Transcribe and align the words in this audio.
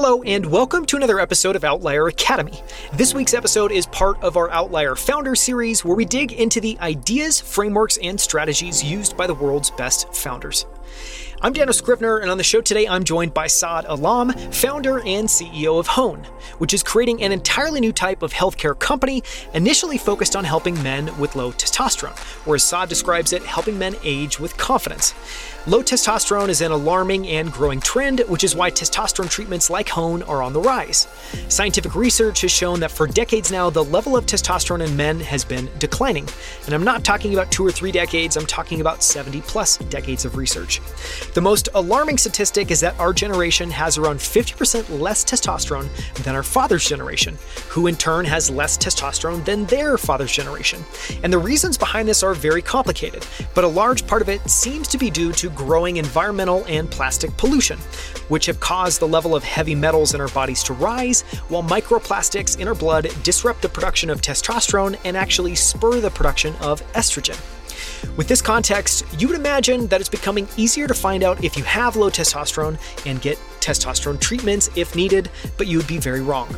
Hello, 0.00 0.22
and 0.22 0.46
welcome 0.46 0.86
to 0.86 0.96
another 0.96 1.18
episode 1.18 1.56
of 1.56 1.64
Outlier 1.64 2.06
Academy. 2.06 2.62
This 2.92 3.14
week's 3.14 3.34
episode 3.34 3.72
is 3.72 3.86
part 3.86 4.16
of 4.22 4.36
our 4.36 4.48
Outlier 4.50 4.94
Founder 4.94 5.34
series, 5.34 5.84
where 5.84 5.96
we 5.96 6.04
dig 6.04 6.30
into 6.34 6.60
the 6.60 6.78
ideas, 6.78 7.40
frameworks, 7.40 7.98
and 8.00 8.20
strategies 8.20 8.80
used 8.80 9.16
by 9.16 9.26
the 9.26 9.34
world's 9.34 9.72
best 9.72 10.14
founders. 10.14 10.66
I'm 11.40 11.52
Daniel 11.52 11.72
Scrivner, 11.72 12.20
and 12.20 12.32
on 12.32 12.36
the 12.36 12.42
show 12.42 12.60
today, 12.60 12.88
I'm 12.88 13.04
joined 13.04 13.32
by 13.32 13.46
Saad 13.46 13.84
Alam, 13.86 14.32
founder 14.50 14.98
and 14.98 15.28
CEO 15.28 15.78
of 15.78 15.86
Hone, 15.86 16.24
which 16.58 16.74
is 16.74 16.82
creating 16.82 17.22
an 17.22 17.30
entirely 17.30 17.80
new 17.80 17.92
type 17.92 18.22
of 18.22 18.32
healthcare 18.32 18.76
company 18.76 19.22
initially 19.54 19.98
focused 19.98 20.34
on 20.34 20.42
helping 20.42 20.82
men 20.82 21.16
with 21.16 21.36
low 21.36 21.52
testosterone, 21.52 22.18
or 22.44 22.56
as 22.56 22.64
Saad 22.64 22.88
describes 22.88 23.32
it, 23.32 23.44
helping 23.44 23.78
men 23.78 23.94
age 24.02 24.40
with 24.40 24.56
confidence. 24.56 25.14
Low 25.68 25.82
testosterone 25.82 26.48
is 26.48 26.60
an 26.60 26.72
alarming 26.72 27.28
and 27.28 27.52
growing 27.52 27.78
trend, 27.78 28.20
which 28.20 28.42
is 28.42 28.56
why 28.56 28.70
testosterone 28.70 29.30
treatments 29.30 29.68
like 29.68 29.88
Hone 29.90 30.22
are 30.22 30.42
on 30.42 30.54
the 30.54 30.60
rise. 30.60 31.06
Scientific 31.48 31.94
research 31.94 32.40
has 32.40 32.50
shown 32.50 32.80
that 32.80 32.90
for 32.90 33.06
decades 33.06 33.52
now, 33.52 33.68
the 33.68 33.84
level 33.84 34.16
of 34.16 34.24
testosterone 34.24 34.84
in 34.84 34.96
men 34.96 35.20
has 35.20 35.44
been 35.44 35.68
declining. 35.78 36.26
And 36.64 36.74
I'm 36.74 36.84
not 36.84 37.04
talking 37.04 37.34
about 37.34 37.52
two 37.52 37.66
or 37.66 37.70
three 37.70 37.92
decades, 37.92 38.36
I'm 38.36 38.46
talking 38.46 38.80
about 38.80 39.02
70 39.02 39.42
plus 39.42 39.76
decades 39.76 40.24
of 40.24 40.36
research. 40.36 40.80
The 41.38 41.42
most 41.42 41.68
alarming 41.76 42.18
statistic 42.18 42.72
is 42.72 42.80
that 42.80 42.98
our 42.98 43.12
generation 43.12 43.70
has 43.70 43.96
around 43.96 44.18
50% 44.18 44.98
less 44.98 45.24
testosterone 45.24 45.88
than 46.24 46.34
our 46.34 46.42
father's 46.42 46.84
generation, 46.84 47.38
who 47.68 47.86
in 47.86 47.94
turn 47.94 48.24
has 48.24 48.50
less 48.50 48.76
testosterone 48.76 49.44
than 49.44 49.64
their 49.66 49.96
father's 49.98 50.32
generation. 50.32 50.82
And 51.22 51.32
the 51.32 51.38
reasons 51.38 51.78
behind 51.78 52.08
this 52.08 52.24
are 52.24 52.34
very 52.34 52.60
complicated, 52.60 53.24
but 53.54 53.62
a 53.62 53.68
large 53.68 54.04
part 54.04 54.20
of 54.20 54.28
it 54.28 54.50
seems 54.50 54.88
to 54.88 54.98
be 54.98 55.10
due 55.10 55.30
to 55.34 55.48
growing 55.50 55.98
environmental 55.98 56.64
and 56.66 56.90
plastic 56.90 57.36
pollution, 57.36 57.78
which 58.26 58.46
have 58.46 58.58
caused 58.58 58.98
the 58.98 59.06
level 59.06 59.36
of 59.36 59.44
heavy 59.44 59.76
metals 59.76 60.14
in 60.14 60.20
our 60.20 60.26
bodies 60.30 60.64
to 60.64 60.72
rise, 60.72 61.22
while 61.50 61.62
microplastics 61.62 62.58
in 62.58 62.66
our 62.66 62.74
blood 62.74 63.10
disrupt 63.22 63.62
the 63.62 63.68
production 63.68 64.10
of 64.10 64.20
testosterone 64.20 64.98
and 65.04 65.16
actually 65.16 65.54
spur 65.54 66.00
the 66.00 66.10
production 66.10 66.56
of 66.56 66.82
estrogen. 66.94 67.40
With 68.16 68.28
this 68.28 68.42
context, 68.42 69.04
you 69.20 69.28
would 69.28 69.36
imagine 69.36 69.86
that 69.88 70.00
it's 70.00 70.08
becoming 70.08 70.48
easier 70.56 70.86
to 70.86 70.94
find 70.94 71.22
out 71.22 71.42
if 71.44 71.56
you 71.56 71.64
have 71.64 71.96
low 71.96 72.10
testosterone 72.10 72.78
and 73.06 73.20
get 73.20 73.38
testosterone 73.60 74.20
treatments 74.20 74.70
if 74.76 74.94
needed, 74.94 75.30
but 75.56 75.66
you 75.66 75.78
would 75.78 75.86
be 75.86 75.98
very 75.98 76.20
wrong. 76.20 76.48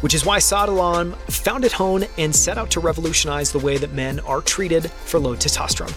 Which 0.00 0.14
is 0.14 0.24
why 0.24 0.38
Saad 0.38 0.68
Alam 0.68 1.12
founded 1.28 1.72
Hone 1.72 2.04
and 2.18 2.34
set 2.34 2.58
out 2.58 2.70
to 2.70 2.80
revolutionize 2.80 3.52
the 3.52 3.58
way 3.58 3.78
that 3.78 3.92
men 3.92 4.20
are 4.20 4.40
treated 4.40 4.90
for 4.90 5.18
low 5.18 5.36
testosterone. 5.36 5.94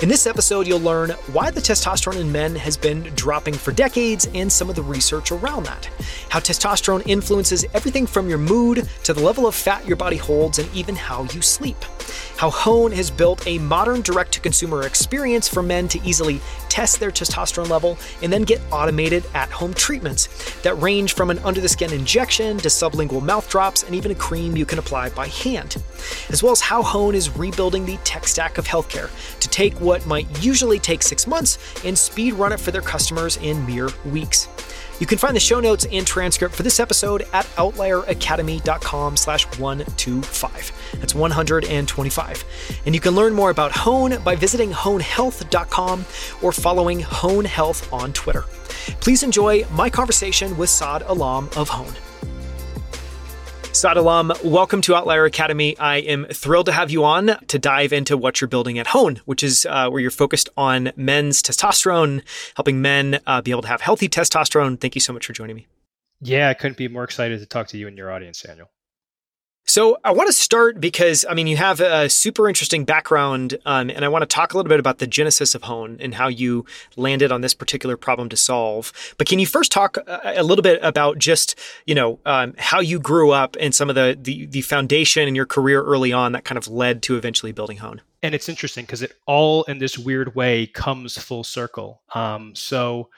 In 0.00 0.08
this 0.08 0.26
episode, 0.26 0.66
you'll 0.66 0.80
learn 0.80 1.10
why 1.32 1.50
the 1.50 1.60
testosterone 1.60 2.20
in 2.20 2.32
men 2.32 2.56
has 2.56 2.76
been 2.76 3.02
dropping 3.14 3.54
for 3.54 3.70
decades 3.70 4.28
and 4.34 4.50
some 4.50 4.68
of 4.68 4.74
the 4.74 4.82
research 4.82 5.30
around 5.30 5.64
that. 5.66 5.88
How 6.28 6.40
testosterone 6.40 7.06
influences 7.06 7.64
everything 7.72 8.06
from 8.06 8.28
your 8.28 8.38
mood 8.38 8.88
to 9.04 9.14
the 9.14 9.22
level 9.22 9.46
of 9.46 9.54
fat 9.54 9.86
your 9.86 9.96
body 9.96 10.16
holds 10.16 10.58
and 10.58 10.68
even 10.74 10.96
how 10.96 11.22
you 11.32 11.40
sleep. 11.40 11.76
How 12.36 12.50
Hone 12.50 12.90
has 12.90 13.10
built 13.10 13.46
a 13.46 13.58
modern 13.58 14.00
direct 14.00 14.32
to 14.32 14.40
consumer 14.40 14.82
experience 14.82 15.46
for 15.46 15.62
men 15.62 15.86
to 15.88 16.02
easily 16.02 16.40
test 16.68 16.98
their 16.98 17.12
testosterone 17.12 17.68
level 17.68 17.96
and 18.22 18.32
then 18.32 18.42
get 18.42 18.60
automated 18.72 19.24
at 19.34 19.50
home 19.50 19.72
treatments 19.74 20.26
that 20.62 20.74
range 20.80 21.14
from 21.14 21.30
an 21.30 21.38
under 21.40 21.60
the 21.60 21.68
skin 21.68 21.92
injection 21.92 22.58
to 22.58 22.68
sublingual 22.68 23.22
mouth 23.22 23.48
drops 23.48 23.84
and 23.84 23.94
even 23.94 24.10
a 24.10 24.14
cream 24.16 24.56
you 24.56 24.66
can 24.66 24.80
apply 24.80 25.10
by 25.10 25.28
hand. 25.28 25.76
As 26.30 26.42
well 26.42 26.50
as 26.50 26.60
how 26.60 26.82
Hone 26.82 27.14
is 27.14 27.30
rebuilding 27.36 27.86
the 27.86 27.98
tech 27.98 28.26
stack 28.26 28.58
of 28.58 28.66
healthcare 28.66 29.10
to 29.38 29.48
take 29.52 29.80
what 29.80 30.04
might 30.06 30.42
usually 30.42 30.78
take 30.78 31.02
six 31.02 31.26
months 31.26 31.58
and 31.84 31.96
speed 31.96 32.34
run 32.34 32.52
it 32.52 32.58
for 32.58 32.70
their 32.72 32.80
customers 32.80 33.36
in 33.36 33.64
mere 33.66 33.90
weeks. 34.06 34.48
You 34.98 35.06
can 35.06 35.18
find 35.18 35.34
the 35.34 35.40
show 35.40 35.58
notes 35.58 35.84
and 35.90 36.06
transcript 36.06 36.54
for 36.54 36.62
this 36.62 36.78
episode 36.78 37.22
at 37.32 37.44
outlieracademy.com 37.56 39.16
slash 39.16 39.44
125. 39.58 40.98
That's 41.00 41.14
125. 41.14 42.44
And 42.86 42.94
you 42.94 43.00
can 43.00 43.14
learn 43.14 43.34
more 43.34 43.50
about 43.50 43.72
Hone 43.72 44.22
by 44.22 44.36
visiting 44.36 44.70
honehealth.com 44.70 46.04
or 46.40 46.52
following 46.52 47.00
Hone 47.00 47.44
Health 47.44 47.92
on 47.92 48.12
Twitter. 48.12 48.42
Please 49.00 49.22
enjoy 49.22 49.64
my 49.72 49.90
conversation 49.90 50.56
with 50.56 50.70
Saad 50.70 51.02
Alam 51.02 51.48
of 51.56 51.68
Hone. 51.68 52.11
Saad 53.74 53.96
Alam, 53.96 54.32
welcome 54.44 54.82
to 54.82 54.94
Outlier 54.94 55.24
Academy. 55.24 55.76
I 55.78 55.96
am 55.96 56.26
thrilled 56.26 56.66
to 56.66 56.72
have 56.72 56.90
you 56.90 57.04
on 57.04 57.38
to 57.48 57.58
dive 57.58 57.92
into 57.94 58.18
what 58.18 58.40
you're 58.40 58.46
building 58.46 58.78
at 58.78 58.88
Hone, 58.88 59.22
which 59.24 59.42
is 59.42 59.66
uh, 59.68 59.88
where 59.88 60.00
you're 60.00 60.10
focused 60.10 60.50
on 60.58 60.92
men's 60.94 61.42
testosterone, 61.42 62.22
helping 62.54 62.82
men 62.82 63.20
uh, 63.26 63.40
be 63.40 63.50
able 63.50 63.62
to 63.62 63.68
have 63.68 63.80
healthy 63.80 64.10
testosterone. 64.10 64.78
Thank 64.78 64.94
you 64.94 65.00
so 65.00 65.14
much 65.14 65.26
for 65.26 65.32
joining 65.32 65.56
me. 65.56 65.66
Yeah, 66.20 66.50
I 66.50 66.54
couldn't 66.54 66.76
be 66.76 66.86
more 66.86 67.02
excited 67.02 67.40
to 67.40 67.46
talk 67.46 67.66
to 67.68 67.78
you 67.78 67.88
and 67.88 67.96
your 67.96 68.12
audience, 68.12 68.42
Daniel. 68.42 68.68
So 69.64 69.96
I 70.04 70.10
want 70.10 70.26
to 70.26 70.32
start 70.32 70.80
because 70.80 71.24
I 71.28 71.34
mean 71.34 71.46
you 71.46 71.56
have 71.56 71.80
a 71.80 72.08
super 72.08 72.48
interesting 72.48 72.84
background, 72.84 73.58
um, 73.64 73.90
and 73.90 74.04
I 74.04 74.08
want 74.08 74.22
to 74.22 74.26
talk 74.26 74.52
a 74.52 74.56
little 74.56 74.68
bit 74.68 74.80
about 74.80 74.98
the 74.98 75.06
genesis 75.06 75.54
of 75.54 75.62
Hone 75.62 75.98
and 76.00 76.14
how 76.14 76.28
you 76.28 76.66
landed 76.96 77.30
on 77.30 77.42
this 77.42 77.54
particular 77.54 77.96
problem 77.96 78.28
to 78.30 78.36
solve. 78.36 78.92
But 79.18 79.28
can 79.28 79.38
you 79.38 79.46
first 79.46 79.70
talk 79.70 79.98
a, 80.06 80.42
little 80.42 80.62
bit 80.62 80.80
about 80.82 81.18
just 81.18 81.58
you 81.86 81.94
know 81.94 82.18
um, 82.26 82.54
how 82.58 82.80
you 82.80 82.98
grew 82.98 83.30
up 83.30 83.56
and 83.60 83.74
some 83.74 83.88
of 83.88 83.94
the, 83.94 84.18
the 84.20 84.46
the 84.46 84.62
foundation 84.62 85.28
in 85.28 85.34
your 85.34 85.46
career 85.46 85.82
early 85.82 86.12
on 86.12 86.32
that 86.32 86.44
kind 86.44 86.58
of 86.58 86.66
led 86.66 87.02
to 87.04 87.16
eventually 87.16 87.52
building 87.52 87.78
Hone? 87.78 88.00
And 88.22 88.34
it's 88.34 88.48
interesting 88.48 88.84
because 88.84 89.02
it 89.02 89.16
all 89.26 89.62
in 89.64 89.78
this 89.78 89.96
weird 89.96 90.34
way 90.34 90.66
comes 90.66 91.18
full 91.18 91.44
circle. 91.44 92.02
Um, 92.14 92.54
so 92.54 93.10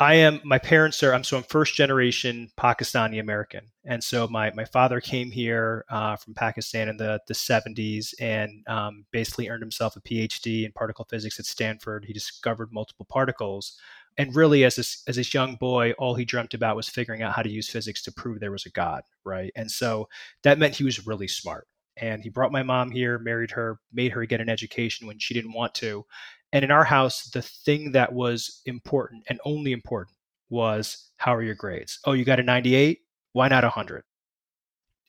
I 0.00 0.14
am 0.14 0.40
my 0.44 0.58
parents 0.58 1.02
are 1.02 1.12
I'm 1.12 1.22
so 1.22 1.36
I'm 1.36 1.42
first 1.42 1.74
generation 1.74 2.50
Pakistani 2.56 3.20
American, 3.20 3.66
and 3.84 4.02
so 4.02 4.26
my 4.26 4.50
my 4.54 4.64
father 4.64 4.98
came 4.98 5.30
here 5.30 5.84
uh, 5.90 6.16
from 6.16 6.32
Pakistan 6.32 6.88
in 6.88 6.96
the 6.96 7.20
the 7.28 7.34
70s 7.34 8.14
and 8.18 8.66
um, 8.66 9.04
basically 9.10 9.50
earned 9.50 9.62
himself 9.62 9.96
a 9.96 10.00
PhD 10.00 10.64
in 10.64 10.72
particle 10.72 11.04
physics 11.04 11.38
at 11.38 11.44
Stanford. 11.44 12.06
He 12.06 12.14
discovered 12.14 12.72
multiple 12.72 13.06
particles, 13.10 13.78
and 14.16 14.34
really 14.34 14.64
as 14.64 14.76
this 14.76 15.02
as 15.06 15.16
this 15.16 15.34
young 15.34 15.56
boy, 15.56 15.92
all 15.98 16.14
he 16.14 16.24
dreamt 16.24 16.54
about 16.54 16.76
was 16.76 16.88
figuring 16.88 17.20
out 17.20 17.34
how 17.34 17.42
to 17.42 17.50
use 17.50 17.68
physics 17.68 18.02
to 18.04 18.12
prove 18.12 18.40
there 18.40 18.50
was 18.50 18.64
a 18.64 18.70
God, 18.70 19.02
right? 19.24 19.52
And 19.54 19.70
so 19.70 20.08
that 20.44 20.58
meant 20.58 20.76
he 20.76 20.84
was 20.84 21.06
really 21.06 21.28
smart. 21.28 21.68
And 21.98 22.22
he 22.22 22.30
brought 22.30 22.52
my 22.52 22.62
mom 22.62 22.90
here, 22.90 23.18
married 23.18 23.50
her, 23.50 23.78
made 23.92 24.12
her 24.12 24.24
get 24.24 24.40
an 24.40 24.48
education 24.48 25.06
when 25.06 25.18
she 25.18 25.34
didn't 25.34 25.52
want 25.52 25.74
to, 25.74 26.06
and 26.52 26.64
in 26.64 26.70
our 26.70 26.84
house, 26.84 27.24
the 27.30 27.42
thing 27.42 27.92
that 27.92 28.12
was 28.12 28.62
important 28.66 29.24
and 29.28 29.40
only 29.44 29.72
important 29.72 30.16
was 30.48 31.10
how 31.16 31.34
are 31.34 31.42
your 31.42 31.54
grades? 31.54 31.98
Oh, 32.04 32.12
you 32.12 32.24
got 32.24 32.40
a 32.40 32.42
98? 32.42 32.98
Why 33.32 33.48
not 33.48 33.62
100? 33.62 34.02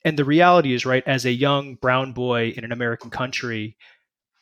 And 0.03 0.17
the 0.17 0.25
reality 0.25 0.73
is, 0.73 0.85
right, 0.85 1.03
as 1.07 1.25
a 1.25 1.31
young 1.31 1.75
brown 1.75 2.11
boy 2.11 2.53
in 2.55 2.63
an 2.63 2.71
American 2.71 3.09
country, 3.09 3.77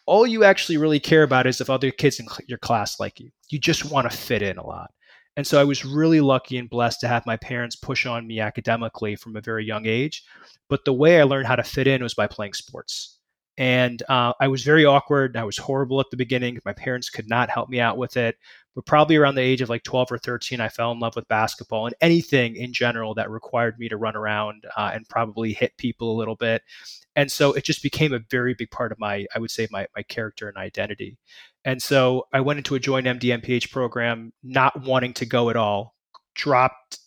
all 0.06 0.26
you 0.26 0.44
actually 0.44 0.78
really 0.78 1.00
care 1.00 1.24
about 1.24 1.48
is 1.48 1.62
if 1.62 1.70
other 1.70 1.92
kids 1.92 2.20
in 2.20 2.28
your 2.48 2.58
class 2.58 3.00
like 3.00 3.20
you. 3.20 3.30
You 3.50 3.60
just 3.60 3.92
want 3.92 4.10
to 4.10 4.18
fit 4.18 4.42
in 4.42 4.58
a 4.58 4.66
lot. 4.66 4.92
And 5.38 5.46
so 5.46 5.60
I 5.60 5.64
was 5.64 5.86
really 5.86 6.20
lucky 6.20 6.58
and 6.58 6.70
blessed 6.70 7.00
to 7.02 7.08
have 7.08 7.26
my 7.26 7.38
parents 7.38 7.76
push 7.76 8.06
on 8.06 8.28
me 8.28 8.40
academically 8.40 9.16
from 9.16 9.36
a 9.38 9.42
very 9.42 9.64
young 9.64 9.86
age. 9.86 10.24
But 10.68 10.84
the 10.84 10.94
way 10.94 11.20
I 11.20 11.24
learned 11.24 11.48
how 11.48 11.56
to 11.56 11.64
fit 11.64 11.88
in 11.88 12.04
was 12.04 12.14
by 12.14 12.28
playing 12.28 12.54
sports. 12.54 13.19
And 13.60 14.02
uh, 14.08 14.32
I 14.40 14.48
was 14.48 14.64
very 14.64 14.86
awkward. 14.86 15.36
I 15.36 15.44
was 15.44 15.58
horrible 15.58 16.00
at 16.00 16.10
the 16.10 16.18
beginning. 16.18 16.58
My 16.64 16.72
parents 16.72 17.10
could 17.10 17.28
not 17.28 17.50
help 17.50 17.68
me 17.68 17.82
out 17.82 17.98
with 17.98 18.16
it. 18.16 18.38
But 18.74 18.86
probably 18.86 19.18
around 19.18 19.36
the 19.36 19.42
age 19.42 19.60
of 19.60 19.68
like 19.68 19.84
12 19.84 20.14
or 20.14 20.18
13, 20.18 20.62
I 20.62 20.70
fell 20.70 20.94
in 20.94 21.00
love 21.00 21.18
with 21.18 21.28
basketball 21.28 21.86
and 21.86 21.96
anything 22.00 22.56
in 22.56 22.72
general 22.72 23.14
that 23.16 23.30
required 23.30 23.78
me 23.78 23.90
to 23.90 23.98
run 23.98 24.16
around 24.16 24.66
uh, 24.78 24.92
and 24.94 25.08
probably 25.10 25.52
hit 25.52 25.76
people 25.76 26.16
a 26.16 26.18
little 26.18 26.38
bit. 26.38 26.64
And 27.18 27.30
so 27.30 27.52
it 27.52 27.66
just 27.66 27.84
became 27.84 28.14
a 28.14 28.22
very 28.32 28.54
big 28.54 28.72
part 28.72 28.94
of 28.94 29.00
my, 29.00 29.26
I 29.36 29.40
would 29.40 29.52
say, 29.52 29.68
my, 29.72 29.88
my 29.94 30.04
character 30.04 30.48
and 30.48 30.56
identity. 30.56 31.18
And 31.66 31.82
so 31.82 32.28
I 32.32 32.40
went 32.40 32.60
into 32.60 32.76
a 32.76 32.80
joint 32.80 33.08
MD 33.08 33.38
MPH 33.42 33.72
program, 33.72 34.32
not 34.42 34.84
wanting 34.84 35.14
to 35.16 35.26
go 35.26 35.50
at 35.50 35.58
all, 35.58 35.96
dropped 36.34 37.00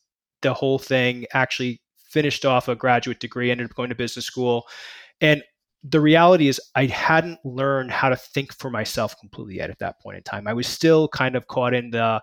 the 0.43 0.53
whole 0.53 0.79
thing, 0.79 1.25
actually 1.33 1.81
finished 2.11 2.45
off 2.45 2.69
a 2.69 2.77
graduate 2.77 3.21
degree, 3.21 3.51
ended 3.51 3.71
up 3.71 3.75
going 3.75 3.89
to 3.89 3.95
business 3.95 4.27
school. 4.27 4.67
And 5.23 5.43
the 5.85 6.01
reality 6.01 6.49
is 6.49 6.61
I 6.75 6.87
hadn't 6.87 7.39
learned 7.45 7.91
how 7.91 8.09
to 8.09 8.17
think 8.17 8.53
for 8.55 8.71
myself 8.71 9.19
completely 9.19 9.57
yet 9.57 9.71
at 9.71 9.79
that 9.81 10.01
point 10.01 10.17
in 10.17 10.23
time. 10.23 10.47
I 10.47 10.53
was 10.53 10.67
still 10.67 11.09
kind 11.09 11.35
of 11.35 11.49
caught 11.49 11.75
in 11.75 11.91
the 11.91 12.23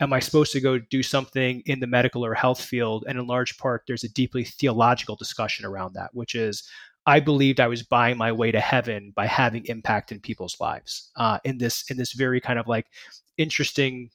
am 0.00 0.12
I 0.12 0.20
supposed 0.20 0.52
to 0.52 0.60
go 0.60 0.78
do 0.78 1.02
something 1.02 1.62
in 1.66 1.80
the 1.80 1.86
medical 1.86 2.24
or 2.24 2.34
health 2.34 2.60
field? 2.60 3.04
And 3.06 3.18
in 3.18 3.26
large 3.26 3.56
part, 3.58 3.84
there's 3.86 4.04
a 4.04 4.08
deeply 4.08 4.44
theological 4.44 5.16
discussion 5.16 5.64
around 5.64 5.94
that, 5.94 6.10
which 6.14 6.34
is 6.34 6.68
I 7.06 7.20
believed 7.20 7.60
I 7.60 7.68
was 7.68 7.82
buying 7.82 8.16
my 8.16 8.32
way 8.32 8.50
to 8.50 8.60
heaven 8.60 9.12
by 9.14 9.26
having 9.26 9.66
impact 9.66 10.10
in 10.10 10.20
people's 10.20 10.56
lives 10.58 11.10
uh, 11.16 11.38
in 11.44 11.58
this 11.58 11.84
in 11.90 11.96
this 11.96 12.12
very 12.12 12.40
kind 12.40 12.58
of 12.58 12.66
like 12.66 12.86
interesting 13.36 14.10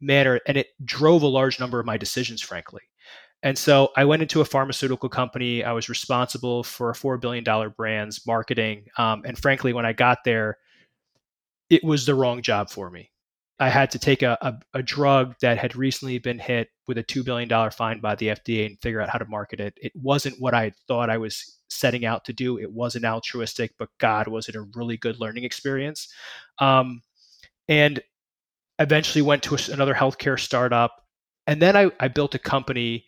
manner, 0.00 0.40
and 0.46 0.56
it 0.56 0.68
drove 0.84 1.22
a 1.22 1.26
large 1.26 1.60
number 1.60 1.78
of 1.78 1.86
my 1.86 1.98
decisions, 1.98 2.40
frankly. 2.40 2.82
And 3.42 3.56
so 3.56 3.90
I 3.96 4.04
went 4.04 4.22
into 4.22 4.40
a 4.40 4.44
pharmaceutical 4.44 5.08
company. 5.08 5.64
I 5.64 5.72
was 5.72 5.88
responsible 5.88 6.62
for 6.62 6.90
a 6.90 6.94
$4 6.94 7.20
billion 7.20 7.44
brand's 7.76 8.26
marketing. 8.26 8.86
Um, 8.98 9.22
and 9.24 9.38
frankly, 9.38 9.72
when 9.72 9.86
I 9.86 9.92
got 9.92 10.18
there, 10.24 10.58
it 11.70 11.82
was 11.82 12.04
the 12.04 12.14
wrong 12.14 12.42
job 12.42 12.68
for 12.68 12.90
me. 12.90 13.10
I 13.58 13.68
had 13.68 13.90
to 13.92 13.98
take 13.98 14.22
a, 14.22 14.38
a, 14.40 14.78
a, 14.78 14.82
drug 14.82 15.34
that 15.42 15.58
had 15.58 15.76
recently 15.76 16.18
been 16.18 16.38
hit 16.38 16.68
with 16.88 16.96
a 16.96 17.04
$2 17.04 17.22
billion 17.22 17.70
fine 17.70 18.00
by 18.00 18.14
the 18.14 18.28
FDA 18.28 18.64
and 18.64 18.80
figure 18.80 19.02
out 19.02 19.10
how 19.10 19.18
to 19.18 19.26
market 19.26 19.60
it. 19.60 19.74
It 19.76 19.92
wasn't 19.94 20.40
what 20.40 20.54
I 20.54 20.72
thought 20.88 21.10
I 21.10 21.18
was 21.18 21.58
setting 21.68 22.06
out 22.06 22.24
to 22.24 22.32
do. 22.32 22.58
It 22.58 22.72
wasn't 22.72 23.04
altruistic, 23.04 23.72
but 23.78 23.90
God, 23.98 24.28
was 24.28 24.48
it 24.48 24.56
a 24.56 24.66
really 24.74 24.96
good 24.96 25.20
learning 25.20 25.44
experience. 25.44 26.08
Um, 26.58 27.02
and 27.68 28.00
eventually 28.78 29.22
went 29.22 29.42
to 29.44 29.58
another 29.72 29.94
healthcare 29.94 30.40
startup. 30.40 31.04
And 31.46 31.60
then 31.60 31.76
I, 31.76 31.90
I 32.00 32.08
built 32.08 32.34
a 32.34 32.38
company. 32.38 33.04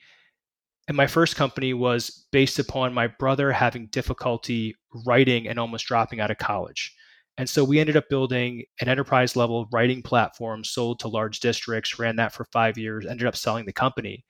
And 0.88 0.96
my 0.96 1.06
first 1.06 1.36
company 1.36 1.74
was 1.74 2.26
based 2.32 2.58
upon 2.58 2.92
my 2.92 3.06
brother 3.06 3.52
having 3.52 3.86
difficulty 3.86 4.74
writing 5.06 5.46
and 5.46 5.58
almost 5.58 5.86
dropping 5.86 6.20
out 6.20 6.30
of 6.30 6.38
college. 6.38 6.94
And 7.38 7.48
so 7.48 7.64
we 7.64 7.80
ended 7.80 7.96
up 7.96 8.08
building 8.10 8.64
an 8.80 8.88
enterprise 8.88 9.36
level 9.36 9.66
writing 9.72 10.02
platform, 10.02 10.64
sold 10.64 10.98
to 11.00 11.08
large 11.08 11.40
districts, 11.40 11.98
ran 11.98 12.16
that 12.16 12.32
for 12.32 12.44
five 12.46 12.76
years, 12.76 13.06
ended 13.06 13.26
up 13.26 13.36
selling 13.36 13.64
the 13.64 13.72
company. 13.72 14.24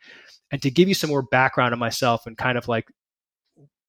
And 0.52 0.62
to 0.62 0.70
give 0.70 0.88
you 0.88 0.94
some 0.94 1.10
more 1.10 1.22
background 1.22 1.72
on 1.72 1.80
myself 1.80 2.26
and 2.26 2.36
kind 2.36 2.56
of 2.56 2.68
like 2.68 2.86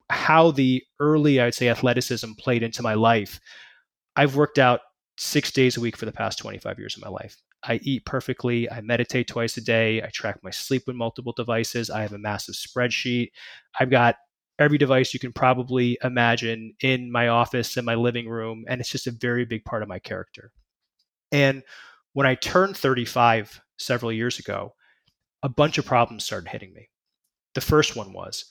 how 0.09 0.51
the 0.51 0.81
early, 0.99 1.41
I'd 1.41 1.53
say, 1.53 1.69
athleticism 1.69 2.31
played 2.39 2.63
into 2.63 2.81
my 2.81 2.93
life, 2.93 3.39
I've 4.15 4.35
worked 4.35 4.57
out 4.57 4.79
six 5.17 5.51
days 5.51 5.77
a 5.77 5.81
week 5.81 5.97
for 5.97 6.05
the 6.05 6.11
past 6.11 6.39
25 6.39 6.79
years 6.79 6.95
of 6.95 7.03
my 7.03 7.09
life. 7.09 7.37
I 7.65 7.79
eat 7.83 8.05
perfectly. 8.05 8.69
I 8.69 8.81
meditate 8.81 9.27
twice 9.27 9.57
a 9.57 9.61
day. 9.61 10.01
I 10.01 10.07
track 10.07 10.39
my 10.43 10.51
sleep 10.51 10.83
with 10.87 10.95
multiple 10.95 11.33
devices. 11.35 11.89
I 11.89 12.01
have 12.01 12.13
a 12.13 12.17
massive 12.17 12.55
spreadsheet. 12.55 13.31
I've 13.79 13.89
got 13.89 14.15
every 14.59 14.77
device 14.77 15.13
you 15.13 15.19
can 15.19 15.33
probably 15.33 15.97
imagine 16.03 16.73
in 16.81 17.11
my 17.11 17.27
office 17.27 17.75
in 17.77 17.85
my 17.85 17.95
living 17.95 18.27
room 18.27 18.63
and 18.67 18.79
it's 18.79 18.89
just 18.89 19.07
a 19.07 19.11
very 19.11 19.45
big 19.45 19.65
part 19.65 19.81
of 19.81 19.89
my 19.89 19.99
character 19.99 20.51
and 21.31 21.63
when 22.13 22.27
i 22.27 22.35
turned 22.35 22.77
35 22.77 23.61
several 23.77 24.11
years 24.11 24.39
ago 24.39 24.73
a 25.41 25.49
bunch 25.49 25.77
of 25.77 25.85
problems 25.85 26.23
started 26.23 26.49
hitting 26.49 26.73
me 26.73 26.89
the 27.55 27.61
first 27.61 27.95
one 27.95 28.13
was 28.13 28.45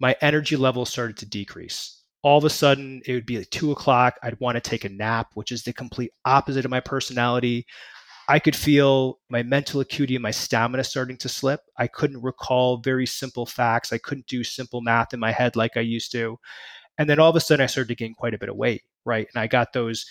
my 0.00 0.16
energy 0.20 0.56
level 0.56 0.84
started 0.84 1.16
to 1.16 1.26
decrease 1.26 2.02
all 2.22 2.38
of 2.38 2.44
a 2.44 2.50
sudden 2.50 3.00
it 3.06 3.12
would 3.12 3.26
be 3.26 3.38
like 3.38 3.50
two 3.50 3.70
o'clock 3.70 4.18
i'd 4.24 4.40
want 4.40 4.56
to 4.56 4.60
take 4.60 4.84
a 4.84 4.88
nap 4.88 5.28
which 5.34 5.52
is 5.52 5.62
the 5.62 5.72
complete 5.72 6.10
opposite 6.24 6.64
of 6.64 6.70
my 6.70 6.80
personality 6.80 7.64
I 8.28 8.38
could 8.38 8.56
feel 8.56 9.18
my 9.28 9.42
mental 9.42 9.80
acuity 9.80 10.16
and 10.16 10.22
my 10.22 10.30
stamina 10.30 10.84
starting 10.84 11.16
to 11.18 11.28
slip. 11.28 11.60
I 11.76 11.86
couldn't 11.86 12.22
recall 12.22 12.78
very 12.78 13.06
simple 13.06 13.44
facts. 13.44 13.92
I 13.92 13.98
couldn't 13.98 14.26
do 14.26 14.42
simple 14.44 14.80
math 14.80 15.12
in 15.12 15.20
my 15.20 15.32
head 15.32 15.56
like 15.56 15.76
I 15.76 15.80
used 15.80 16.10
to. 16.12 16.38
And 16.96 17.10
then 17.10 17.18
all 17.18 17.30
of 17.30 17.36
a 17.36 17.40
sudden, 17.40 17.62
I 17.62 17.66
started 17.66 17.88
to 17.88 17.94
gain 17.94 18.14
quite 18.14 18.34
a 18.34 18.38
bit 18.38 18.48
of 18.48 18.56
weight, 18.56 18.82
right? 19.04 19.26
And 19.34 19.40
I 19.40 19.46
got 19.46 19.72
those 19.72 20.06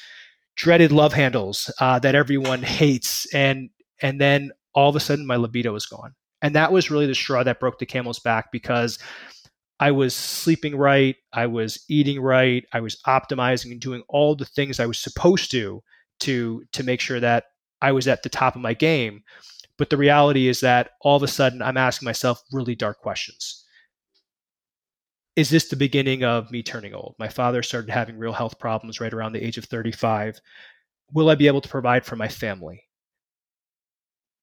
dreaded 0.55 0.91
love 0.91 1.13
handles 1.13 1.73
uh, 1.79 1.99
that 1.99 2.15
everyone 2.15 2.61
hates, 2.63 3.31
and 3.33 3.69
and 4.01 4.19
then 4.19 4.51
all 4.75 4.89
of 4.89 4.95
a 4.95 4.99
sudden, 4.99 5.25
my 5.25 5.37
libido 5.37 5.71
was 5.71 5.85
gone. 5.85 6.13
And 6.41 6.55
that 6.55 6.73
was 6.73 6.91
really 6.91 7.07
the 7.07 7.15
straw 7.15 7.43
that 7.43 7.59
broke 7.59 7.79
the 7.79 7.85
camel's 7.85 8.19
back 8.19 8.51
because 8.51 8.99
I 9.79 9.91
was 9.91 10.13
sleeping 10.13 10.75
right, 10.75 11.15
I 11.31 11.47
was 11.47 11.83
eating 11.89 12.21
right, 12.21 12.65
I 12.73 12.81
was 12.81 13.01
optimizing 13.07 13.71
and 13.71 13.79
doing 13.79 14.03
all 14.09 14.35
the 14.35 14.45
things 14.45 14.79
I 14.79 14.85
was 14.85 14.99
supposed 14.99 15.51
to 15.51 15.81
to 16.19 16.63
to 16.73 16.83
make 16.83 16.99
sure 16.99 17.19
that 17.19 17.45
I 17.83 17.91
was 17.91 18.07
at 18.07 18.23
the 18.23 18.29
top 18.29 18.55
of 18.55 18.61
my 18.61 18.73
game. 18.73 19.21
But 19.77 19.89
the 19.89 19.97
reality 19.97 20.47
is 20.47 20.61
that 20.61 20.91
all 21.01 21.17
of 21.17 21.23
a 21.23 21.27
sudden 21.27 21.61
I'm 21.61 21.77
asking 21.77 22.05
myself 22.05 22.41
really 22.51 22.75
dark 22.75 22.99
questions. 22.99 23.65
Is 25.35 25.49
this 25.49 25.67
the 25.67 25.75
beginning 25.75 26.23
of 26.23 26.51
me 26.51 26.63
turning 26.63 26.93
old? 26.93 27.15
My 27.19 27.27
father 27.27 27.63
started 27.63 27.91
having 27.91 28.17
real 28.17 28.33
health 28.33 28.59
problems 28.59 29.01
right 29.01 29.13
around 29.13 29.33
the 29.33 29.43
age 29.43 29.57
of 29.57 29.65
35. 29.65 30.39
Will 31.11 31.29
I 31.29 31.35
be 31.35 31.47
able 31.47 31.61
to 31.61 31.69
provide 31.69 32.05
for 32.05 32.15
my 32.15 32.27
family? 32.27 32.83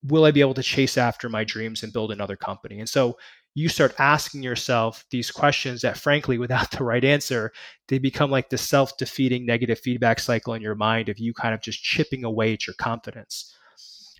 Will 0.02 0.24
I 0.24 0.32
be 0.32 0.40
able 0.40 0.54
to 0.54 0.62
chase 0.62 0.98
after 0.98 1.28
my 1.28 1.44
dreams 1.44 1.82
and 1.82 1.92
build 1.92 2.10
another 2.10 2.36
company? 2.36 2.80
And 2.80 2.88
so 2.88 3.16
you 3.54 3.68
start 3.68 3.94
asking 3.98 4.42
yourself 4.42 5.04
these 5.10 5.30
questions 5.30 5.82
that 5.82 5.98
frankly 5.98 6.38
without 6.38 6.70
the 6.70 6.84
right 6.84 7.04
answer 7.04 7.52
they 7.88 7.98
become 7.98 8.30
like 8.30 8.48
the 8.48 8.58
self-defeating 8.58 9.44
negative 9.44 9.78
feedback 9.78 10.20
cycle 10.20 10.54
in 10.54 10.62
your 10.62 10.74
mind 10.74 11.08
of 11.08 11.18
you 11.18 11.34
kind 11.34 11.54
of 11.54 11.60
just 11.60 11.82
chipping 11.82 12.24
away 12.24 12.52
at 12.52 12.66
your 12.66 12.74
confidence. 12.74 13.54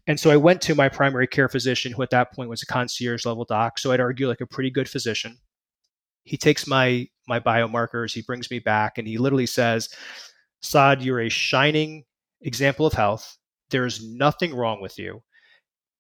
And 0.07 0.19
so 0.19 0.31
i 0.31 0.37
went 0.37 0.61
to 0.63 0.75
my 0.75 0.89
primary 0.89 1.27
care 1.27 1.49
physician 1.49 1.93
who 1.93 2.03
at 2.03 2.11
that 2.11 2.33
point 2.33 2.51
was 2.51 2.63
a 2.63 2.67
concierge 2.67 3.25
level 3.25 3.45
doc 3.45 3.79
so 3.79 3.93
i'd 3.93 4.01
argue 4.01 4.29
like 4.29 4.41
a 4.41 4.47
pretty 4.47 4.71
good 4.71 4.89
physician. 4.89 5.39
He 6.25 6.37
takes 6.37 6.67
my 6.67 7.09
my 7.29 7.41
biomarkers 7.41 8.13
he 8.13 8.23
brings 8.23 8.51
me 8.51 8.59
back 8.59 8.99
and 8.99 9.07
he 9.07 9.19
literally 9.19 9.47
says 9.47 9.89
saad 10.63 11.03
you're 11.03 11.21
a 11.21 11.29
shining 11.29 12.05
example 12.43 12.87
of 12.87 12.93
health. 12.93 13.37
There's 13.71 14.05
nothing 14.05 14.55
wrong 14.55 14.81
with 14.81 14.99
you. 14.99 15.23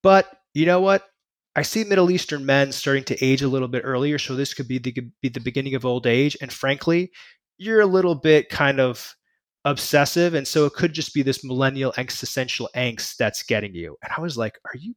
But 0.03 0.26
you 0.55 0.67
know 0.67 0.81
what 0.81 1.05
I 1.56 1.62
see 1.62 1.85
Middle 1.85 2.11
Eastern 2.11 2.47
men 2.47 2.70
starting 2.73 3.05
to 3.05 3.25
age 3.25 3.43
a 3.43 3.49
little 3.49 3.69
bit 3.69 3.82
earlier, 3.85 4.19
so 4.19 4.37
this 4.37 4.55
could 4.55 4.69
be 4.69 4.79
the 4.79 4.93
be 5.20 5.29
the 5.29 5.41
beginning 5.41 5.75
of 5.75 5.85
old 5.85 6.06
age. 6.06 6.37
And 6.41 6.52
frankly, 6.52 7.11
you're 7.58 7.81
a 7.81 7.87
little 7.87 8.14
bit 8.14 8.49
kind 8.49 8.81
of 8.81 9.14
obsessive, 9.64 10.35
and 10.35 10.47
so 10.47 10.64
it 10.67 10.75
could 10.75 10.93
just 10.93 11.12
be 11.12 11.23
this 11.23 11.44
millennial 11.44 11.93
existential 11.97 12.69
angst 12.76 13.17
that's 13.17 13.43
getting 13.43 13.75
you. 13.75 13.97
And 14.02 14.12
I 14.17 14.20
was 14.20 14.38
like, 14.38 14.58
"Are 14.64 14.79
you? 14.79 14.94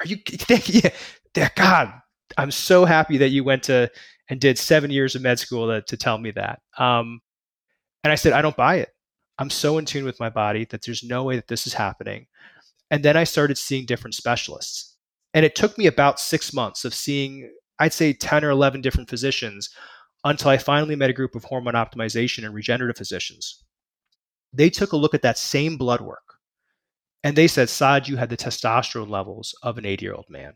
Are 0.00 0.06
you? 0.06 0.18
Yeah, 1.36 1.48
God, 1.56 1.92
I'm 2.38 2.52
so 2.52 2.84
happy 2.84 3.16
that 3.18 3.30
you 3.30 3.42
went 3.42 3.64
to 3.64 3.90
and 4.30 4.40
did 4.40 4.56
seven 4.56 4.92
years 4.92 5.16
of 5.16 5.22
med 5.22 5.40
school 5.40 5.66
to, 5.68 5.82
to 5.82 5.96
tell 5.96 6.18
me 6.18 6.30
that." 6.32 6.60
Um, 6.78 7.20
and 8.04 8.12
I 8.12 8.16
said, 8.16 8.34
"I 8.34 8.42
don't 8.42 8.56
buy 8.56 8.76
it. 8.76 8.90
I'm 9.38 9.50
so 9.50 9.78
in 9.78 9.86
tune 9.86 10.04
with 10.04 10.20
my 10.20 10.30
body 10.30 10.66
that 10.66 10.82
there's 10.84 11.02
no 11.02 11.24
way 11.24 11.36
that 11.36 11.48
this 11.48 11.66
is 11.66 11.74
happening." 11.74 12.26
And 12.90 13.04
then 13.04 13.16
I 13.16 13.24
started 13.24 13.58
seeing 13.58 13.86
different 13.86 14.14
specialists 14.14 14.93
and 15.34 15.44
it 15.44 15.56
took 15.56 15.76
me 15.76 15.86
about 15.86 16.20
six 16.20 16.52
months 16.54 16.84
of 16.84 16.94
seeing, 16.94 17.50
I'd 17.80 17.92
say 17.92 18.12
10 18.12 18.44
or 18.44 18.50
11 18.50 18.80
different 18.80 19.10
physicians 19.10 19.68
until 20.22 20.50
I 20.50 20.56
finally 20.56 20.96
met 20.96 21.10
a 21.10 21.14
group 21.14 21.34
of 21.34 21.44
hormone 21.44 21.74
optimization 21.74 22.44
and 22.44 22.54
regenerative 22.54 22.96
physicians. 22.96 23.62
They 24.52 24.70
took 24.70 24.92
a 24.92 24.96
look 24.96 25.12
at 25.12 25.22
that 25.22 25.36
same 25.36 25.76
blood 25.76 26.00
work 26.00 26.38
and 27.24 27.36
they 27.36 27.48
said, 27.48 27.68
Saad, 27.68 28.06
you 28.06 28.16
had 28.16 28.30
the 28.30 28.36
testosterone 28.36 29.10
levels 29.10 29.54
of 29.62 29.76
an 29.76 29.84
80 29.84 30.04
year 30.04 30.14
old 30.14 30.30
man. 30.30 30.54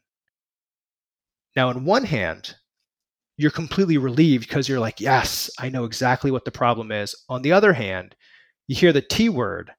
Now, 1.56 1.70
on 1.70 1.84
one 1.84 2.04
hand, 2.04 2.54
you're 3.36 3.50
completely 3.50 3.98
relieved 3.98 4.46
because 4.48 4.68
you're 4.68 4.78
like, 4.78 5.00
yes, 5.00 5.50
I 5.58 5.70
know 5.70 5.84
exactly 5.84 6.30
what 6.30 6.44
the 6.44 6.52
problem 6.52 6.92
is. 6.92 7.16
On 7.28 7.42
the 7.42 7.52
other 7.52 7.72
hand, 7.72 8.14
you 8.68 8.76
hear 8.76 8.92
the 8.92 9.02
T 9.02 9.28
word 9.28 9.72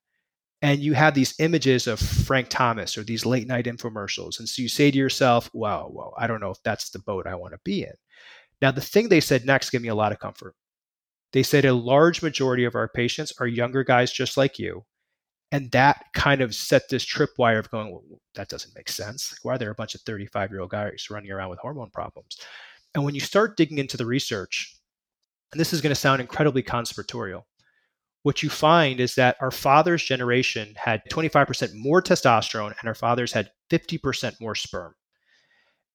and 0.62 0.80
you 0.80 0.94
have 0.94 1.14
these 1.14 1.36
images 1.40 1.88
of 1.88 2.00
Frank 2.00 2.50
Thomas 2.50 2.98
or 2.98 3.04
these 3.04 3.26
late 3.26 3.48
night 3.48 3.66
infomercials. 3.66 4.40
And 4.40 4.50
so 4.50 4.62
you 4.62 4.68
say 4.68 4.92
to 4.92 4.98
yourself, 4.98 5.50
wow, 5.54 5.90
well, 5.92 6.14
I 6.18 6.28
don't 6.28 6.42
know 6.42 6.52
if 6.52 6.62
that's 6.64 6.90
the 6.90 7.00
boat 7.00 7.28
I 7.28 7.36
want 7.36 7.54
to 7.54 7.60
be 7.64 7.84
in. 7.84 7.94
Now, 8.62 8.72
the 8.72 8.82
thing 8.82 9.08
they 9.08 9.22
said 9.22 9.46
next 9.46 9.70
gave 9.70 9.82
me 9.82 9.88
a 9.88 9.96
lot 9.96 10.12
of 10.12 10.20
comfort. 10.20 10.56
They 11.32 11.44
said 11.44 11.64
a 11.64 11.74
large 11.74 12.22
majority 12.22 12.66
of 12.66 12.76
our 12.76 12.90
patients 12.90 13.32
are 13.40 13.48
younger 13.48 13.84
guys 13.84 14.12
just 14.12 14.36
like 14.36 14.60
you. 14.60 14.84
And 15.52 15.72
that 15.72 16.06
kind 16.14 16.42
of 16.42 16.54
set 16.54 16.90
this 16.90 17.06
tripwire 17.06 17.60
of 17.60 17.72
going, 17.72 17.92
well, 17.92 18.04
that 18.36 18.50
doesn't 18.50 18.76
make 18.76 18.90
sense. 18.90 19.34
Why 19.42 19.56
are 19.56 19.58
there 19.58 19.72
a 19.72 19.76
bunch 19.76 19.96
of 19.96 20.02
35 20.02 20.52
year 20.52 20.60
old 20.60 20.72
guys 20.72 21.08
running 21.10 21.32
around 21.32 21.50
with 21.50 21.60
hormone 21.60 21.90
problems? 21.92 22.38
And 22.94 23.04
when 23.04 23.16
you 23.16 23.22
start 23.22 23.58
digging 23.58 23.78
into 23.78 23.98
the 23.98 24.06
research, 24.06 24.76
and 25.52 25.60
this 25.60 25.74
is 25.74 25.82
going 25.82 25.92
to 25.92 26.00
sound 26.00 26.22
incredibly 26.22 26.62
conspiratorial, 26.62 27.48
what 28.24 28.44
you 28.44 28.50
find 28.50 29.00
is 29.00 29.16
that 29.16 29.38
our 29.40 29.52
father's 29.52 30.04
generation 30.04 30.74
had 30.76 31.02
25% 31.10 31.74
more 31.74 32.02
testosterone 32.02 32.76
and 32.80 32.88
our 32.88 32.96
fathers 32.96 33.32
had 33.32 33.52
50% 33.70 34.40
more 34.42 34.56
sperm. 34.56 34.94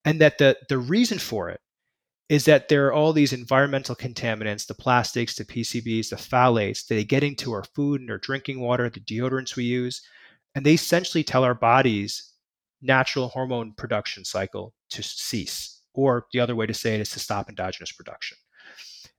And 0.05 0.21
that 0.21 0.39
the, 0.39 0.57
the 0.69 0.79
reason 0.79 1.19
for 1.19 1.51
it 1.51 1.61
is 2.29 2.47
that 2.47 2.69
there 2.69 2.87
are 2.87 2.93
all 2.93 3.13
these 3.13 3.35
environmental 3.35 3.95
contaminants, 3.95 4.67
the 4.67 4.75
plastics, 4.75 5.37
the 5.37 5.45
PCBs, 5.45 6.09
the 6.09 6.17
phthalates, 6.17 6.87
they 6.87 7.05
get 7.05 7.23
into 7.23 7.53
our 7.53 7.65
food 7.75 8.01
and 8.01 8.11
our 8.11 8.19
drinking 8.19 8.61
water, 8.61 8.89
the 8.89 9.01
deodorants 9.01 9.57
we 9.57 9.65
use, 9.65 10.03
and 10.55 10.65
they 10.65 10.73
essentially 10.73 11.23
tell 11.23 11.45
our 11.45 11.55
bodies 11.55 12.33
natural 12.81 13.29
hormone 13.29 13.73
production 13.77 14.25
cycle 14.25 14.75
to 14.91 15.03
cease. 15.03 15.83
Or 15.93 16.27
the 16.33 16.41
other 16.41 16.57
way 16.57 16.67
to 16.67 16.75
say 16.75 16.95
it 16.95 17.01
is 17.01 17.11
to 17.11 17.21
stop 17.21 17.49
endogenous 17.49 17.93
production. 17.93 18.37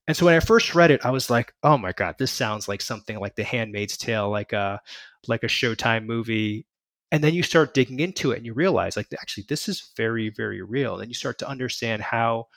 And 0.07 0.15
so 0.15 0.25
when 0.25 0.35
I 0.35 0.39
first 0.39 0.75
read 0.75 0.91
it, 0.91 1.05
I 1.05 1.12
was 1.12 1.29
like, 1.29 1.53
"Oh 1.63 1.77
my 1.77 1.91
god, 1.91 2.15
this 2.19 2.31
sounds 2.31 2.67
like 2.67 2.81
something 2.81 3.19
like 3.19 3.35
The 3.35 3.43
Handmaid's 3.43 3.97
Tale, 3.97 4.29
like 4.29 4.53
a 4.53 4.81
like 5.27 5.43
a 5.43 5.47
Showtime 5.47 6.05
movie." 6.05 6.67
And 7.12 7.24
then 7.24 7.33
you 7.33 7.43
start 7.43 7.74
digging 7.74 8.00
into 8.00 8.31
it, 8.31 8.38
and 8.38 8.45
you 8.45 8.53
realize, 8.53 8.97
like, 8.97 9.07
actually, 9.19 9.45
this 9.50 9.69
is 9.69 9.91
very, 9.95 10.29
very 10.29 10.62
real. 10.62 11.00
And 11.00 11.09
you 11.09 11.13
start 11.15 11.39
to 11.39 11.47
understand 11.50 12.01
how 12.01 12.47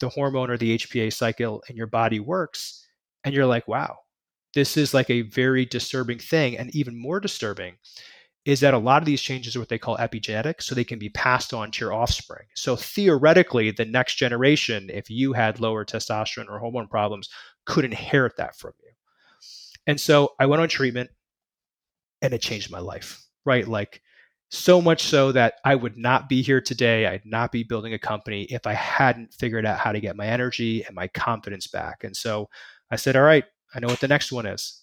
the 0.00 0.08
hormone 0.10 0.50
or 0.50 0.56
the 0.58 0.72
HPA 0.72 1.10
cycle 1.10 1.62
in 1.68 1.76
your 1.76 1.86
body 1.88 2.20
works, 2.20 2.86
and 3.24 3.34
you're 3.34 3.46
like, 3.46 3.68
"Wow, 3.68 3.98
this 4.54 4.76
is 4.76 4.94
like 4.94 5.10
a 5.10 5.22
very 5.22 5.66
disturbing 5.66 6.18
thing." 6.20 6.58
And 6.58 6.74
even 6.76 6.96
more 6.96 7.20
disturbing 7.20 7.78
is 8.44 8.60
that 8.60 8.74
a 8.74 8.78
lot 8.78 9.00
of 9.00 9.06
these 9.06 9.22
changes 9.22 9.54
are 9.54 9.60
what 9.60 9.68
they 9.68 9.78
call 9.78 9.96
epigenetic, 9.98 10.62
so 10.62 10.74
they 10.74 10.84
can 10.84 10.98
be 10.98 11.10
passed 11.10 11.54
on 11.54 11.70
to 11.70 11.84
your 11.84 11.92
offspring. 11.92 12.46
So 12.54 12.74
theoretically, 12.74 13.70
the 13.70 13.84
next 13.84 14.16
generation, 14.16 14.90
if 14.92 15.08
you 15.08 15.32
had 15.32 15.60
lower 15.60 15.84
testosterone 15.84 16.48
or 16.48 16.58
hormone 16.58 16.88
problems, 16.88 17.28
could 17.66 17.84
inherit 17.84 18.36
that 18.38 18.56
from 18.56 18.72
you. 18.82 18.90
And 19.86 20.00
so 20.00 20.30
I 20.40 20.46
went 20.46 20.62
on 20.62 20.68
treatment 20.68 21.10
and 22.20 22.32
it 22.32 22.40
changed 22.42 22.70
my 22.70 22.80
life, 22.80 23.22
right? 23.44 23.66
Like 23.66 24.02
So 24.54 24.82
much 24.82 25.04
so 25.04 25.32
that 25.32 25.54
I 25.64 25.74
would 25.74 25.96
not 25.96 26.28
be 26.28 26.42
here 26.42 26.60
today. 26.60 27.06
I'd 27.06 27.24
not 27.24 27.52
be 27.52 27.62
building 27.62 27.94
a 27.94 27.98
company 27.98 28.42
if 28.50 28.66
I 28.66 28.74
hadn't 28.74 29.32
figured 29.32 29.64
out 29.64 29.78
how 29.78 29.92
to 29.92 30.00
get 30.00 30.14
my 30.14 30.26
energy 30.26 30.84
and 30.84 30.94
my 30.94 31.08
confidence 31.08 31.68
back. 31.68 32.04
And 32.04 32.14
so 32.14 32.50
I 32.90 32.96
said, 32.96 33.16
all 33.16 33.22
right, 33.22 33.44
I 33.74 33.80
know 33.80 33.88
what 33.88 34.00
the 34.00 34.08
next 34.08 34.30
one 34.30 34.44
is. 34.44 34.81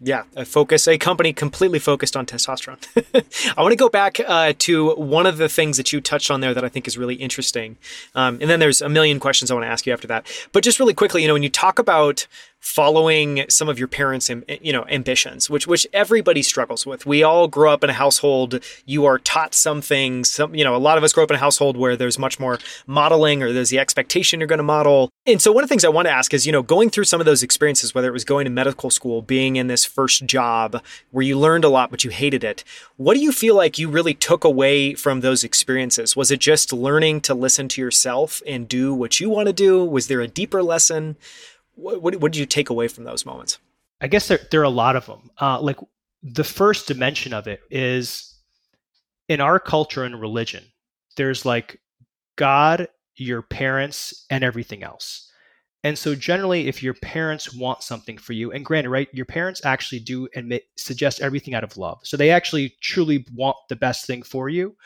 Yeah, 0.00 0.24
a 0.34 0.44
focus, 0.44 0.88
a 0.88 0.98
company 0.98 1.32
completely 1.32 1.78
focused 1.78 2.16
on 2.16 2.26
testosterone. 2.26 2.78
I 3.56 3.62
want 3.62 3.72
to 3.72 3.76
go 3.76 3.88
back 3.88 4.18
uh, 4.18 4.52
to 4.58 4.94
one 4.96 5.24
of 5.24 5.38
the 5.38 5.48
things 5.48 5.76
that 5.76 5.92
you 5.92 6.00
touched 6.00 6.30
on 6.32 6.40
there 6.40 6.52
that 6.52 6.64
I 6.64 6.68
think 6.68 6.88
is 6.88 6.98
really 6.98 7.14
interesting. 7.14 7.76
Um, 8.14 8.38
and 8.40 8.50
then 8.50 8.58
there's 8.58 8.82
a 8.82 8.88
million 8.88 9.20
questions 9.20 9.50
I 9.50 9.54
want 9.54 9.64
to 9.64 9.70
ask 9.70 9.86
you 9.86 9.92
after 9.92 10.08
that. 10.08 10.26
But 10.52 10.64
just 10.64 10.80
really 10.80 10.94
quickly, 10.94 11.22
you 11.22 11.28
know, 11.28 11.34
when 11.34 11.44
you 11.44 11.48
talk 11.48 11.78
about 11.78 12.26
following 12.64 13.44
some 13.50 13.68
of 13.68 13.78
your 13.78 13.86
parents' 13.86 14.30
you 14.30 14.72
know 14.72 14.86
ambitions, 14.88 15.50
which 15.50 15.66
which 15.66 15.86
everybody 15.92 16.42
struggles 16.42 16.86
with. 16.86 17.04
We 17.04 17.22
all 17.22 17.46
grow 17.46 17.70
up 17.70 17.84
in 17.84 17.90
a 17.90 17.94
household. 17.94 18.58
You 18.86 19.04
are 19.04 19.18
taught 19.18 19.54
some 19.54 19.82
things. 19.82 20.30
Some 20.30 20.54
you 20.54 20.64
know 20.64 20.74
a 20.74 20.78
lot 20.78 20.96
of 20.96 21.04
us 21.04 21.12
grow 21.12 21.24
up 21.24 21.30
in 21.30 21.36
a 21.36 21.40
household 21.40 21.76
where 21.76 21.94
there's 21.94 22.18
much 22.18 22.40
more 22.40 22.58
modeling, 22.86 23.42
or 23.42 23.52
there's 23.52 23.68
the 23.68 23.78
expectation 23.78 24.40
you're 24.40 24.46
going 24.46 24.58
to 24.58 24.64
model. 24.64 25.10
And 25.26 25.42
so 25.42 25.52
one 25.52 25.62
of 25.62 25.68
the 25.68 25.72
things 25.72 25.84
I 25.84 25.90
want 25.90 26.06
to 26.06 26.12
ask 26.12 26.32
is 26.32 26.46
you 26.46 26.52
know 26.52 26.62
going 26.62 26.88
through 26.88 27.04
some 27.04 27.20
of 27.20 27.26
those 27.26 27.42
experiences, 27.42 27.94
whether 27.94 28.08
it 28.08 28.12
was 28.12 28.24
going 28.24 28.46
to 28.46 28.50
medical 28.50 28.90
school, 28.90 29.20
being 29.20 29.56
in 29.56 29.66
this 29.66 29.84
first 29.84 30.24
job 30.24 30.82
where 31.10 31.22
you 31.22 31.38
learned 31.38 31.64
a 31.64 31.68
lot 31.68 31.90
but 31.90 32.02
you 32.02 32.10
hated 32.10 32.42
it. 32.42 32.64
What 32.96 33.14
do 33.14 33.20
you 33.20 33.30
feel 33.30 33.54
like 33.54 33.78
you 33.78 33.90
really 33.90 34.14
took 34.14 34.42
away 34.42 34.94
from 34.94 35.20
those 35.20 35.44
experiences? 35.44 36.16
Was 36.16 36.30
it 36.30 36.40
just 36.40 36.72
learning 36.72 37.20
to 37.22 37.34
listen 37.34 37.68
to 37.68 37.82
yourself 37.82 38.42
and 38.46 38.66
do 38.66 38.94
what 38.94 39.20
you 39.20 39.28
want 39.28 39.48
to 39.48 39.52
do? 39.52 39.84
Was 39.84 40.06
there 40.06 40.22
a 40.22 40.28
deeper 40.28 40.62
lesson? 40.62 41.16
What, 41.76 42.00
what, 42.02 42.32
did 42.32 42.36
you 42.36 42.46
take 42.46 42.70
away 42.70 42.88
from 42.88 43.04
those 43.04 43.26
moments? 43.26 43.58
I 44.00 44.06
guess 44.06 44.28
there, 44.28 44.40
there 44.50 44.60
are 44.60 44.64
a 44.64 44.70
lot 44.70 44.96
of 44.96 45.06
them. 45.06 45.30
Uh, 45.40 45.60
like 45.60 45.78
the 46.22 46.44
first 46.44 46.86
dimension 46.86 47.32
of 47.32 47.46
it 47.46 47.60
is 47.70 48.34
in 49.28 49.40
our 49.40 49.58
culture 49.58 50.04
and 50.04 50.20
religion, 50.20 50.64
there's 51.16 51.44
like 51.44 51.80
God, 52.36 52.88
your 53.16 53.42
parents, 53.42 54.26
and 54.30 54.44
everything 54.44 54.82
else. 54.82 55.30
And 55.84 55.98
so, 55.98 56.14
generally, 56.14 56.66
if 56.66 56.82
your 56.82 56.94
parents 56.94 57.54
want 57.54 57.82
something 57.82 58.16
for 58.16 58.32
you, 58.32 58.50
and 58.52 58.64
granted, 58.64 58.88
right, 58.88 59.08
your 59.12 59.26
parents 59.26 59.64
actually 59.66 60.00
do 60.00 60.28
admit, 60.34 60.64
suggest 60.76 61.20
everything 61.20 61.54
out 61.54 61.62
of 61.62 61.76
love. 61.76 62.00
So 62.04 62.16
they 62.16 62.30
actually 62.30 62.74
truly 62.80 63.26
want 63.34 63.56
the 63.68 63.76
best 63.76 64.06
thing 64.06 64.22
for 64.22 64.48
you 64.48 64.76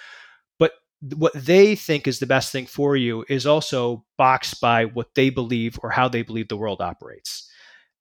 what 1.00 1.32
they 1.34 1.74
think 1.74 2.06
is 2.06 2.18
the 2.18 2.26
best 2.26 2.50
thing 2.50 2.66
for 2.66 2.96
you 2.96 3.24
is 3.28 3.46
also 3.46 4.04
boxed 4.16 4.60
by 4.60 4.84
what 4.84 5.14
they 5.14 5.30
believe 5.30 5.78
or 5.82 5.90
how 5.90 6.08
they 6.08 6.22
believe 6.22 6.48
the 6.48 6.56
world 6.56 6.80
operates. 6.80 7.48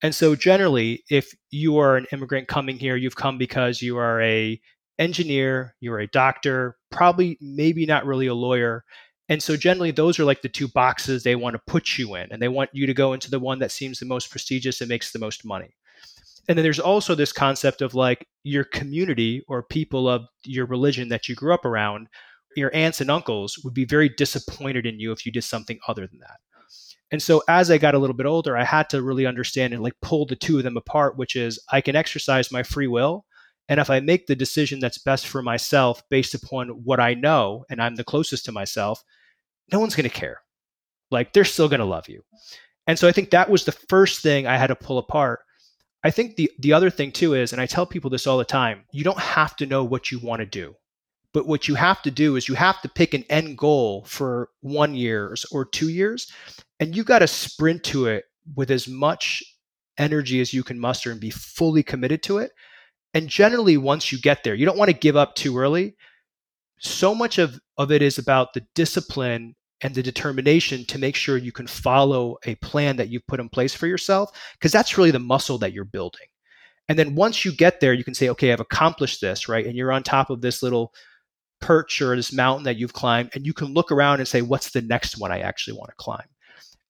And 0.02 0.14
so 0.14 0.36
generally, 0.36 1.04
if 1.10 1.34
you 1.52 1.78
are 1.78 1.96
an 1.96 2.08
immigrant 2.12 2.48
coming 2.48 2.78
here, 2.78 2.96
you've 2.96 3.16
come 3.16 3.38
because 3.38 3.82
you 3.82 3.98
are 3.98 4.22
a 4.22 4.60
engineer, 5.00 5.76
you're 5.80 6.00
a 6.00 6.08
doctor, 6.08 6.76
probably 6.92 7.38
maybe 7.42 7.86
not 7.86 8.06
really 8.06 8.28
a 8.28 8.34
lawyer. 8.34 8.84
And 9.30 9.42
so 9.44 9.58
generally 9.58 9.92
those 9.92 10.20
are 10.20 10.26
like 10.26 10.42
the 10.42 10.50
two 10.50 10.68
boxes 10.68 11.24
they 11.24 11.36
want 11.36 11.54
to 11.56 11.62
put 11.68 11.98
you 11.98 12.16
in 12.16 12.32
and 12.32 12.42
they 12.42 12.48
want 12.48 12.70
you 12.74 12.88
to 12.88 12.94
go 12.94 13.14
into 13.14 13.30
the 13.30 13.40
one 13.40 13.60
that 13.60 13.72
seems 13.72 14.00
the 14.00 14.06
most 14.06 14.32
prestigious 14.32 14.82
and 14.82 14.90
makes 14.90 15.12
the 15.12 15.20
most 15.20 15.46
money. 15.46 15.76
And 16.48 16.58
then 16.58 16.64
there's 16.64 16.80
also 16.80 17.14
this 17.14 17.34
concept 17.34 17.82
of 17.82 17.94
like 17.94 18.26
your 18.44 18.64
community 18.64 19.44
or 19.48 19.64
people 19.64 20.08
of 20.08 20.28
your 20.46 20.66
religion 20.66 21.10
that 21.10 21.28
you 21.28 21.36
grew 21.36 21.54
up 21.54 21.66
around 21.66 22.08
your 22.58 22.76
aunts 22.76 23.02
and 23.02 23.12
uncles 23.12 23.60
would 23.64 23.74
be 23.74 23.86
very 23.86 24.10
disappointed 24.10 24.86
in 24.86 25.00
you 25.00 25.12
if 25.12 25.26
you 25.26 25.32
did 25.32 25.44
something 25.44 25.80
other 25.88 26.08
than 26.08 26.20
that. 26.20 26.38
And 27.12 27.22
so 27.22 27.42
as 27.48 27.72
I 27.72 27.78
got 27.78 27.96
a 27.96 28.00
little 28.00 28.16
bit 28.16 28.26
older, 28.26 28.58
I 28.58 28.66
had 28.66 28.90
to 28.90 29.02
really 29.02 29.26
understand 29.26 29.74
and 29.74 29.82
like 29.82 29.94
pull 30.02 30.26
the 30.26 30.36
two 30.36 30.58
of 30.58 30.64
them 30.64 30.76
apart, 30.76 31.18
which 31.18 31.36
is 31.36 31.60
I 31.72 31.80
can 31.80 31.96
exercise 31.96 32.52
my 32.52 32.64
free 32.64 32.88
will. 32.88 33.26
And 33.70 33.80
if 33.80 33.90
I 33.90 34.00
make 34.00 34.28
the 34.28 34.36
decision 34.36 34.80
that's 34.80 34.98
best 34.98 35.28
for 35.28 35.42
myself 35.42 36.02
based 36.10 36.34
upon 36.34 36.70
what 36.70 37.00
I 37.00 37.14
know 37.14 37.66
and 37.70 37.82
I'm 37.82 37.96
the 37.96 38.04
closest 38.04 38.46
to 38.46 38.52
myself, 38.52 39.04
no 39.72 39.80
one's 39.80 39.96
going 39.96 40.10
to 40.10 40.16
care. 40.16 40.42
Like 41.12 41.32
they're 41.32 41.46
still 41.46 41.70
going 41.70 41.80
to 41.80 41.86
love 41.86 42.10
you. 42.10 42.24
And 42.88 42.98
so 42.98 43.08
I 43.08 43.12
think 43.12 43.30
that 43.30 43.50
was 43.50 43.66
the 43.66 43.72
first 43.72 44.22
thing 44.22 44.48
I 44.48 44.58
had 44.58 44.68
to 44.68 44.76
pull 44.76 44.98
apart. 44.98 45.40
I 46.04 46.12
think 46.12 46.36
the 46.36 46.52
the 46.60 46.74
other 46.74 46.90
thing 46.90 47.12
too 47.12 47.34
is 47.34 47.52
and 47.52 47.62
I 47.62 47.66
tell 47.66 47.86
people 47.86 48.10
this 48.10 48.28
all 48.28 48.38
the 48.38 48.46
time, 48.46 48.84
you 48.92 49.04
don't 49.04 49.20
have 49.20 49.56
to 49.58 49.66
know 49.66 49.84
what 49.84 50.12
you 50.12 50.20
want 50.20 50.40
to 50.40 50.46
do. 50.46 50.76
But 51.38 51.46
what 51.46 51.68
you 51.68 51.76
have 51.76 52.02
to 52.02 52.10
do 52.10 52.36
is 52.36 52.48
you 52.48 52.56
have 52.56 52.82
to 52.82 52.90
pick 52.90 53.14
an 53.14 53.24
end 53.30 53.60
goal 53.60 54.06
for 54.06 54.50
one 54.62 54.96
years 54.96 55.46
or 55.52 55.66
two 55.66 55.90
years, 55.90 56.32
and 56.80 56.96
you 56.96 57.04
got 57.04 57.20
to 57.20 57.28
sprint 57.28 57.84
to 57.84 58.08
it 58.08 58.26
with 58.56 58.72
as 58.72 58.88
much 58.88 59.44
energy 60.00 60.42
as 60.42 60.52
you 60.52 60.64
can 60.64 60.80
muster 60.80 61.12
and 61.12 61.22
be 61.22 61.30
fully 61.30 61.84
committed 61.84 62.24
to 62.24 62.40
it. 62.40 62.54
And 63.14 63.28
generally, 63.28 63.78
once 63.78 64.12
you 64.12 64.20
get 64.20 64.44
there, 64.44 64.56
you 64.56 64.66
don't 64.66 64.80
want 64.80 64.90
to 64.90 64.98
give 64.98 65.16
up 65.16 65.36
too 65.36 65.56
early. 65.60 65.96
So 66.80 67.14
much 67.14 67.38
of, 67.38 67.60
of 67.78 67.92
it 67.92 68.02
is 68.02 68.18
about 68.18 68.54
the 68.56 68.66
discipline 68.74 69.56
and 69.82 69.94
the 69.94 70.02
determination 70.02 70.86
to 70.86 70.98
make 70.98 71.16
sure 71.16 71.38
you 71.38 71.52
can 71.52 71.68
follow 71.68 72.38
a 72.48 72.56
plan 72.56 72.96
that 72.96 73.10
you've 73.10 73.28
put 73.28 73.40
in 73.40 73.48
place 73.48 73.76
for 73.76 73.86
yourself, 73.86 74.32
because 74.54 74.72
that's 74.72 74.98
really 74.98 75.12
the 75.12 75.20
muscle 75.20 75.60
that 75.60 75.72
you're 75.72 75.86
building. 75.86 76.26
And 76.90 76.98
then 76.98 77.14
once 77.14 77.46
you 77.46 77.52
get 77.52 77.80
there, 77.80 77.94
you 77.94 78.04
can 78.04 78.16
say, 78.16 78.30
okay, 78.30 78.52
I've 78.52 78.60
accomplished 78.60 79.22
this, 79.22 79.48
right? 79.48 79.68
And 79.68 79.76
you're 79.76 79.92
on 79.92 80.02
top 80.02 80.32
of 80.32 80.42
this 80.42 80.64
little 80.64 80.96
perch 81.60 82.02
or 82.02 82.16
this 82.16 82.34
mountain 82.34 82.64
that 82.66 82.78
you've 82.78 82.94
climbed, 82.94 83.32
and 83.34 83.46
you 83.46 83.54
can 83.54 83.74
look 83.74 83.92
around 83.92 84.20
and 84.20 84.28
say, 84.28 84.42
what's 84.42 84.72
the 84.72 84.82
next 84.82 85.20
one 85.20 85.32
I 85.32 85.40
actually 85.40 85.78
want 85.78 85.90
to 85.90 85.96
climb? 85.96 86.28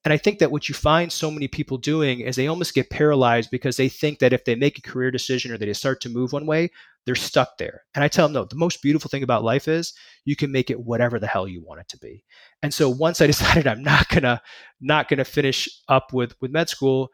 And 0.06 0.14
I 0.14 0.18
think 0.18 0.40
that 0.40 0.52
what 0.52 0.70
you 0.70 0.76
find 0.76 1.12
so 1.12 1.30
many 1.30 1.50
people 1.50 1.78
doing 1.78 2.22
is 2.22 2.38
they 2.38 2.48
almost 2.48 2.74
get 2.74 2.90
paralyzed 2.90 3.52
because 3.52 3.76
they 3.76 3.90
think 3.90 4.20
that 4.20 4.32
if 4.32 4.46
they 4.46 4.56
make 4.56 4.78
a 4.78 4.82
career 4.82 5.12
decision 5.12 5.52
or 5.52 5.58
they 5.58 5.74
start 5.74 6.00
to 6.02 6.10
move 6.10 6.32
one 6.32 6.46
way, 6.46 6.70
they're 7.06 7.16
stuck 7.16 7.58
there. 7.58 7.84
And 7.94 8.04
I 8.04 8.08
tell 8.08 8.26
them, 8.26 8.34
no, 8.34 8.46
the 8.46 8.56
most 8.56 8.82
beautiful 8.82 9.10
thing 9.10 9.24
about 9.24 9.44
life 9.44 9.68
is 9.68 9.94
you 10.24 10.36
can 10.36 10.50
make 10.52 10.70
it 10.70 10.80
whatever 10.80 11.20
the 11.20 11.28
hell 11.28 11.46
you 11.46 11.62
want 11.62 11.82
it 11.82 11.90
to 11.90 11.98
be. 11.98 12.24
And 12.64 12.74
so 12.74 12.90
once 12.90 13.20
I 13.20 13.28
decided 13.34 13.68
I'm 13.68 13.84
not 13.84 14.08
gonna 14.08 14.42
not 14.80 15.10
gonna 15.10 15.26
finish 15.26 15.68
up 15.90 16.14
with 16.14 16.36
with 16.40 16.52
med 16.52 16.70
school, 16.70 17.10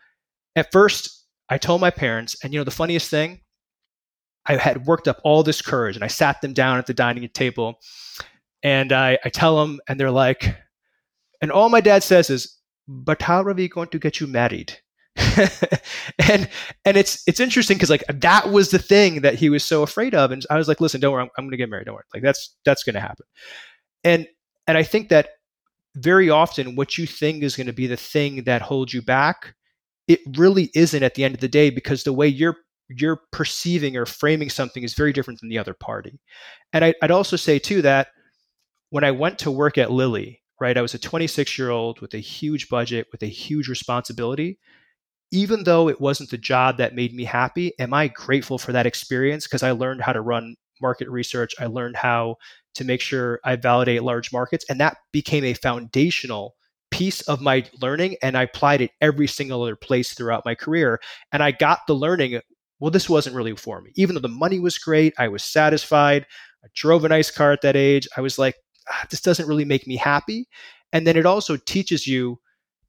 at 0.56 0.72
first 0.72 1.26
I 1.50 1.58
told 1.58 1.82
my 1.82 1.90
parents, 1.90 2.36
and 2.44 2.54
you 2.54 2.60
know 2.60 2.64
the 2.64 2.72
funniest 2.72 3.10
thing, 3.10 3.42
I 4.46 4.58
had 4.58 4.86
worked 4.86 5.08
up 5.08 5.20
all 5.24 5.44
this 5.44 5.62
courage 5.62 5.96
and 5.96 6.04
I 6.04 6.08
sat 6.08 6.42
them 6.42 6.54
down 6.54 6.78
at 6.78 6.86
the 6.86 6.94
dining 6.94 7.28
table 7.30 7.80
and 8.62 8.92
I, 8.92 9.20
I 9.24 9.30
tell 9.30 9.60
them, 9.60 9.80
and 9.88 10.00
they're 10.00 10.12
like, 10.12 10.56
and 11.42 11.52
all 11.52 11.70
my 11.70 11.82
dad 11.82 12.04
says 12.04 12.30
is, 12.30 12.58
but 12.88 13.22
how 13.22 13.44
are 13.44 13.54
we 13.54 13.68
going 13.68 13.90
to 13.90 14.00
get 14.00 14.20
you 14.20 14.28
married? 14.28 14.80
and 16.28 16.50
and 16.86 16.98
it's 16.98 17.22
it's 17.28 17.40
interesting 17.40 17.78
because 17.78 17.90
like 17.90 18.04
that 18.10 18.50
was 18.50 18.72
the 18.72 18.80
thing 18.80 19.22
that 19.22 19.36
he 19.36 19.50
was 19.50 19.64
so 19.64 19.84
afraid 19.84 20.16
of, 20.16 20.32
and 20.32 20.44
I 20.50 20.58
was 20.58 20.68
like, 20.68 20.82
listen, 20.82 21.00
don't 21.00 21.14
worry, 21.14 21.22
I'm, 21.22 21.30
I'm 21.38 21.46
going 21.46 21.52
to 21.52 21.58
get 21.58 21.70
married. 21.70 21.86
Don't 21.86 21.96
worry, 21.96 22.04
like 22.14 22.24
that's 22.24 22.56
that's 22.66 22.84
going 22.84 22.96
to 22.96 23.00
happen. 23.00 23.26
And 24.04 24.28
and 24.68 24.78
I 24.78 24.84
think 24.84 25.10
that 25.10 25.30
very 25.96 26.30
often 26.30 26.76
what 26.76 26.98
you 26.98 27.06
think 27.06 27.44
is 27.44 27.56
going 27.56 27.68
to 27.68 27.74
be 27.74 27.86
the 27.86 27.98
thing 27.98 28.46
that 28.46 28.64
holds 28.64 28.94
you 28.94 29.04
back, 29.04 29.54
it 30.08 30.20
really 30.36 30.72
isn't 30.74 31.04
at 31.04 31.14
the 31.14 31.24
end 31.24 31.36
of 31.36 31.42
the 31.42 31.48
day 31.48 31.70
because 31.70 32.04
the 32.04 32.14
way 32.14 32.28
you're 32.28 32.58
you're 32.98 33.22
perceiving 33.32 33.98
or 33.98 34.06
framing 34.06 34.50
something 34.50 34.84
is 34.84 34.94
very 34.94 35.14
different 35.14 35.40
than 35.40 35.50
the 35.50 35.58
other 35.58 35.74
party. 35.74 36.20
And 36.72 36.86
I, 36.86 36.94
would 37.02 37.12
also 37.12 37.36
say 37.36 37.60
too 37.60 37.82
that 37.82 38.08
when 38.90 39.04
I 39.04 39.12
went 39.12 39.40
to 39.40 39.52
work 39.52 39.78
at 39.78 39.92
Lilly, 39.92 40.42
right, 40.60 40.78
I 40.78 40.82
was 40.82 40.94
a 40.94 41.00
26 41.00 41.58
year 41.58 41.70
old 41.70 42.00
with 42.00 42.14
a 42.14 42.20
huge 42.20 42.70
budget, 42.70 43.08
with 43.12 43.24
a 43.24 43.28
huge 43.28 43.68
responsibility. 43.68 44.60
Even 45.32 45.64
though 45.64 45.90
it 45.90 46.00
wasn't 46.00 46.30
the 46.30 46.38
job 46.38 46.78
that 46.78 46.94
made 46.94 47.14
me 47.14 47.24
happy, 47.24 47.74
am 47.80 47.94
I 47.94 48.08
grateful 48.08 48.60
for 48.60 48.72
that 48.72 48.86
experience? 48.86 49.48
Because 49.48 49.64
I 49.64 49.72
learned 49.72 50.02
how 50.02 50.14
to 50.14 50.22
run 50.22 50.56
market 50.82 51.10
research. 51.10 51.56
I 51.60 51.66
learned 51.66 51.96
how 51.96 52.36
to 52.76 52.84
make 52.84 53.02
sure 53.02 53.40
I 53.44 53.56
validate 53.56 54.04
large 54.04 54.32
markets. 54.32 54.66
And 54.70 54.80
that 54.80 54.98
became 55.12 55.44
a 55.44 55.54
foundational 55.54 56.56
piece 56.92 57.22
of 57.22 57.42
my 57.42 57.66
learning 57.82 58.16
and 58.22 58.38
I 58.38 58.44
applied 58.44 58.82
it 58.82 58.92
every 59.02 59.28
single 59.28 59.64
other 59.64 59.76
place 59.76 60.14
throughout 60.14 60.46
my 60.46 60.54
career. 60.54 61.00
And 61.32 61.42
I 61.42 61.50
got 61.50 61.80
the 61.88 61.96
learning 61.96 62.40
well, 62.80 62.92
this 62.92 63.10
wasn't 63.10 63.36
really 63.36 63.56
for 63.56 63.82
me. 63.82 63.92
Even 63.96 64.16
though 64.16 64.22
the 64.22 64.28
money 64.28 64.60
was 64.60 64.78
great, 64.78 65.14
I 65.18 65.28
was 65.28 65.44
satisfied. 65.44 66.26
I 66.64 66.68
drove 66.76 67.06
a 67.06 67.10
nice 67.10 67.32
car 67.32 67.52
at 67.52 67.62
that 67.62 67.76
age. 67.76 68.08
I 68.18 68.22
was 68.22 68.38
like, 68.38 68.56
ah, 68.90 69.06
this 69.10 69.22
doesn't 69.22 69.48
really 69.48 69.66
make 69.66 69.88
me 69.88 69.96
happy. 69.96 70.48
And 70.92 71.08
then 71.08 71.18
it 71.18 71.26
also 71.26 71.58
teaches 71.58 72.08
you 72.08 72.40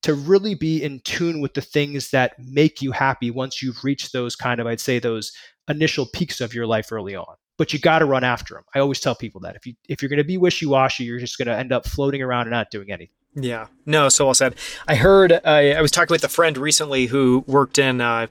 to 0.03 0.15
really 0.15 0.55
be 0.55 0.83
in 0.83 1.01
tune 1.01 1.41
with 1.41 1.55
the 1.55 1.63
things 1.63 2.11
that 2.11 2.35
make 2.39 2.83
you 2.83 2.93
happy 2.93 3.31
once 3.31 3.63
you've 3.63 3.83
reached 3.83 4.13
those 4.13 4.37
kind 4.37 4.61
of, 4.61 4.67
I'd 4.67 4.81
say, 4.81 4.99
those 4.99 5.33
initial 5.69 6.07
peaks 6.07 6.41
of 6.41 6.53
your 6.53 6.67
life 6.67 6.93
early 6.93 7.17
on. 7.17 7.37
But 7.57 7.73
you 7.73 7.79
got 7.79 8.01
to 8.01 8.05
run 8.05 8.25
after 8.25 8.55
them. 8.55 8.65
I 8.75 8.81
always 8.81 9.01
tell 9.01 9.15
people 9.15 9.41
that 9.43 9.57
if 9.57 9.65
you 9.65 9.75
if 9.89 10.03
you're 10.03 10.09
going 10.09 10.19
to 10.19 10.25
be 10.25 10.37
wishy 10.37 10.67
washy, 10.67 11.05
you're 11.05 11.21
just 11.21 11.39
going 11.39 11.47
to 11.47 11.57
end 11.57 11.73
up 11.73 11.87
floating 11.87 12.21
around 12.21 12.43
and 12.43 12.51
not 12.51 12.71
doing 12.71 12.91
anything. 12.91 13.15
Yeah, 13.37 13.67
no, 13.85 14.09
so 14.09 14.27
well 14.27 14.35
said. 14.35 14.55
I 14.87 14.95
heard 14.95 15.33
uh, 15.33 15.41
I 15.45 15.81
was 15.83 15.91
talking 15.91 16.15
with 16.15 16.23
a 16.23 16.29
friend 16.29 16.57
recently 16.57 17.07
who 17.07 17.43
worked 17.49 17.79
in 17.79 18.01
uh, 18.01 18.29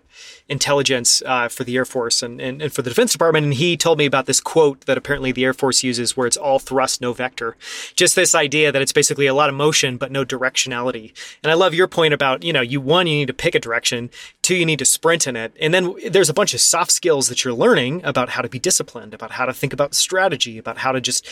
intelligence 0.47 1.21
uh, 1.25 1.49
for 1.49 1.65
the 1.65 1.75
Air 1.75 1.83
Force 1.83 2.23
and, 2.23 2.39
and, 2.39 2.61
and, 2.61 2.71
for 2.71 2.81
the 2.81 2.89
Defense 2.89 3.11
Department, 3.11 3.43
and 3.43 3.53
he 3.55 3.75
told 3.75 3.97
me 3.97 4.05
about 4.05 4.27
this 4.27 4.39
quote 4.39 4.81
that 4.85 4.97
apparently 4.97 5.33
the 5.33 5.43
Air 5.43 5.53
Force 5.53 5.83
uses, 5.83 6.15
where 6.15 6.25
it's 6.25 6.37
all 6.37 6.57
thrust, 6.57 7.01
no 7.01 7.11
vector. 7.11 7.57
Just 7.95 8.15
this 8.15 8.33
idea 8.33 8.71
that 8.71 8.81
it's 8.81 8.93
basically 8.93 9.27
a 9.27 9.33
lot 9.33 9.49
of 9.49 9.55
motion 9.55 9.97
but 9.97 10.11
no 10.11 10.23
directionality. 10.23 11.11
And 11.43 11.51
I 11.51 11.55
love 11.55 11.73
your 11.73 11.87
point 11.87 12.13
about 12.13 12.43
you 12.43 12.53
know 12.53 12.61
you 12.61 12.79
one 12.79 13.07
you 13.07 13.15
need 13.15 13.27
to 13.27 13.33
pick 13.33 13.55
a 13.55 13.59
direction, 13.59 14.09
Two, 14.43 14.55
you 14.55 14.65
need 14.65 14.79
to 14.79 14.85
sprint 14.85 15.25
in 15.25 15.35
it. 15.35 15.55
And 15.59 15.73
then 15.73 15.95
there's 16.11 16.29
a 16.29 16.33
bunch 16.33 16.53
of 16.53 16.61
soft 16.61 16.91
skills 16.91 17.29
that 17.29 17.43
you're 17.43 17.53
learning 17.53 18.03
about 18.03 18.29
how 18.29 18.41
to 18.41 18.49
be 18.49 18.59
disciplined, 18.59 19.13
about 19.13 19.31
how 19.31 19.45
to 19.45 19.53
think 19.53 19.73
about 19.73 19.95
strategy, 19.95 20.57
about 20.57 20.77
how 20.77 20.91
to 20.91 21.01
just 21.01 21.27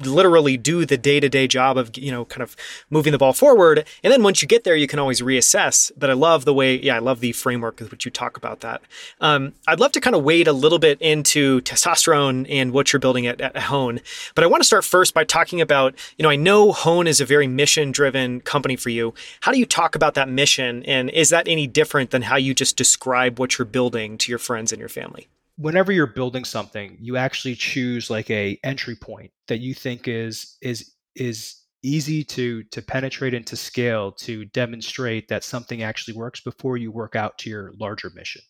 literally 0.00 0.56
do 0.56 0.84
the 0.84 0.96
day 0.96 1.20
to 1.20 1.28
day 1.28 1.46
job 1.46 1.76
of, 1.76 1.96
you 1.96 2.10
know, 2.10 2.24
kind 2.24 2.42
of 2.42 2.56
moving 2.90 3.12
the 3.12 3.18
ball 3.18 3.34
forward. 3.34 3.86
And 4.02 4.12
then 4.12 4.22
once 4.22 4.42
you 4.42 4.48
get 4.48 4.64
there, 4.64 4.74
you 4.74 4.86
can 4.86 4.98
always 4.98 5.20
reassess. 5.20 5.92
But 5.96 6.08
I 6.08 6.14
love 6.14 6.46
the 6.46 6.54
way, 6.54 6.80
yeah, 6.80 6.96
I 6.96 7.00
love 7.00 7.20
the 7.20 7.32
framework 7.32 7.80
with 7.80 7.90
which 7.90 8.06
you 8.06 8.10
talk 8.10 8.36
about 8.36 8.60
that. 8.60 8.80
Um, 9.20 9.52
I'd 9.68 9.78
love 9.78 9.92
to 9.92 10.00
kind 10.00 10.16
of 10.16 10.24
wade 10.24 10.48
a 10.48 10.52
little 10.54 10.78
bit 10.78 10.98
into 11.02 11.60
testosterone 11.60 12.46
and 12.48 12.72
what 12.72 12.92
you're 12.92 13.00
building 13.00 13.26
at, 13.26 13.42
at 13.42 13.56
Hone. 13.58 14.00
But 14.34 14.42
I 14.42 14.46
want 14.46 14.62
to 14.62 14.66
start 14.66 14.86
first 14.86 15.12
by 15.12 15.24
talking 15.24 15.60
about, 15.60 15.94
you 16.16 16.22
know, 16.22 16.30
I 16.30 16.36
know 16.36 16.72
Hone 16.72 17.06
is 17.06 17.20
a 17.20 17.26
very 17.26 17.46
mission 17.46 17.92
driven 17.92 18.40
company 18.40 18.76
for 18.76 18.88
you. 18.88 19.12
How 19.40 19.52
do 19.52 19.58
you 19.58 19.66
talk 19.66 19.94
about 19.94 20.14
that 20.14 20.30
mission? 20.30 20.82
And 20.84 21.10
is 21.10 21.28
that 21.28 21.46
any 21.46 21.66
different 21.66 22.10
than 22.10 22.22
how 22.22 22.36
you 22.36 22.53
just 22.54 22.76
describe 22.76 23.38
what 23.38 23.58
you're 23.58 23.66
building 23.66 24.18
to 24.18 24.32
your 24.32 24.38
friends 24.38 24.72
and 24.72 24.80
your 24.80 24.88
family? 24.88 25.28
Whenever 25.56 25.92
you're 25.92 26.06
building 26.06 26.44
something, 26.44 26.96
you 27.00 27.16
actually 27.16 27.54
choose 27.54 28.10
like 28.10 28.30
a 28.30 28.58
entry 28.64 28.96
point 28.96 29.30
that 29.48 29.60
you 29.60 29.74
think 29.74 30.08
is 30.08 30.56
is 30.60 30.92
is 31.14 31.60
easy 31.82 32.24
to 32.24 32.64
to 32.64 32.82
penetrate 32.82 33.34
and 33.34 33.46
to 33.46 33.56
scale 33.56 34.10
to 34.10 34.46
demonstrate 34.46 35.28
that 35.28 35.44
something 35.44 35.82
actually 35.82 36.16
works 36.16 36.40
before 36.40 36.76
you 36.76 36.90
work 36.90 37.14
out 37.14 37.38
to 37.38 37.50
your 37.50 37.72
larger 37.78 38.10
mission. 38.14 38.42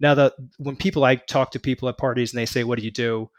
Now, 0.00 0.14
the 0.14 0.32
when 0.58 0.76
people 0.76 1.04
I 1.04 1.16
talk 1.16 1.50
to 1.52 1.60
people 1.60 1.88
at 1.88 1.98
parties 1.98 2.32
and 2.32 2.38
they 2.38 2.46
say, 2.46 2.64
"What 2.64 2.78
do 2.78 2.84
you 2.84 2.90
do?" 2.92 3.30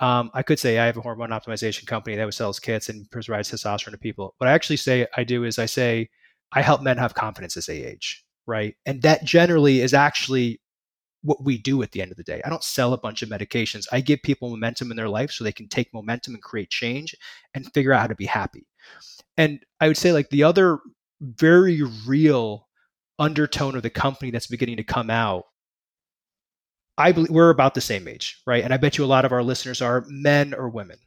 Um, 0.00 0.30
I 0.32 0.42
could 0.42 0.58
say 0.58 0.78
I 0.78 0.86
have 0.86 0.96
a 0.96 1.00
hormone 1.00 1.30
optimization 1.30 1.86
company 1.86 2.16
that 2.16 2.32
sells 2.34 2.60
kits 2.60 2.88
and 2.88 3.10
provides 3.10 3.50
testosterone 3.50 3.90
to 3.90 3.98
people. 3.98 4.34
What 4.38 4.48
I 4.48 4.52
actually 4.52 4.76
say 4.76 5.06
I 5.16 5.24
do 5.24 5.44
is 5.44 5.58
I 5.58 5.66
say 5.66 6.08
I 6.52 6.62
help 6.62 6.82
men 6.82 6.98
have 6.98 7.14
confidence 7.14 7.56
as 7.56 7.66
they 7.66 7.82
age, 7.84 8.24
right? 8.48 8.74
And 8.86 9.02
that 9.02 9.24
generally 9.24 9.80
is 9.80 9.94
actually 9.94 10.60
what 11.22 11.44
we 11.44 11.58
do 11.58 11.82
at 11.82 11.92
the 11.92 12.00
end 12.00 12.10
of 12.10 12.16
the 12.16 12.24
day. 12.24 12.40
I 12.44 12.48
don't 12.48 12.64
sell 12.64 12.92
a 12.92 12.98
bunch 12.98 13.22
of 13.22 13.28
medications. 13.28 13.86
I 13.92 14.00
give 14.00 14.22
people 14.22 14.50
momentum 14.50 14.90
in 14.90 14.96
their 14.96 15.08
life 15.08 15.30
so 15.30 15.44
they 15.44 15.52
can 15.52 15.68
take 15.68 15.92
momentum 15.92 16.34
and 16.34 16.42
create 16.42 16.70
change 16.70 17.14
and 17.54 17.72
figure 17.74 17.92
out 17.92 18.00
how 18.00 18.06
to 18.06 18.14
be 18.14 18.26
happy. 18.26 18.66
And 19.36 19.60
I 19.80 19.88
would 19.88 19.96
say 19.98 20.12
like 20.12 20.30
the 20.30 20.44
other 20.44 20.78
very 21.20 21.82
real 22.06 22.68
undertone 23.18 23.76
of 23.76 23.82
the 23.82 23.90
company 23.90 24.30
that's 24.30 24.46
beginning 24.46 24.78
to 24.78 24.84
come 24.84 25.10
out 25.10 25.44
I 26.98 27.12
believe 27.12 27.30
we're 27.30 27.50
about 27.50 27.74
the 27.74 27.80
same 27.80 28.08
age, 28.08 28.42
right? 28.44 28.64
And 28.64 28.74
I 28.74 28.76
bet 28.76 28.98
you 28.98 29.04
a 29.04 29.06
lot 29.06 29.24
of 29.24 29.30
our 29.30 29.42
listeners 29.44 29.80
are 29.80 30.04
men 30.08 30.52
or 30.52 30.68
women. 30.68 30.98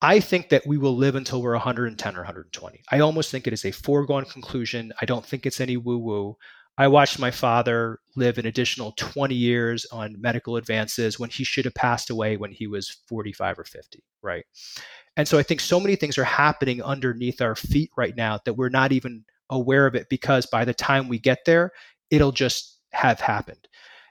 I 0.00 0.20
think 0.20 0.50
that 0.50 0.66
we 0.66 0.78
will 0.78 0.96
live 0.96 1.16
until 1.16 1.42
we're 1.42 1.52
110 1.52 2.14
or 2.14 2.20
120. 2.20 2.82
I 2.90 3.00
almost 3.00 3.30
think 3.30 3.46
it 3.46 3.52
is 3.52 3.64
a 3.64 3.72
foregone 3.72 4.24
conclusion. 4.26 4.92
I 5.00 5.06
don't 5.06 5.26
think 5.26 5.44
it's 5.44 5.60
any 5.60 5.76
woo 5.76 5.98
woo. 5.98 6.36
I 6.76 6.86
watched 6.86 7.18
my 7.18 7.32
father 7.32 7.98
live 8.14 8.38
an 8.38 8.46
additional 8.46 8.92
20 8.96 9.34
years 9.34 9.84
on 9.90 10.20
medical 10.20 10.56
advances 10.56 11.18
when 11.18 11.30
he 11.30 11.42
should 11.42 11.64
have 11.64 11.74
passed 11.74 12.10
away 12.10 12.36
when 12.36 12.52
he 12.52 12.68
was 12.68 12.98
45 13.08 13.58
or 13.58 13.64
50, 13.64 14.04
right? 14.22 14.44
And 15.16 15.26
so 15.26 15.36
I 15.36 15.42
think 15.42 15.60
so 15.60 15.80
many 15.80 15.96
things 15.96 16.16
are 16.16 16.24
happening 16.24 16.80
underneath 16.80 17.40
our 17.40 17.56
feet 17.56 17.90
right 17.96 18.14
now 18.16 18.38
that 18.44 18.54
we're 18.54 18.68
not 18.68 18.92
even 18.92 19.24
aware 19.50 19.86
of 19.86 19.96
it 19.96 20.08
because 20.08 20.46
by 20.46 20.64
the 20.64 20.74
time 20.74 21.08
we 21.08 21.18
get 21.18 21.44
there, 21.44 21.72
it'll 22.10 22.30
just 22.30 22.78
have 22.92 23.18
happened. 23.18 23.66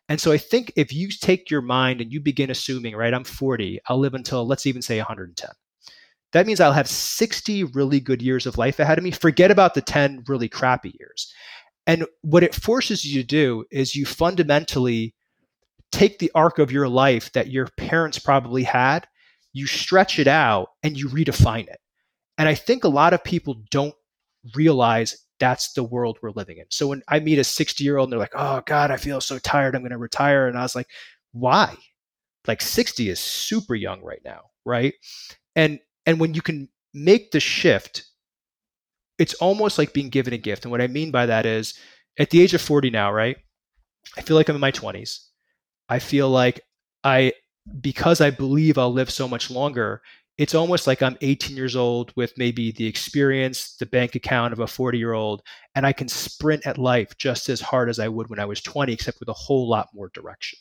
And 0.09 0.19
so 0.19 0.33
I 0.33 0.37
think 0.37 0.73
if 0.75 0.91
you 0.93 1.07
take 1.09 1.49
your 1.49 1.61
mind 1.61 2.01
and 2.01 2.11
you 2.11 2.19
begin 2.19 2.49
assuming, 2.49 2.97
right, 2.97 3.13
I'm 3.13 3.23
40, 3.23 3.79
I'll 3.87 3.99
live 3.99 4.13
until 4.13 4.45
let's 4.45 4.65
even 4.65 4.81
say 4.81 4.97
110. 4.97 5.49
That 6.33 6.45
means 6.45 6.59
I'll 6.59 6.73
have 6.73 6.89
60 6.89 7.65
really 7.65 7.99
good 7.99 8.21
years 8.21 8.45
of 8.45 8.57
life 8.57 8.79
ahead 8.79 8.97
of 8.97 9.03
me. 9.03 9.11
Forget 9.11 9.51
about 9.51 9.73
the 9.73 9.81
10 9.81 10.23
really 10.27 10.49
crappy 10.49 10.95
years. 10.99 11.33
And 11.85 12.05
what 12.21 12.43
it 12.43 12.53
forces 12.53 13.05
you 13.05 13.21
to 13.21 13.27
do 13.27 13.65
is 13.71 13.95
you 13.95 14.05
fundamentally 14.05 15.15
take 15.91 16.19
the 16.19 16.31
arc 16.35 16.59
of 16.59 16.71
your 16.71 16.89
life 16.89 17.31
that 17.31 17.49
your 17.49 17.67
parents 17.77 18.19
probably 18.19 18.63
had, 18.63 19.07
you 19.53 19.65
stretch 19.65 20.19
it 20.19 20.27
out 20.27 20.69
and 20.83 20.97
you 20.97 21.07
redefine 21.07 21.67
it. 21.67 21.79
And 22.37 22.49
I 22.49 22.55
think 22.55 22.83
a 22.83 22.89
lot 22.89 23.13
of 23.13 23.23
people 23.23 23.63
don't 23.71 23.95
realize 24.53 25.17
that's 25.39 25.73
the 25.73 25.83
world 25.83 26.19
we're 26.21 26.31
living 26.31 26.57
in. 26.57 26.65
So 26.69 26.87
when 26.87 27.03
I 27.07 27.19
meet 27.19 27.39
a 27.39 27.43
60 27.43 27.83
year 27.83 27.97
old 27.97 28.07
and 28.07 28.11
they're 28.11 28.19
like, 28.19 28.35
oh 28.35 28.61
God, 28.65 28.91
I 28.91 28.97
feel 28.97 29.21
so 29.21 29.39
tired. 29.39 29.75
I'm 29.75 29.81
going 29.81 29.91
to 29.91 29.97
retire. 29.97 30.47
And 30.47 30.57
I 30.57 30.63
was 30.63 30.75
like, 30.75 30.89
why? 31.31 31.75
Like 32.47 32.61
60 32.61 33.09
is 33.09 33.19
super 33.19 33.75
young 33.75 34.03
right 34.03 34.21
now. 34.25 34.41
Right. 34.65 34.93
And, 35.55 35.79
and 36.07 36.19
when 36.19 36.33
you 36.33 36.41
can 36.41 36.69
make 36.93 37.31
the 37.31 37.39
shift, 37.39 38.03
it's 39.19 39.33
almost 39.35 39.77
like 39.77 39.93
being 39.93 40.09
given 40.09 40.33
a 40.33 40.37
gift. 40.37 40.63
And 40.63 40.71
what 40.71 40.81
I 40.81 40.87
mean 40.87 41.11
by 41.11 41.25
that 41.27 41.45
is 41.45 41.77
at 42.17 42.29
the 42.29 42.41
age 42.41 42.53
of 42.53 42.61
40 42.61 42.89
now, 42.89 43.11
right? 43.11 43.37
I 44.17 44.21
feel 44.21 44.37
like 44.37 44.47
I'm 44.49 44.55
in 44.55 44.61
my 44.61 44.71
20s. 44.71 45.19
I 45.89 45.99
feel 45.99 46.29
like 46.29 46.61
I, 47.03 47.33
because 47.81 48.21
I 48.21 48.29
believe 48.29 48.77
I'll 48.77 48.91
live 48.91 49.09
so 49.09 49.27
much 49.27 49.51
longer, 49.51 50.01
it's 50.37 50.55
almost 50.55 50.87
like 50.87 51.01
I'm 51.01 51.17
18 51.19 51.57
years 51.57 51.75
old 51.75 52.13
with 52.15 52.37
maybe 52.37 52.71
the 52.71 52.85
experience, 52.85 53.75
the 53.75 53.85
bank 53.85 54.15
account 54.15 54.53
of 54.53 54.59
a 54.59 54.67
40 54.67 54.97
year 54.97 55.13
old, 55.13 55.41
and 55.75 55.85
I 55.85 55.91
can 55.91 56.07
sprint 56.07 56.65
at 56.65 56.77
life 56.77 57.17
just 57.17 57.49
as 57.49 57.59
hard 57.59 57.89
as 57.89 57.99
I 57.99 58.07
would 58.07 58.29
when 58.29 58.39
I 58.39 58.45
was 58.45 58.61
20, 58.61 58.93
except 58.93 59.19
with 59.19 59.29
a 59.29 59.33
whole 59.33 59.67
lot 59.67 59.89
more 59.93 60.09
direction. 60.13 60.59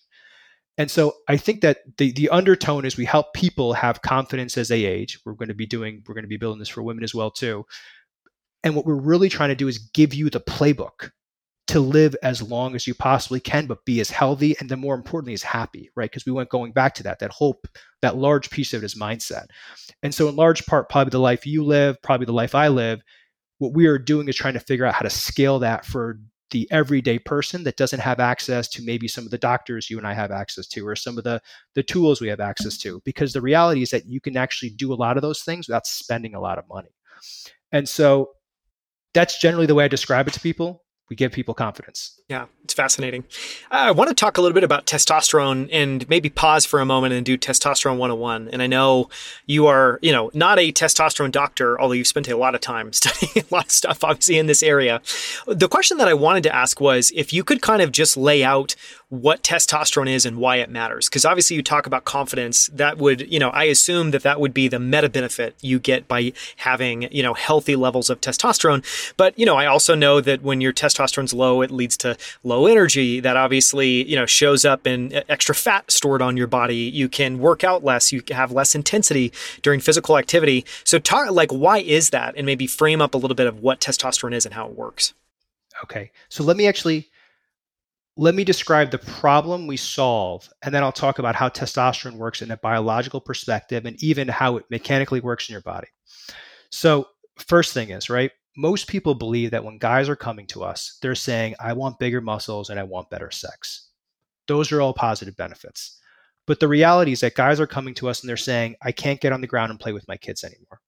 And 0.78 0.90
so 0.90 1.14
I 1.28 1.36
think 1.36 1.62
that 1.62 1.78
the, 1.96 2.12
the 2.12 2.28
undertone 2.28 2.84
is 2.84 2.96
we 2.96 3.06
help 3.06 3.32
people 3.34 3.72
have 3.72 4.02
confidence 4.02 4.58
as 4.58 4.68
they 4.68 4.84
age. 4.84 5.18
We're 5.24 5.32
going 5.32 5.48
to 5.48 5.54
be 5.54 5.66
doing, 5.66 6.02
we're 6.06 6.14
going 6.14 6.24
to 6.24 6.28
be 6.28 6.36
building 6.36 6.58
this 6.58 6.68
for 6.68 6.82
women 6.82 7.02
as 7.02 7.14
well, 7.14 7.30
too. 7.30 7.64
And 8.62 8.74
what 8.74 8.84
we're 8.84 8.94
really 8.94 9.28
trying 9.28 9.48
to 9.50 9.54
do 9.54 9.68
is 9.68 9.78
give 9.78 10.12
you 10.12 10.28
the 10.28 10.40
playbook 10.40 11.10
to 11.68 11.80
live 11.80 12.14
as 12.22 12.42
long 12.42 12.74
as 12.74 12.86
you 12.86 12.94
possibly 12.94 13.40
can, 13.40 13.66
but 13.66 13.84
be 13.84 14.00
as 14.00 14.10
healthy 14.10 14.54
and 14.60 14.68
then 14.68 14.78
more 14.78 14.94
importantly, 14.94 15.32
as 15.32 15.42
happy, 15.42 15.90
right? 15.96 16.10
Because 16.10 16.24
we 16.24 16.32
went 16.32 16.48
going 16.48 16.72
back 16.72 16.94
to 16.94 17.02
that, 17.02 17.18
that 17.18 17.32
hope, 17.32 17.66
that 18.02 18.16
large 18.16 18.50
piece 18.50 18.72
of 18.72 18.82
it 18.82 18.86
is 18.86 18.94
mindset. 18.94 19.46
And 20.02 20.14
so, 20.14 20.28
in 20.28 20.36
large 20.36 20.64
part, 20.66 20.88
probably 20.88 21.10
the 21.10 21.18
life 21.18 21.46
you 21.46 21.64
live, 21.64 22.00
probably 22.02 22.26
the 22.26 22.32
life 22.32 22.54
I 22.54 22.68
live, 22.68 23.00
what 23.58 23.72
we 23.72 23.86
are 23.86 23.98
doing 23.98 24.28
is 24.28 24.36
trying 24.36 24.54
to 24.54 24.60
figure 24.60 24.84
out 24.84 24.94
how 24.94 25.02
to 25.02 25.10
scale 25.10 25.58
that 25.60 25.84
for 25.84 26.20
the 26.50 26.68
everyday 26.70 27.18
person 27.18 27.64
that 27.64 27.76
doesn't 27.76 28.00
have 28.00 28.20
access 28.20 28.68
to 28.68 28.82
maybe 28.82 29.08
some 29.08 29.24
of 29.24 29.30
the 29.30 29.38
doctors 29.38 29.90
you 29.90 29.98
and 29.98 30.06
I 30.06 30.14
have 30.14 30.30
access 30.30 30.66
to 30.68 30.86
or 30.86 30.94
some 30.94 31.18
of 31.18 31.24
the 31.24 31.40
the 31.74 31.82
tools 31.82 32.20
we 32.20 32.28
have 32.28 32.40
access 32.40 32.78
to 32.78 33.02
because 33.04 33.32
the 33.32 33.40
reality 33.40 33.82
is 33.82 33.90
that 33.90 34.06
you 34.06 34.20
can 34.20 34.36
actually 34.36 34.70
do 34.70 34.92
a 34.92 34.94
lot 34.94 35.16
of 35.16 35.22
those 35.22 35.42
things 35.42 35.66
without 35.66 35.86
spending 35.86 36.34
a 36.34 36.40
lot 36.40 36.58
of 36.58 36.68
money. 36.68 36.94
And 37.72 37.88
so 37.88 38.30
that's 39.12 39.40
generally 39.40 39.66
the 39.66 39.74
way 39.74 39.84
I 39.84 39.88
describe 39.88 40.28
it 40.28 40.34
to 40.34 40.40
people 40.40 40.84
we 41.08 41.14
give 41.14 41.30
people 41.30 41.54
confidence. 41.54 42.20
Yeah, 42.28 42.46
it's 42.64 42.74
fascinating. 42.74 43.24
Uh, 43.70 43.74
I 43.74 43.90
want 43.92 44.08
to 44.08 44.14
talk 44.14 44.38
a 44.38 44.40
little 44.40 44.54
bit 44.54 44.64
about 44.64 44.86
testosterone 44.86 45.68
and 45.70 46.08
maybe 46.08 46.28
pause 46.28 46.66
for 46.66 46.80
a 46.80 46.84
moment 46.84 47.14
and 47.14 47.24
do 47.24 47.38
testosterone 47.38 47.98
101. 47.98 48.48
And 48.48 48.60
I 48.60 48.66
know 48.66 49.08
you 49.46 49.68
are, 49.68 50.00
you 50.02 50.10
know, 50.10 50.30
not 50.34 50.58
a 50.58 50.72
testosterone 50.72 51.30
doctor, 51.30 51.80
although 51.80 51.94
you've 51.94 52.08
spent 52.08 52.26
a 52.28 52.36
lot 52.36 52.56
of 52.56 52.60
time 52.60 52.92
studying 52.92 53.46
a 53.48 53.54
lot 53.54 53.66
of 53.66 53.70
stuff, 53.70 54.02
obviously, 54.02 54.38
in 54.38 54.46
this 54.46 54.62
area. 54.62 55.00
The 55.46 55.68
question 55.68 55.98
that 55.98 56.08
I 56.08 56.14
wanted 56.14 56.42
to 56.44 56.54
ask 56.54 56.80
was 56.80 57.12
if 57.14 57.32
you 57.32 57.44
could 57.44 57.62
kind 57.62 57.82
of 57.82 57.92
just 57.92 58.16
lay 58.16 58.42
out 58.42 58.74
what 59.08 59.42
testosterone 59.44 60.08
is 60.08 60.26
and 60.26 60.36
why 60.36 60.56
it 60.56 60.68
matters. 60.68 61.08
Because 61.08 61.24
obviously, 61.24 61.56
you 61.56 61.62
talk 61.62 61.86
about 61.86 62.04
confidence. 62.04 62.66
That 62.68 62.98
would, 62.98 63.30
you 63.30 63.38
know, 63.38 63.50
I 63.50 63.64
assume 63.64 64.10
that 64.10 64.22
that 64.22 64.40
would 64.40 64.52
be 64.52 64.66
the 64.66 64.80
meta 64.80 65.08
benefit 65.08 65.54
you 65.60 65.78
get 65.78 66.08
by 66.08 66.32
having, 66.56 67.02
you 67.12 67.22
know, 67.22 67.34
healthy 67.34 67.76
levels 67.76 68.10
of 68.10 68.20
testosterone. 68.20 68.84
But, 69.16 69.38
you 69.38 69.46
know, 69.46 69.56
I 69.56 69.66
also 69.66 69.94
know 69.94 70.20
that 70.20 70.42
when 70.42 70.60
your 70.60 70.72
testosterone's 70.72 71.32
low, 71.32 71.62
it 71.62 71.70
leads 71.70 71.96
to 71.98 72.16
low 72.42 72.66
energy. 72.66 73.20
That 73.20 73.36
obviously, 73.36 74.08
you 74.08 74.16
know, 74.16 74.26
shows 74.26 74.64
up 74.64 74.86
in 74.86 75.22
extra 75.28 75.54
fat 75.54 75.90
stored 75.90 76.20
on 76.20 76.36
your 76.36 76.48
body. 76.48 76.76
You 76.76 77.08
can 77.08 77.38
work 77.38 77.62
out 77.62 77.84
less. 77.84 78.10
You 78.10 78.22
have 78.30 78.50
less 78.50 78.74
intensity 78.74 79.32
during 79.62 79.78
physical 79.78 80.18
activity. 80.18 80.64
So, 80.82 80.98
talk 80.98 81.30
like, 81.30 81.52
why 81.52 81.78
is 81.78 82.10
that? 82.10 82.34
And 82.36 82.44
maybe 82.44 82.66
frame 82.66 83.00
up 83.00 83.14
a 83.14 83.18
little 83.18 83.36
bit 83.36 83.46
of 83.46 83.60
what 83.60 83.80
testosterone 83.80 84.34
is 84.34 84.44
and 84.44 84.54
how 84.54 84.66
it 84.66 84.76
works. 84.76 85.14
Okay. 85.84 86.10
So, 86.28 86.42
let 86.42 86.56
me 86.56 86.66
actually 86.66 87.08
let 88.16 88.34
me 88.34 88.44
describe 88.44 88.90
the 88.90 88.98
problem 88.98 89.66
we 89.66 89.76
solve, 89.76 90.48
and 90.62 90.74
then 90.74 90.82
I'll 90.82 90.92
talk 90.92 91.18
about 91.18 91.34
how 91.34 91.48
testosterone 91.48 92.16
works 92.16 92.40
in 92.40 92.50
a 92.50 92.56
biological 92.56 93.20
perspective 93.20 93.84
and 93.84 94.02
even 94.02 94.26
how 94.28 94.56
it 94.56 94.64
mechanically 94.70 95.20
works 95.20 95.48
in 95.48 95.52
your 95.52 95.62
body. 95.62 95.88
So, 96.70 97.08
first 97.36 97.74
thing 97.74 97.90
is, 97.90 98.08
right? 98.08 98.30
Most 98.56 98.88
people 98.88 99.14
believe 99.14 99.50
that 99.50 99.64
when 99.64 99.76
guys 99.76 100.08
are 100.08 100.16
coming 100.16 100.46
to 100.48 100.64
us, 100.64 100.98
they're 101.02 101.14
saying, 101.14 101.56
I 101.60 101.74
want 101.74 101.98
bigger 101.98 102.22
muscles 102.22 102.70
and 102.70 102.80
I 102.80 102.84
want 102.84 103.10
better 103.10 103.30
sex. 103.30 103.90
Those 104.48 104.72
are 104.72 104.80
all 104.80 104.94
positive 104.94 105.36
benefits. 105.36 106.00
But 106.46 106.60
the 106.60 106.68
reality 106.68 107.12
is 107.12 107.20
that 107.20 107.34
guys 107.34 107.60
are 107.60 107.66
coming 107.66 107.92
to 107.94 108.08
us 108.08 108.22
and 108.22 108.28
they're 108.30 108.36
saying, 108.38 108.76
I 108.82 108.92
can't 108.92 109.20
get 109.20 109.32
on 109.32 109.42
the 109.42 109.46
ground 109.46 109.70
and 109.70 109.80
play 109.80 109.92
with 109.92 110.08
my 110.08 110.16
kids 110.16 110.42
anymore. 110.42 110.80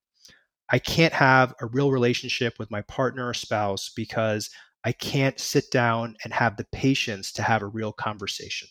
I 0.71 0.79
can't 0.79 1.13
have 1.13 1.53
a 1.61 1.67
real 1.67 1.91
relationship 1.91 2.57
with 2.57 2.71
my 2.71 2.81
partner 2.83 3.27
or 3.27 3.33
spouse 3.33 3.91
because 3.95 4.49
I 4.85 4.91
can't 4.93 5.39
sit 5.39 5.71
down 5.71 6.15
and 6.23 6.33
have 6.33 6.57
the 6.57 6.65
patience 6.71 7.31
to 7.33 7.43
have 7.43 7.61
a 7.61 7.67
real 7.67 7.91
conversation. 7.91 8.67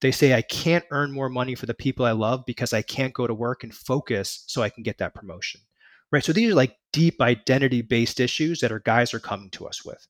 They 0.00 0.12
say 0.12 0.32
I 0.32 0.42
can't 0.42 0.84
earn 0.90 1.12
more 1.12 1.28
money 1.28 1.54
for 1.54 1.66
the 1.66 1.74
people 1.74 2.06
I 2.06 2.12
love 2.12 2.44
because 2.46 2.72
I 2.72 2.82
can't 2.82 3.14
go 3.14 3.26
to 3.26 3.34
work 3.34 3.62
and 3.64 3.74
focus 3.74 4.44
so 4.46 4.62
I 4.62 4.70
can 4.70 4.82
get 4.82 4.98
that 4.98 5.14
promotion. 5.14 5.60
Right? 6.12 6.24
So 6.24 6.32
these 6.32 6.50
are 6.50 6.56
like 6.56 6.76
deep 6.92 7.20
identity 7.20 7.82
based 7.82 8.18
issues 8.18 8.60
that 8.60 8.72
our 8.72 8.80
guys 8.80 9.14
are 9.14 9.20
coming 9.20 9.50
to 9.50 9.66
us 9.66 9.84
with. 9.84 10.06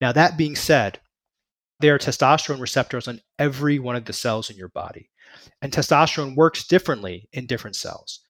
Now, 0.00 0.12
that 0.12 0.36
being 0.36 0.56
said, 0.56 1.00
there 1.80 1.94
are 1.94 1.98
testosterone 1.98 2.60
receptors 2.60 3.08
on 3.08 3.20
every 3.38 3.78
one 3.78 3.96
of 3.96 4.04
the 4.04 4.12
cells 4.12 4.50
in 4.50 4.56
your 4.56 4.68
body. 4.68 5.10
And 5.60 5.72
testosterone 5.72 6.36
works 6.36 6.66
differently 6.66 7.28
in 7.32 7.46
different 7.46 7.76
cells. 7.76 8.20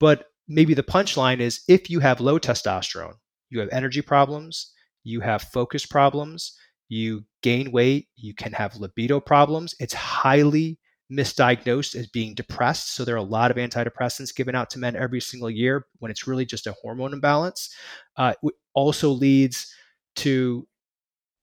But 0.00 0.26
maybe 0.48 0.74
the 0.74 0.82
punchline 0.82 1.40
is 1.40 1.62
if 1.68 1.90
you 1.90 2.00
have 2.00 2.20
low 2.20 2.38
testosterone, 2.38 3.14
you 3.50 3.60
have 3.60 3.68
energy 3.70 4.02
problems, 4.02 4.72
you 5.04 5.20
have 5.20 5.42
focus 5.42 5.86
problems, 5.86 6.56
you 6.88 7.24
gain 7.42 7.70
weight, 7.70 8.08
you 8.16 8.34
can 8.34 8.52
have 8.52 8.76
libido 8.76 9.20
problems. 9.20 9.74
It's 9.78 9.94
highly 9.94 10.78
misdiagnosed 11.12 11.94
as 11.94 12.06
being 12.08 12.34
depressed. 12.34 12.94
So 12.94 13.04
there 13.04 13.14
are 13.14 13.18
a 13.18 13.22
lot 13.22 13.50
of 13.50 13.56
antidepressants 13.56 14.34
given 14.34 14.54
out 14.54 14.70
to 14.70 14.78
men 14.78 14.96
every 14.96 15.20
single 15.20 15.50
year 15.50 15.86
when 15.98 16.10
it's 16.10 16.26
really 16.26 16.46
just 16.46 16.66
a 16.66 16.74
hormone 16.82 17.12
imbalance. 17.12 17.74
Uh, 18.16 18.34
also 18.74 19.10
leads 19.10 19.72
to 20.16 20.66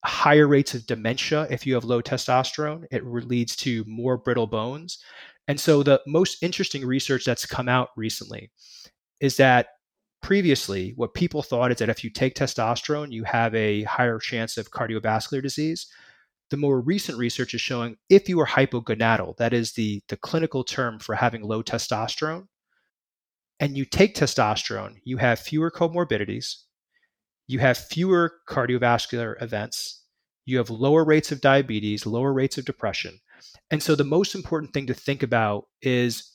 higher 0.03 0.47
rates 0.47 0.73
of 0.73 0.87
dementia 0.87 1.47
if 1.49 1.65
you 1.65 1.75
have 1.75 1.83
low 1.83 2.01
testosterone. 2.01 2.85
It 2.91 3.05
leads 3.05 3.55
to 3.57 3.83
more 3.87 4.17
brittle 4.17 4.47
bones. 4.47 4.97
And 5.47 5.59
so 5.59 5.83
the 5.83 6.01
most 6.07 6.41
interesting 6.41 6.85
research 6.85 7.25
that's 7.25 7.45
come 7.45 7.69
out 7.69 7.89
recently 7.95 8.51
is 9.19 9.37
that 9.37 9.67
previously 10.21 10.93
what 10.95 11.13
people 11.13 11.41
thought 11.41 11.71
is 11.71 11.77
that 11.77 11.89
if 11.89 12.03
you 12.03 12.09
take 12.09 12.35
testosterone, 12.35 13.11
you 13.11 13.23
have 13.23 13.53
a 13.55 13.83
higher 13.83 14.19
chance 14.19 14.57
of 14.57 14.71
cardiovascular 14.71 15.41
disease. 15.41 15.87
The 16.49 16.57
more 16.57 16.81
recent 16.81 17.17
research 17.17 17.53
is 17.53 17.61
showing 17.61 17.97
if 18.09 18.27
you 18.29 18.39
are 18.39 18.47
hypogonadal, 18.47 19.37
that 19.37 19.53
is 19.53 19.73
the, 19.73 20.01
the 20.09 20.17
clinical 20.17 20.63
term 20.63 20.99
for 20.99 21.15
having 21.15 21.43
low 21.43 21.63
testosterone, 21.63 22.47
and 23.59 23.77
you 23.77 23.85
take 23.85 24.15
testosterone, 24.15 24.95
you 25.03 25.17
have 25.17 25.39
fewer 25.39 25.71
comorbidities, 25.71 26.63
you 27.47 27.59
have 27.59 27.77
fewer 27.77 28.33
cardiovascular 28.49 29.41
events, 29.41 30.03
you 30.45 30.57
have 30.57 30.69
lower 30.69 31.05
rates 31.05 31.31
of 31.31 31.41
diabetes, 31.41 32.05
lower 32.05 32.33
rates 32.33 32.57
of 32.57 32.65
depression. 32.65 33.19
And 33.69 33.81
so 33.81 33.95
the 33.95 34.03
most 34.03 34.35
important 34.35 34.73
thing 34.73 34.87
to 34.87 34.93
think 34.93 35.23
about 35.23 35.65
is 35.81 36.30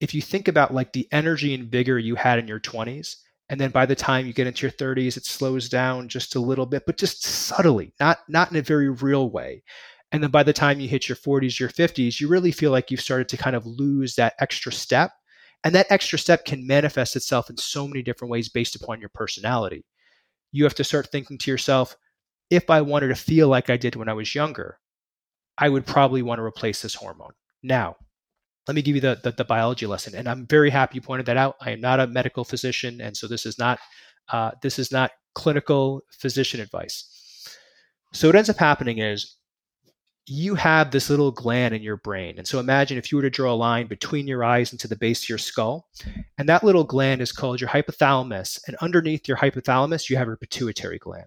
if 0.00 0.14
you 0.14 0.22
think 0.22 0.48
about 0.48 0.74
like 0.74 0.92
the 0.92 1.08
energy 1.12 1.54
and 1.54 1.70
vigor 1.70 1.98
you 1.98 2.14
had 2.14 2.38
in 2.38 2.48
your 2.48 2.60
20s, 2.60 3.16
and 3.48 3.58
then 3.60 3.70
by 3.70 3.86
the 3.86 3.96
time 3.96 4.26
you 4.26 4.32
get 4.32 4.46
into 4.46 4.66
your 4.66 4.72
30s, 4.72 5.16
it 5.16 5.24
slows 5.24 5.68
down 5.68 6.08
just 6.08 6.36
a 6.36 6.40
little 6.40 6.66
bit, 6.66 6.84
but 6.86 6.98
just 6.98 7.24
subtly, 7.24 7.94
not 7.98 8.18
not 8.28 8.50
in 8.50 8.56
a 8.58 8.62
very 8.62 8.90
real 8.90 9.30
way. 9.30 9.62
And 10.12 10.22
then 10.22 10.30
by 10.30 10.42
the 10.42 10.52
time 10.52 10.80
you 10.80 10.88
hit 10.88 11.08
your 11.08 11.16
40s, 11.16 11.58
your 11.58 11.68
50s, 11.68 12.20
you 12.20 12.28
really 12.28 12.52
feel 12.52 12.70
like 12.70 12.90
you've 12.90 13.00
started 13.00 13.28
to 13.30 13.36
kind 13.36 13.54
of 13.54 13.66
lose 13.66 14.14
that 14.14 14.34
extra 14.38 14.72
step. 14.72 15.12
And 15.64 15.74
that 15.74 15.90
extra 15.90 16.18
step 16.18 16.44
can 16.44 16.66
manifest 16.66 17.16
itself 17.16 17.50
in 17.50 17.56
so 17.56 17.86
many 17.86 18.02
different 18.02 18.30
ways 18.30 18.48
based 18.48 18.76
upon 18.76 19.00
your 19.00 19.10
personality. 19.10 19.84
You 20.52 20.64
have 20.64 20.74
to 20.76 20.84
start 20.84 21.10
thinking 21.10 21.36
to 21.38 21.50
yourself, 21.50 21.96
if 22.48 22.70
I 22.70 22.80
wanted 22.80 23.08
to 23.08 23.14
feel 23.14 23.48
like 23.48 23.68
I 23.68 23.76
did 23.76 23.96
when 23.96 24.08
I 24.08 24.14
was 24.14 24.34
younger, 24.34 24.78
I 25.58 25.68
would 25.68 25.84
probably 25.84 26.22
want 26.22 26.38
to 26.38 26.44
replace 26.44 26.80
this 26.80 26.94
hormone. 26.94 27.32
Now, 27.62 27.96
let 28.68 28.74
me 28.74 28.82
give 28.82 28.94
you 28.94 29.00
the, 29.00 29.18
the, 29.22 29.32
the, 29.32 29.44
biology 29.44 29.86
lesson. 29.86 30.14
And 30.14 30.28
I'm 30.28 30.46
very 30.46 30.68
happy 30.68 30.96
you 30.96 31.00
pointed 31.00 31.24
that 31.26 31.38
out. 31.38 31.56
I 31.62 31.70
am 31.70 31.80
not 31.80 32.00
a 32.00 32.06
medical 32.06 32.44
physician, 32.44 33.00
and 33.00 33.16
so 33.16 33.26
this 33.26 33.46
is 33.46 33.58
not 33.58 33.78
uh, 34.30 34.50
this 34.62 34.78
is 34.78 34.92
not 34.92 35.10
clinical 35.34 36.02
physician 36.10 36.60
advice. 36.60 37.48
So 38.12 38.28
what 38.28 38.36
ends 38.36 38.50
up 38.50 38.58
happening 38.58 38.98
is 38.98 39.36
you 40.26 40.54
have 40.54 40.90
this 40.90 41.08
little 41.08 41.30
gland 41.30 41.74
in 41.74 41.80
your 41.80 41.96
brain. 41.96 42.34
And 42.36 42.46
so 42.46 42.60
imagine 42.60 42.98
if 42.98 43.10
you 43.10 43.16
were 43.16 43.22
to 43.22 43.30
draw 43.30 43.54
a 43.54 43.56
line 43.56 43.86
between 43.86 44.26
your 44.26 44.44
eyes 44.44 44.72
into 44.72 44.86
the 44.86 44.96
base 44.96 45.24
of 45.24 45.30
your 45.30 45.38
skull, 45.38 45.88
and 46.36 46.46
that 46.48 46.62
little 46.62 46.84
gland 46.84 47.22
is 47.22 47.32
called 47.32 47.62
your 47.62 47.70
hypothalamus. 47.70 48.60
And 48.66 48.76
underneath 48.76 49.26
your 49.26 49.38
hypothalamus, 49.38 50.10
you 50.10 50.18
have 50.18 50.26
your 50.26 50.36
pituitary 50.36 50.98
gland. 50.98 51.26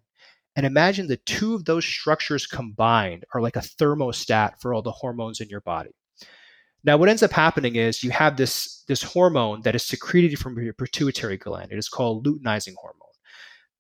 And 0.56 0.66
imagine 0.66 1.08
the 1.08 1.18
two 1.18 1.56
of 1.56 1.66
those 1.66 1.86
structures 1.86 2.46
combined 2.46 3.26
are 3.34 3.42
like 3.42 3.56
a 3.56 3.62
thermostat 3.62 4.60
for 4.60 4.74
all 4.74 4.84
the 4.84 4.92
hormones 4.92 5.40
in 5.40 5.50
your 5.50 5.62
body. 5.62 5.92
Now, 6.84 6.98
what 6.98 7.10
ends 7.10 7.24
up 7.24 7.32
happening 7.32 7.76
is 7.76 8.04
you 8.04 8.12
have 8.12 8.38
this, 8.38 8.84
this 8.88 9.04
hormone 9.04 9.62
that 9.62 9.76
is 9.76 9.84
secreted 9.84 10.40
from 10.40 10.60
your 10.62 10.74
pituitary 10.74 11.38
gland. 11.38 11.72
It 11.72 11.78
is 11.78 11.90
called 11.90 12.26
luteinizing 12.26 12.74
hormone. 12.76 12.98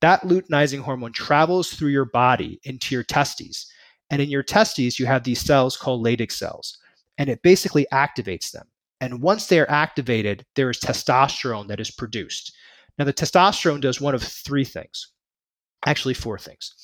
That 0.01 0.21
luteinizing 0.21 0.81
hormone 0.81 1.13
travels 1.13 1.73
through 1.73 1.89
your 1.89 2.05
body 2.05 2.59
into 2.63 2.95
your 2.95 3.03
testes. 3.03 3.71
And 4.09 4.21
in 4.21 4.29
your 4.29 4.43
testes, 4.43 4.99
you 4.99 5.05
have 5.05 5.23
these 5.23 5.39
cells 5.39 5.77
called 5.77 6.05
Leydig 6.05 6.31
cells, 6.31 6.77
and 7.17 7.29
it 7.29 7.41
basically 7.43 7.87
activates 7.93 8.51
them. 8.51 8.67
And 8.99 9.21
once 9.21 9.47
they 9.47 9.59
are 9.59 9.69
activated, 9.69 10.45
there 10.55 10.69
is 10.69 10.79
testosterone 10.79 11.67
that 11.69 11.79
is 11.79 11.89
produced. 11.89 12.53
Now, 12.99 13.05
the 13.05 13.13
testosterone 13.13 13.81
does 13.81 14.01
one 14.01 14.13
of 14.13 14.21
three 14.21 14.65
things 14.65 15.07
actually, 15.85 16.13
four 16.13 16.37
things. 16.37 16.75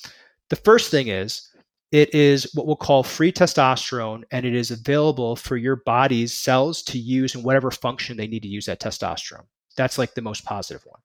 The 0.50 0.56
first 0.56 0.90
thing 0.90 1.08
is 1.08 1.47
it 1.90 2.14
is 2.14 2.50
what 2.54 2.66
we'll 2.66 2.76
call 2.76 3.02
free 3.02 3.32
testosterone, 3.32 4.22
and 4.30 4.44
it 4.44 4.54
is 4.54 4.70
available 4.70 5.36
for 5.36 5.56
your 5.56 5.76
body's 5.76 6.34
cells 6.34 6.82
to 6.84 6.98
use 6.98 7.34
in 7.34 7.42
whatever 7.42 7.70
function 7.70 8.16
they 8.16 8.26
need 8.26 8.42
to 8.42 8.48
use 8.48 8.66
that 8.66 8.80
testosterone. 8.80 9.46
That's 9.76 9.98
like 9.98 10.14
the 10.14 10.22
most 10.22 10.44
positive 10.44 10.82
one. 10.84 11.00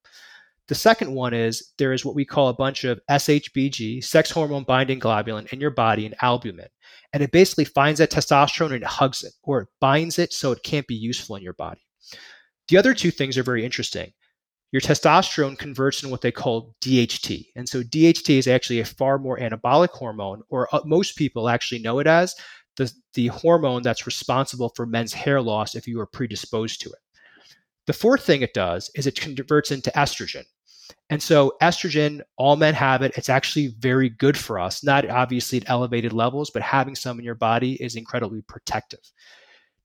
The 0.68 0.76
second 0.76 1.14
one 1.14 1.34
is 1.34 1.72
there 1.78 1.94
is 1.94 2.06
what 2.06 2.16
we 2.16 2.26
call 2.26 2.48
a 2.48 2.54
bunch 2.54 2.84
of 2.84 3.00
SHBG, 3.10 4.04
sex 4.04 4.32
hormone 4.32 4.64
binding 4.64 5.00
globulin, 5.00 5.52
in 5.52 5.60
your 5.60 5.72
body 5.72 6.06
and 6.06 6.16
albumin. 6.22 6.70
And 7.12 7.22
it 7.22 7.32
basically 7.32 7.66
finds 7.66 8.00
that 8.00 8.12
testosterone 8.12 8.74
and 8.74 8.76
it 8.76 8.84
hugs 8.84 9.24
it, 9.24 9.34
or 9.44 9.62
it 9.62 9.68
binds 9.80 10.20
it 10.20 10.34
so 10.34 10.52
it 10.52 10.64
can't 10.64 10.88
be 10.88 10.96
useful 10.96 11.36
in 11.36 11.44
your 11.44 11.54
body. 11.54 11.82
The 12.70 12.78
other 12.78 12.94
two 12.94 13.12
things 13.12 13.38
are 13.38 13.44
very 13.44 13.66
interesting 13.66 14.14
your 14.74 14.82
testosterone 14.82 15.58
converts 15.58 16.02
in 16.02 16.10
what 16.10 16.22
they 16.22 16.32
call 16.32 16.76
DHT. 16.82 17.46
And 17.56 17.70
so 17.70 17.84
DHT 17.84 18.40
is 18.40 18.48
actually 18.48 18.80
a 18.80 18.86
far 18.86 19.20
more 19.20 19.38
anabolic 19.38 19.90
hormone, 19.90 20.42
or 20.50 20.68
uh, 20.74 20.82
most 20.84 21.16
people 21.16 21.48
actually 21.48 21.80
know 21.80 22.00
it 22.00 22.08
as 22.08 22.36
the, 22.78 22.92
the 23.14 23.28
hormone 23.28 23.84
that's 23.84 24.08
responsible 24.08 24.74
for 24.76 24.88
men's 24.88 25.14
hair 25.14 25.40
loss 25.40 25.76
if 25.76 25.88
you 25.88 26.00
are 26.00 26.08
predisposed 26.08 26.82
to 26.82 26.90
it. 26.90 26.98
The 27.86 27.94
fourth 27.94 28.26
thing 28.26 28.42
it 28.42 28.56
does 28.56 28.90
is 28.96 29.06
it 29.06 29.20
converts 29.20 29.70
into 29.70 29.92
estrogen. 29.92 30.44
And 31.12 31.22
so, 31.22 31.54
estrogen, 31.62 32.22
all 32.38 32.56
men 32.56 32.74
have 32.74 33.04
it. 33.04 33.14
It's 33.16 33.30
actually 33.30 33.76
very 33.80 34.10
good 34.10 34.38
for 34.38 34.60
us, 34.60 34.84
not 34.84 35.08
obviously 35.08 35.60
at 35.60 35.70
elevated 35.70 36.14
levels, 36.14 36.50
but 36.50 36.64
having 36.64 36.96
some 36.96 37.20
in 37.20 37.26
your 37.26 37.36
body 37.36 37.74
is 37.74 37.96
incredibly 37.96 38.42
protective. 38.42 39.02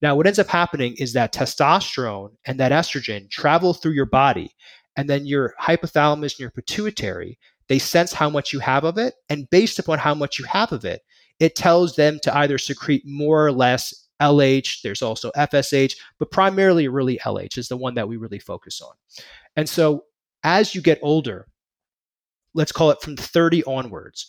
Now, 0.01 0.14
what 0.14 0.27
ends 0.27 0.38
up 0.38 0.46
happening 0.46 0.94
is 0.98 1.12
that 1.12 1.35
testosterone 1.35 2.31
and 2.46 2.59
that 2.61 2.72
estrogen 2.72 3.29
travel 3.31 3.74
through 3.74 3.92
your 3.92 4.07
body 4.07 4.55
and 4.99 5.09
then 5.09 5.25
your 5.25 5.55
hypothalamus 5.63 6.33
and 6.33 6.41
your 6.41 6.51
pituitary 6.51 7.39
they 7.69 7.79
sense 7.79 8.13
how 8.13 8.29
much 8.29 8.53
you 8.53 8.59
have 8.59 8.85
of 8.85 8.99
it 8.99 9.15
and 9.31 9.49
based 9.49 9.79
upon 9.79 9.99
how 9.99 10.15
much 10.15 10.39
you 10.39 10.45
have 10.45 10.73
of 10.73 10.85
it 10.85 11.03
it 11.39 11.55
tells 11.55 11.95
them 11.97 12.19
to 12.23 12.37
either 12.37 12.59
secrete 12.59 13.05
more 13.07 13.47
or 13.47 13.53
less 13.53 14.09
LH 14.21 14.83
there's 14.83 15.01
also 15.01 15.31
FSH 15.37 15.95
but 16.19 16.31
primarily 16.31 16.89
really 16.89 17.17
LH 17.19 17.57
is 17.57 17.69
the 17.69 17.77
one 17.77 17.95
that 17.95 18.09
we 18.09 18.17
really 18.17 18.41
focus 18.41 18.83
on. 18.83 18.93
And 19.57 19.69
so 19.69 20.05
as 20.43 20.75
you 20.75 20.83
get 20.83 20.99
older 21.01 21.47
let's 22.55 22.73
call 22.73 22.91
it 22.91 23.01
from 23.01 23.17
30 23.17 23.63
onwards 23.65 24.29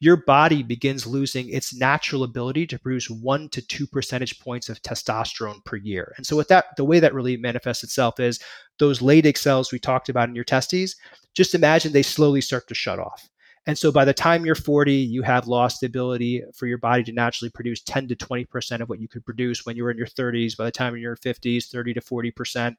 your 0.00 0.16
body 0.16 0.62
begins 0.62 1.06
losing 1.06 1.48
its 1.50 1.74
natural 1.74 2.24
ability 2.24 2.66
to 2.66 2.78
produce 2.78 3.08
one 3.10 3.48
to 3.50 3.60
two 3.60 3.86
percentage 3.86 4.40
points 4.40 4.68
of 4.68 4.82
testosterone 4.82 5.64
per 5.64 5.76
year. 5.76 6.14
And 6.16 6.26
so, 6.26 6.36
with 6.36 6.48
that, 6.48 6.76
the 6.76 6.84
way 6.84 7.00
that 7.00 7.14
really 7.14 7.36
manifests 7.36 7.84
itself 7.84 8.18
is 8.18 8.40
those 8.78 9.00
Leydig 9.00 9.36
cells 9.36 9.70
we 9.70 9.78
talked 9.78 10.08
about 10.08 10.28
in 10.28 10.34
your 10.34 10.44
testes, 10.44 10.96
just 11.34 11.54
imagine 11.54 11.92
they 11.92 12.02
slowly 12.02 12.40
start 12.40 12.66
to 12.68 12.74
shut 12.74 12.98
off. 12.98 13.28
And 13.66 13.76
so 13.76 13.92
by 13.92 14.06
the 14.06 14.14
time 14.14 14.46
you're 14.46 14.54
40, 14.54 14.92
you 14.92 15.22
have 15.22 15.46
lost 15.46 15.80
the 15.80 15.86
ability 15.86 16.42
for 16.54 16.66
your 16.66 16.78
body 16.78 17.04
to 17.04 17.12
naturally 17.12 17.50
produce 17.50 17.82
10 17.82 18.08
to 18.08 18.16
20% 18.16 18.80
of 18.80 18.88
what 18.88 19.00
you 19.00 19.06
could 19.06 19.24
produce 19.24 19.66
when 19.66 19.76
you 19.76 19.84
were 19.84 19.90
in 19.90 19.98
your 19.98 20.06
30s. 20.06 20.56
By 20.56 20.64
the 20.64 20.70
time 20.70 20.94
you're 20.94 20.96
in 20.96 21.02
your 21.02 21.16
50s, 21.16 21.68
30 21.68 21.94
to 21.94 22.00
40%. 22.00 22.74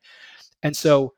And 0.63 0.75
so 0.75 1.13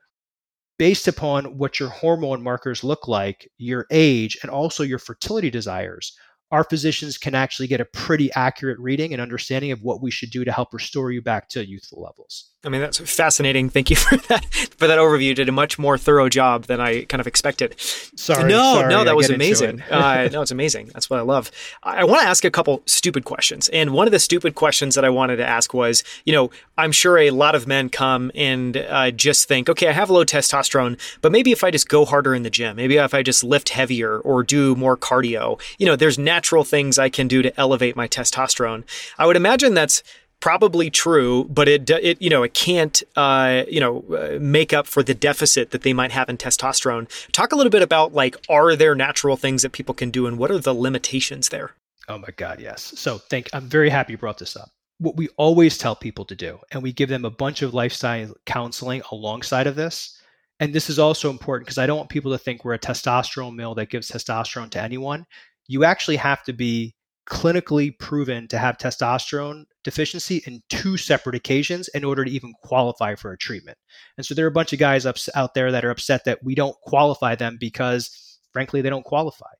based 0.78 1.08
upon 1.08 1.58
what 1.58 1.78
your 1.78 1.88
hormone 1.88 2.42
markers 2.42 2.82
look 2.82 3.08
like, 3.08 3.50
your 3.58 3.86
age, 3.90 4.38
and 4.42 4.50
also 4.50 4.82
your 4.82 4.98
fertility 4.98 5.50
desires, 5.50 6.16
our 6.54 6.62
physicians 6.62 7.18
can 7.18 7.34
actually 7.34 7.66
get 7.66 7.80
a 7.80 7.84
pretty 7.84 8.30
accurate 8.34 8.78
reading 8.78 9.12
and 9.12 9.20
understanding 9.20 9.72
of 9.72 9.82
what 9.82 10.00
we 10.00 10.08
should 10.08 10.30
do 10.30 10.44
to 10.44 10.52
help 10.52 10.72
restore 10.72 11.10
you 11.10 11.20
back 11.20 11.48
to 11.48 11.66
youthful 11.66 12.00
levels. 12.00 12.52
I 12.64 12.68
mean, 12.68 12.80
that's 12.80 12.98
fascinating. 12.98 13.68
Thank 13.68 13.90
you 13.90 13.96
for 14.04 14.16
that 14.28 14.44
for 14.78 14.86
that 14.86 14.98
overview. 14.98 15.24
You 15.24 15.34
did 15.34 15.48
a 15.48 15.52
much 15.52 15.78
more 15.78 15.98
thorough 15.98 16.28
job 16.28 16.64
than 16.64 16.80
I 16.80 17.04
kind 17.04 17.20
of 17.20 17.26
expected. 17.26 17.78
Sorry, 17.78 18.48
no, 18.48 18.74
sorry, 18.74 18.88
no, 18.88 19.04
that 19.04 19.10
I 19.10 19.14
was 19.14 19.30
amazing. 19.30 19.82
uh, 19.90 20.28
no, 20.32 20.42
it's 20.42 20.50
amazing. 20.50 20.90
That's 20.94 21.10
what 21.10 21.18
I 21.18 21.22
love. 21.22 21.50
I, 21.82 22.00
I 22.00 22.04
want 22.04 22.22
to 22.22 22.28
ask 22.28 22.44
a 22.44 22.50
couple 22.50 22.82
stupid 22.86 23.24
questions, 23.24 23.68
and 23.70 23.90
one 23.90 24.06
of 24.06 24.12
the 24.12 24.18
stupid 24.18 24.54
questions 24.54 24.94
that 24.94 25.04
I 25.04 25.10
wanted 25.10 25.36
to 25.36 25.46
ask 25.46 25.74
was, 25.74 26.04
you 26.24 26.32
know, 26.32 26.50
I'm 26.78 26.92
sure 26.92 27.18
a 27.18 27.30
lot 27.30 27.54
of 27.54 27.66
men 27.66 27.88
come 27.88 28.30
and 28.34 28.76
uh, 28.76 29.10
just 29.10 29.46
think, 29.48 29.68
okay, 29.68 29.88
I 29.88 29.92
have 29.92 30.08
low 30.08 30.24
testosterone, 30.24 30.98
but 31.20 31.32
maybe 31.32 31.52
if 31.52 31.64
I 31.64 31.70
just 31.70 31.88
go 31.88 32.04
harder 32.04 32.34
in 32.34 32.44
the 32.44 32.50
gym, 32.50 32.76
maybe 32.76 32.96
if 32.96 33.12
I 33.12 33.22
just 33.22 33.44
lift 33.44 33.70
heavier 33.70 34.18
or 34.20 34.42
do 34.42 34.74
more 34.74 34.96
cardio, 34.96 35.60
you 35.78 35.86
know, 35.86 35.96
there's 35.96 36.18
natural 36.18 36.43
natural 36.44 36.64
things 36.64 36.98
I 36.98 37.08
can 37.08 37.26
do 37.26 37.40
to 37.40 37.58
elevate 37.58 37.96
my 37.96 38.06
testosterone. 38.06 38.84
I 39.16 39.24
would 39.24 39.34
imagine 39.36 39.72
that's 39.72 40.02
probably 40.40 40.90
true, 40.90 41.44
but 41.44 41.68
it, 41.68 41.88
it 41.88 42.20
you 42.20 42.28
know 42.28 42.42
it 42.42 42.52
can't 42.52 43.02
uh, 43.16 43.64
you 43.66 43.80
know 43.80 44.04
uh, 44.14 44.38
make 44.38 44.74
up 44.74 44.86
for 44.86 45.02
the 45.02 45.14
deficit 45.14 45.70
that 45.70 45.80
they 45.80 45.94
might 45.94 46.12
have 46.12 46.28
in 46.28 46.36
testosterone. 46.36 47.08
Talk 47.32 47.52
a 47.52 47.56
little 47.56 47.70
bit 47.70 47.80
about 47.80 48.12
like 48.12 48.36
are 48.50 48.76
there 48.76 48.94
natural 48.94 49.38
things 49.38 49.62
that 49.62 49.72
people 49.72 49.94
can 49.94 50.10
do 50.10 50.26
and 50.26 50.36
what 50.36 50.50
are 50.50 50.58
the 50.58 50.74
limitations 50.74 51.48
there? 51.48 51.70
Oh 52.08 52.18
my 52.18 52.28
God, 52.36 52.60
yes. 52.60 52.92
So 52.94 53.16
thank 53.16 53.48
I'm 53.54 53.66
very 53.66 53.88
happy 53.88 54.12
you 54.12 54.18
brought 54.18 54.36
this 54.36 54.54
up. 54.54 54.68
What 54.98 55.16
we 55.16 55.28
always 55.38 55.78
tell 55.78 55.96
people 55.96 56.26
to 56.26 56.36
do, 56.36 56.60
and 56.72 56.82
we 56.82 56.92
give 56.92 57.08
them 57.08 57.24
a 57.24 57.30
bunch 57.30 57.62
of 57.62 57.72
lifestyle 57.72 58.34
counseling 58.44 59.00
alongside 59.10 59.66
of 59.66 59.76
this. 59.76 60.20
And 60.60 60.74
this 60.74 60.90
is 60.90 60.98
also 60.98 61.30
important 61.30 61.66
because 61.66 61.78
I 61.78 61.86
don't 61.86 61.96
want 61.96 62.10
people 62.10 62.32
to 62.32 62.38
think 62.38 62.64
we're 62.64 62.74
a 62.74 62.78
testosterone 62.78 63.56
mill 63.56 63.74
that 63.76 63.88
gives 63.88 64.10
testosterone 64.10 64.70
to 64.72 64.82
anyone. 64.82 65.24
You 65.66 65.84
actually 65.84 66.16
have 66.16 66.42
to 66.44 66.52
be 66.52 66.94
clinically 67.26 67.98
proven 67.98 68.46
to 68.48 68.58
have 68.58 68.76
testosterone 68.76 69.64
deficiency 69.82 70.42
in 70.46 70.62
two 70.68 70.96
separate 70.96 71.34
occasions 71.34 71.88
in 71.88 72.04
order 72.04 72.24
to 72.24 72.30
even 72.30 72.52
qualify 72.62 73.14
for 73.14 73.32
a 73.32 73.38
treatment. 73.38 73.78
And 74.16 74.26
so 74.26 74.34
there 74.34 74.44
are 74.44 74.48
a 74.48 74.52
bunch 74.52 74.72
of 74.72 74.78
guys 74.78 75.06
up, 75.06 75.16
out 75.34 75.54
there 75.54 75.72
that 75.72 75.84
are 75.84 75.90
upset 75.90 76.24
that 76.24 76.42
we 76.42 76.54
don't 76.54 76.76
qualify 76.82 77.34
them 77.34 77.56
because, 77.58 78.38
frankly, 78.52 78.82
they 78.82 78.90
don't 78.90 79.04
qualify. 79.04 79.50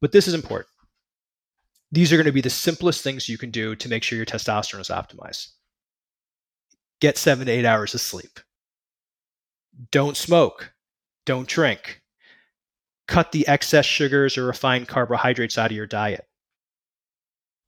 But 0.00 0.12
this 0.12 0.28
is 0.28 0.34
important. 0.34 0.68
These 1.90 2.12
are 2.12 2.16
going 2.16 2.26
to 2.26 2.32
be 2.32 2.40
the 2.40 2.50
simplest 2.50 3.02
things 3.02 3.28
you 3.28 3.38
can 3.38 3.50
do 3.50 3.74
to 3.76 3.88
make 3.88 4.02
sure 4.02 4.16
your 4.16 4.26
testosterone 4.26 4.80
is 4.80 4.88
optimized. 4.88 5.48
Get 7.00 7.18
seven 7.18 7.46
to 7.46 7.52
eight 7.52 7.66
hours 7.66 7.94
of 7.94 8.00
sleep. 8.00 8.40
Don't 9.90 10.16
smoke. 10.16 10.72
Don't 11.26 11.48
drink. 11.48 12.01
Cut 13.08 13.32
the 13.32 13.46
excess 13.48 13.84
sugars 13.84 14.38
or 14.38 14.44
refined 14.44 14.88
carbohydrates 14.88 15.58
out 15.58 15.70
of 15.70 15.76
your 15.76 15.86
diet. 15.86 16.24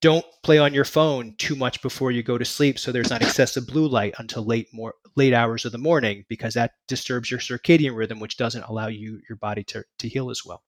Don't 0.01 0.25
play 0.43 0.59
on 0.59 0.75
your 0.75 0.85
phone 0.85 1.35
too 1.39 1.57
much 1.57 1.81
before 1.81 2.11
you 2.11 2.23
go 2.23 2.37
to 2.37 2.45
sleep 2.45 2.79
so 2.79 2.93
there's 2.93 3.11
not 3.11 3.23
excessive 3.23 3.67
blue 3.67 3.89
light 3.89 4.15
until 4.19 4.45
late 4.45 4.69
more 4.73 4.95
late 5.17 5.33
hours 5.33 5.65
of 5.65 5.73
the 5.73 5.79
morning 5.79 6.25
because 6.29 6.55
that 6.55 6.73
disturbs 6.89 7.31
your 7.31 7.41
circadian 7.41 7.97
rhythm 7.97 8.21
which 8.21 8.37
doesn't 8.37 8.65
allow 8.65 8.89
you 8.89 9.21
your 9.29 9.37
body 9.37 9.65
to, 9.65 9.83
to 9.99 10.09
heal 10.09 10.31
as 10.31 10.43
well. 10.45 10.63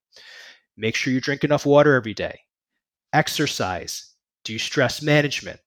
Make 0.77 0.95
sure 0.95 1.13
you 1.13 1.21
drink 1.21 1.45
enough 1.45 1.67
water 1.67 1.95
every 1.95 2.15
day. 2.15 2.41
Exercise. 3.13 4.15
Do 4.45 4.59
stress 4.59 5.03
management. 5.03 5.61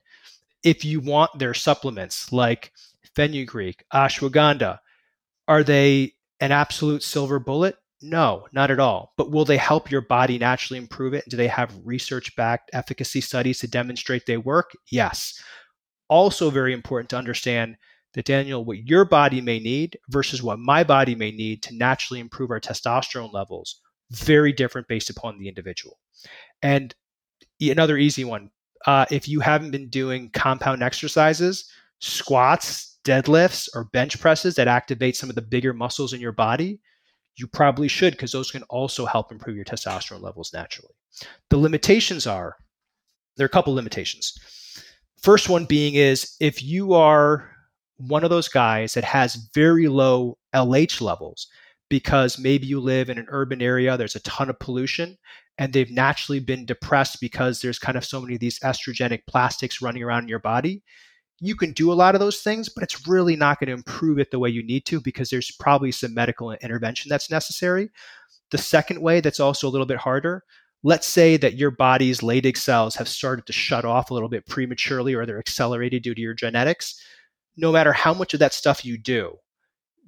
If 0.64 0.84
you 0.84 1.00
want 1.00 1.38
their 1.38 1.54
supplements 1.54 2.32
like 2.32 2.72
fenugreek 3.16 3.84
ashwagandha 3.94 4.80
are 5.48 5.64
they 5.64 6.14
an 6.40 6.52
absolute 6.52 7.04
silver 7.04 7.40
bullet 7.40 7.76
no, 8.02 8.48
not 8.52 8.72
at 8.72 8.80
all. 8.80 9.14
But 9.18 9.32
will 9.32 9.46
they 9.46 9.58
help 9.58 9.92
your 9.92 10.02
body 10.02 10.38
naturally 10.38 10.78
improve 10.78 11.14
it? 11.14 11.26
Do 11.28 11.38
they 11.38 11.48
have 11.48 11.76
research 11.84 12.36
backed 12.36 12.70
efficacy 12.74 13.22
studies 13.22 13.60
to 13.60 13.68
demonstrate 13.68 14.26
they 14.26 14.38
work? 14.38 14.72
Yes. 14.92 15.42
Also, 16.08 16.50
very 16.50 16.74
important 16.74 17.10
to 17.10 17.18
understand 17.18 17.76
that, 18.14 18.26
Daniel, 18.26 18.66
what 18.66 18.88
your 18.88 19.06
body 19.06 19.42
may 19.42 19.60
need 19.60 19.98
versus 20.10 20.42
what 20.42 20.60
my 20.60 20.84
body 20.84 21.14
may 21.14 21.32
need 21.32 21.62
to 21.64 21.76
naturally 21.76 22.20
improve 22.20 22.52
our 22.52 22.60
testosterone 22.60 23.34
levels, 23.34 23.82
very 24.12 24.52
different 24.52 24.88
based 24.88 25.10
upon 25.10 25.38
the 25.38 25.48
individual. 25.48 26.00
And 26.64 26.96
another 27.62 27.98
easy 27.98 28.24
one 28.24 28.50
uh, 28.86 29.06
if 29.12 29.28
you 29.28 29.42
haven't 29.42 29.72
been 29.72 29.90
doing 29.90 30.30
compound 30.32 30.82
exercises, 30.82 31.70
squats, 32.00 32.98
deadlifts, 33.04 33.68
or 33.76 33.86
bench 33.86 34.20
presses 34.20 34.56
that 34.56 34.68
activate 34.68 35.16
some 35.16 35.30
of 35.30 35.36
the 35.36 35.42
bigger 35.42 35.74
muscles 35.74 36.14
in 36.14 36.22
your 36.22 36.32
body, 36.32 36.80
you 37.36 37.48
probably 37.48 37.88
should 37.88 38.14
because 38.14 38.32
those 38.32 38.52
can 38.52 38.64
also 38.64 39.06
help 39.06 39.32
improve 39.32 39.56
your 39.56 39.66
testosterone 39.66 40.22
levels 40.22 40.52
naturally. 40.54 40.94
The 41.50 41.58
limitations 41.58 42.28
are 42.28 42.56
there 43.38 43.46
are 43.46 43.48
a 43.48 43.50
couple 43.50 43.74
limitations. 43.74 44.38
First 45.22 45.50
one 45.50 45.66
being 45.66 45.96
is 45.96 46.36
if 46.40 46.64
you 46.64 46.94
are 46.94 47.50
one 47.98 48.24
of 48.24 48.30
those 48.30 48.48
guys 48.48 48.94
that 48.94 49.04
has 49.04 49.50
very 49.54 49.88
low 49.88 50.38
LH 50.54 51.02
levels 51.02 51.48
because 51.90 52.38
maybe 52.38 52.68
you 52.68 52.80
live 52.80 53.10
in 53.10 53.18
an 53.18 53.26
urban 53.30 53.62
area, 53.62 53.98
there's 53.98 54.16
a 54.16 54.22
ton 54.22 54.50
of 54.50 54.60
pollution, 54.60 55.18
and 55.58 55.74
they've 55.74 55.92
naturally 55.92 56.40
been 56.40 56.66
depressed 56.66 57.20
because 57.20 57.62
there's 57.62 57.80
kind 57.80 57.98
of 57.98 58.06
so 58.06 58.22
many 58.22 58.36
of 58.36 58.40
these 58.40 58.60
estrogenic 58.60 59.22
plastics 59.28 59.82
running 59.82 60.04
around 60.04 60.24
in 60.24 60.30
your 60.30 60.40
body 60.40 60.84
you 61.40 61.56
can 61.56 61.72
do 61.72 61.92
a 61.92 61.96
lot 61.96 62.16
of 62.16 62.20
those 62.20 62.42
things, 62.42 62.70
but 62.70 62.84
it's 62.84 63.08
really 63.08 63.36
not 63.36 63.60
going 63.60 63.68
to 63.68 63.74
improve 63.74 64.20
it 64.20 64.32
the 64.32 64.40
way 64.40 64.50
you 64.50 64.64
need 64.64 64.86
to 64.86 65.00
because 65.00 65.30
there's 65.30 65.52
probably 65.52 65.92
some 65.92 66.14
medical 66.14 66.52
intervention 66.52 67.10
that's 67.10 67.32
necessary. 67.32 67.90
The 68.52 68.58
second 68.58 69.02
way 69.02 69.22
that's 69.22 69.40
also 69.40 69.68
a 69.68 69.70
little 69.70 69.86
bit 69.86 69.98
harder, 69.98 70.44
let's 70.84 71.08
say 71.08 71.38
that 71.38 71.56
your 71.56 71.72
body's 71.72 72.22
Leydig 72.22 72.58
cells 72.58 72.96
have 72.96 73.08
started 73.08 73.46
to 73.46 73.54
shut 73.54 73.86
off 73.86 74.12
a 74.12 74.14
little 74.14 74.30
bit 74.30 74.48
prematurely 74.48 75.14
or 75.14 75.26
they're 75.26 75.40
accelerated 75.40 76.04
due 76.04 76.16
to 76.16 76.22
your 76.22 76.34
genetics. 76.34 77.02
No 77.58 77.72
matter 77.72 77.94
how 77.94 78.14
much 78.14 78.34
of 78.34 78.40
that 78.40 78.54
stuff 78.54 78.86
you 78.86 78.98
do, 78.98 79.36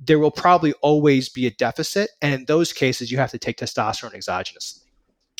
there 0.03 0.19
will 0.19 0.31
probably 0.31 0.73
always 0.81 1.29
be 1.29 1.45
a 1.45 1.51
deficit. 1.51 2.09
And 2.21 2.33
in 2.33 2.45
those 2.45 2.73
cases, 2.73 3.11
you 3.11 3.17
have 3.17 3.31
to 3.31 3.37
take 3.37 3.57
testosterone 3.57 4.15
exogenously. 4.15 4.90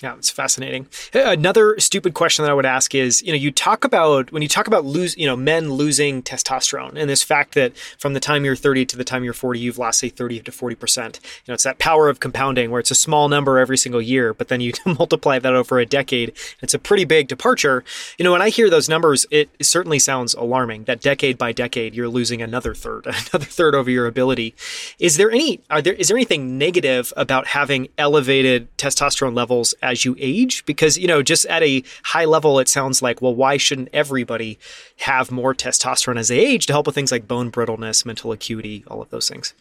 Yeah, 0.02 0.16
it's 0.16 0.32
fascinating. 0.32 0.88
Uh, 1.14 1.26
another 1.26 1.80
stupid 1.80 2.16
question 2.16 2.44
that 2.44 2.50
I 2.52 2.56
would 2.56 2.66
ask 2.66 2.96
is, 2.96 3.22
you 3.22 3.32
know, 3.32 3.38
you 3.38 3.52
talk 3.52 3.84
about 3.84 4.32
when 4.32 4.42
you 4.42 4.48
talk 4.48 4.66
about 4.66 4.84
lose, 4.84 5.16
you 5.16 5.28
know, 5.28 5.36
men 5.36 5.72
losing 5.72 6.24
testosterone 6.24 6.96
and 6.96 7.08
this 7.08 7.22
fact 7.22 7.54
that 7.54 7.78
from 8.00 8.14
the 8.14 8.20
time 8.20 8.44
you're 8.44 8.56
30 8.56 8.86
to 8.88 8.98
the 8.98 9.04
time 9.04 9.24
you're 9.24 9.34
40, 9.34 9.60
you've 9.60 9.78
lost 9.78 10.00
say 10.00 10.10
30 10.10 10.42
to 10.42 10.52
40 10.52 10.76
percent. 10.76 11.20
You 11.46 11.52
know, 11.52 11.54
it's 11.54 11.64
that 11.64 11.78
power 11.78 12.10
of 12.10 12.20
compounding 12.20 12.72
where 12.72 12.80
it's 12.80 12.90
a 12.90 12.96
small 12.96 13.30
number 13.30 13.60
every 13.60 13.78
single 13.78 14.02
year, 14.02 14.34
but 14.34 14.48
then 14.48 14.60
you 14.60 14.74
multiply 14.86 15.38
that 15.38 15.54
over 15.54 15.80
a 15.80 15.86
decade. 15.86 16.34
It's 16.62 16.74
a 16.74 16.80
pretty 16.80 17.06
big 17.06 17.28
departure. 17.28 17.84
You 18.18 18.24
know, 18.24 18.32
when 18.32 18.42
I 18.42 18.50
hear 18.50 18.70
those 18.70 18.90
numbers, 18.90 19.28
it 19.30 19.50
certainly 19.62 20.00
sounds 20.00 20.34
alarming. 20.34 20.86
That 20.86 21.02
decade 21.02 21.38
by 21.38 21.52
decade, 21.52 21.94
you're 21.94 22.10
losing 22.10 22.42
another 22.42 22.74
third, 22.74 23.06
another 23.06 23.46
third 23.46 23.76
over 23.76 23.92
your 23.92 24.08
ability. 24.08 24.56
Is 24.98 25.18
there 25.18 25.30
any? 25.30 25.62
Are 25.70 25.82
there? 25.82 25.94
Is 25.94 26.08
there 26.08 26.18
anything 26.18 26.58
negative 26.58 27.14
about 27.16 27.48
having 27.48 27.90
elevated 28.00 28.76
testosterone 28.78 29.36
levels? 29.36 29.76
As 29.92 30.06
you 30.06 30.16
age? 30.20 30.66
Because, 30.66 30.98
you 30.98 31.08
know, 31.08 31.22
just 31.22 31.46
at 31.46 31.64
a 31.64 31.84
high 32.04 32.26
level, 32.26 32.60
it 32.60 32.68
sounds 32.68 33.02
like, 33.02 33.22
well, 33.22 33.36
why 33.36 33.58
shouldn't 33.58 33.90
everybody 33.94 34.58
have 35.00 35.32
more 35.32 35.54
testosterone 35.54 36.18
as 36.18 36.30
they 36.30 36.40
age 36.40 36.66
to 36.66 36.74
help 36.74 36.86
with 36.86 36.96
things 36.96 37.12
like 37.12 37.28
bone 37.28 37.52
brittleness, 37.52 38.06
mental 38.06 38.32
acuity, 38.32 38.84
all 38.88 39.02
of 39.02 39.10
those 39.10 39.30
things? 39.30 39.54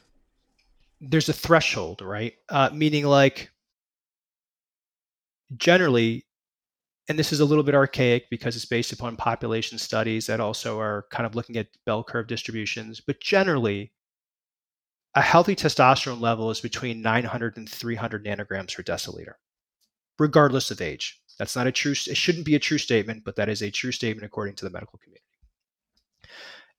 There's 1.00 1.28
a 1.28 1.32
threshold, 1.32 2.02
right? 2.02 2.34
Uh, 2.48 2.70
meaning, 2.72 3.04
like, 3.06 3.50
generally, 5.56 6.24
and 7.08 7.18
this 7.18 7.32
is 7.32 7.40
a 7.40 7.44
little 7.44 7.64
bit 7.64 7.74
archaic 7.74 8.30
because 8.30 8.54
it's 8.54 8.66
based 8.66 8.92
upon 8.92 9.16
population 9.16 9.78
studies 9.78 10.26
that 10.26 10.40
also 10.40 10.78
are 10.78 11.06
kind 11.10 11.26
of 11.26 11.34
looking 11.34 11.56
at 11.56 11.68
bell 11.86 12.04
curve 12.04 12.26
distributions, 12.26 13.00
but 13.00 13.20
generally, 13.20 13.92
a 15.14 15.22
healthy 15.22 15.56
testosterone 15.56 16.20
level 16.20 16.50
is 16.50 16.60
between 16.60 17.02
900 17.02 17.56
and 17.56 17.68
300 17.68 18.24
nanograms 18.24 18.76
per 18.76 18.82
deciliter 18.82 19.34
regardless 20.20 20.70
of 20.70 20.80
age. 20.80 21.20
That's 21.38 21.56
not 21.56 21.66
a 21.66 21.72
true, 21.72 21.92
it 21.92 22.16
shouldn't 22.16 22.44
be 22.44 22.54
a 22.54 22.60
true 22.60 22.78
statement, 22.78 23.24
but 23.24 23.34
that 23.36 23.48
is 23.48 23.62
a 23.62 23.70
true 23.70 23.90
statement 23.90 24.26
according 24.26 24.54
to 24.56 24.66
the 24.66 24.70
medical 24.70 24.98
community. 24.98 25.24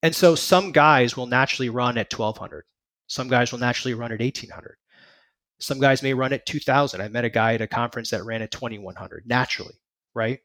And 0.04 0.16
so 0.16 0.36
some 0.36 0.72
guys 0.72 1.18
will 1.18 1.26
naturally 1.26 1.70
run 1.70 1.98
at 1.98 2.14
1200. 2.14 2.64
Some 3.08 3.28
guys 3.28 3.52
will 3.52 3.60
naturally 3.60 3.96
run 3.96 4.12
at 4.12 4.20
1800. 4.20 4.78
Some 5.60 5.80
guys 5.80 6.02
may 6.04 6.14
run 6.14 6.34
at 6.34 6.46
2000. 6.46 7.02
I 7.02 7.08
met 7.08 7.26
a 7.26 7.30
guy 7.30 7.56
at 7.56 7.62
a 7.62 7.68
conference 7.68 8.12
that 8.12 8.24
ran 8.24 8.42
at 8.42 8.52
2100 8.52 9.26
naturally, 9.28 9.76
right? 10.14 10.40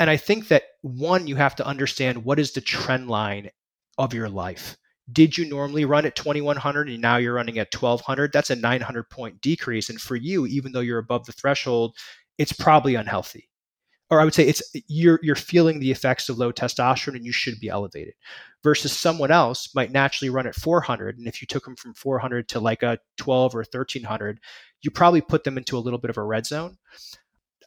And 0.00 0.10
I 0.10 0.16
think 0.16 0.48
that 0.48 0.64
one, 0.82 1.26
you 1.26 1.36
have 1.36 1.56
to 1.56 1.66
understand 1.66 2.24
what 2.24 2.38
is 2.38 2.52
the 2.52 2.60
trend 2.60 3.08
line 3.08 3.50
of 3.98 4.14
your 4.14 4.28
life 4.28 4.76
did 5.12 5.38
you 5.38 5.48
normally 5.48 5.84
run 5.84 6.06
at 6.06 6.16
2100 6.16 6.88
and 6.88 7.00
now 7.00 7.16
you're 7.16 7.34
running 7.34 7.58
at 7.58 7.72
1200 7.74 8.32
that's 8.32 8.50
a 8.50 8.56
900 8.56 9.08
point 9.10 9.40
decrease. 9.40 9.88
And 9.88 10.00
for 10.00 10.16
you 10.16 10.46
even 10.46 10.72
though 10.72 10.80
you're 10.80 10.98
above 10.98 11.26
the 11.26 11.32
threshold 11.32 11.96
it's 12.38 12.52
probably 12.52 12.94
unhealthy. 12.94 13.48
Or 14.10 14.20
i 14.20 14.24
would 14.24 14.34
say 14.34 14.46
it's 14.46 14.62
you're 14.88 15.20
you're 15.22 15.36
feeling 15.36 15.78
the 15.78 15.90
effects 15.90 16.28
of 16.28 16.38
low 16.38 16.52
testosterone 16.52 17.16
and 17.16 17.24
you 17.24 17.32
should 17.32 17.60
be 17.60 17.68
elevated 17.68 18.14
versus 18.62 18.92
someone 18.92 19.30
else 19.30 19.74
might 19.74 19.92
naturally 19.92 20.30
run 20.30 20.46
at 20.46 20.54
400 20.54 21.18
and 21.18 21.28
if 21.28 21.40
you 21.40 21.46
took 21.46 21.64
them 21.64 21.76
from 21.76 21.94
400 21.94 22.48
to 22.48 22.60
like 22.60 22.82
a 22.82 22.98
12 23.16 23.54
or 23.54 23.58
1300 23.58 24.40
you 24.82 24.90
probably 24.90 25.20
put 25.20 25.44
them 25.44 25.56
into 25.56 25.76
a 25.76 25.80
little 25.80 25.98
bit 25.98 26.10
of 26.10 26.18
a 26.18 26.22
red 26.22 26.46
zone. 26.46 26.76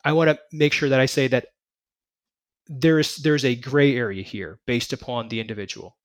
I 0.06 0.14
want 0.14 0.30
to 0.30 0.40
make 0.54 0.72
sure 0.72 0.90
that 0.90 1.00
i 1.00 1.06
say 1.06 1.28
that 1.28 1.48
there's 2.70 3.18
there's 3.18 3.46
a 3.46 3.56
gray 3.56 3.96
area 3.96 4.24
here 4.24 4.60
based 4.68 4.94
upon 4.94 5.28
the 5.28 5.40
individual 5.40 5.98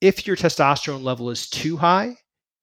if 0.00 0.26
your 0.26 0.36
testosterone 0.36 1.02
level 1.02 1.30
is 1.30 1.48
too 1.48 1.76
high, 1.76 2.16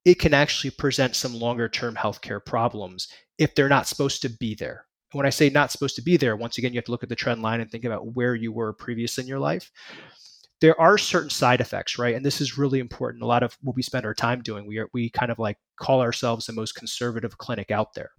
it 0.06 0.20
can 0.20 0.34
actually 0.34 0.72
present 0.72 1.16
some 1.16 1.34
longer 1.34 1.68
term 1.68 1.96
healthcare 1.96 2.44
problems 2.44 3.08
if 3.38 3.54
they're 3.54 3.70
not 3.70 3.88
supposed 3.88 4.22
to 4.22 4.30
be 4.30 4.56
there. 4.56 4.86
And 5.12 5.18
when 5.18 5.26
I 5.26 5.32
say 5.32 5.50
not 5.50 5.72
supposed 5.72 5.96
to 5.98 6.02
be 6.02 6.18
there, 6.18 6.36
once 6.36 6.58
again, 6.58 6.74
you 6.74 6.78
have 6.78 6.86
to 6.86 6.92
look 6.92 7.04
at 7.04 7.10
the 7.10 7.16
trend 7.16 7.42
line 7.42 7.62
and 7.62 7.70
think 7.70 7.86
about 7.86 8.16
where 8.16 8.36
you 8.36 8.52
were 8.52 8.74
previous 8.74 9.18
in 9.18 9.28
your 9.28 9.40
life. 9.40 9.72
There 10.60 10.80
are 10.82 10.98
certain 10.98 11.30
side 11.30 11.62
effects, 11.62 12.00
right? 12.00 12.16
And 12.16 12.26
this 12.26 12.42
is 12.42 12.58
really 12.58 12.80
important. 12.80 13.24
A 13.24 13.28
lot 13.28 13.44
of 13.44 13.56
what 13.62 13.76
we 13.76 13.84
spend 13.84 14.06
our 14.06 14.16
time 14.16 14.42
doing, 14.42 14.66
we 14.66 14.80
are 14.80 14.90
we 14.94 15.10
kind 15.10 15.32
of 15.32 15.40
like 15.40 15.58
call 15.80 16.02
ourselves 16.02 16.46
the 16.46 16.54
most 16.54 16.74
conservative 16.74 17.38
clinic 17.38 17.70
out 17.70 17.94
there. 17.94 18.10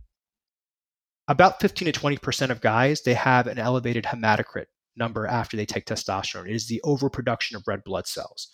About 1.26 1.60
15 1.60 1.92
to 1.92 2.00
20% 2.00 2.50
of 2.50 2.60
guys, 2.60 3.02
they 3.02 3.14
have 3.14 3.48
an 3.48 3.58
elevated 3.58 4.04
hematocrit 4.04 4.66
number 4.96 5.26
after 5.26 5.56
they 5.56 5.66
take 5.66 5.84
testosterone. 5.84 6.48
It 6.48 6.54
is 6.54 6.68
the 6.68 6.80
overproduction 6.84 7.56
of 7.56 7.64
red 7.66 7.84
blood 7.84 8.06
cells. 8.06 8.48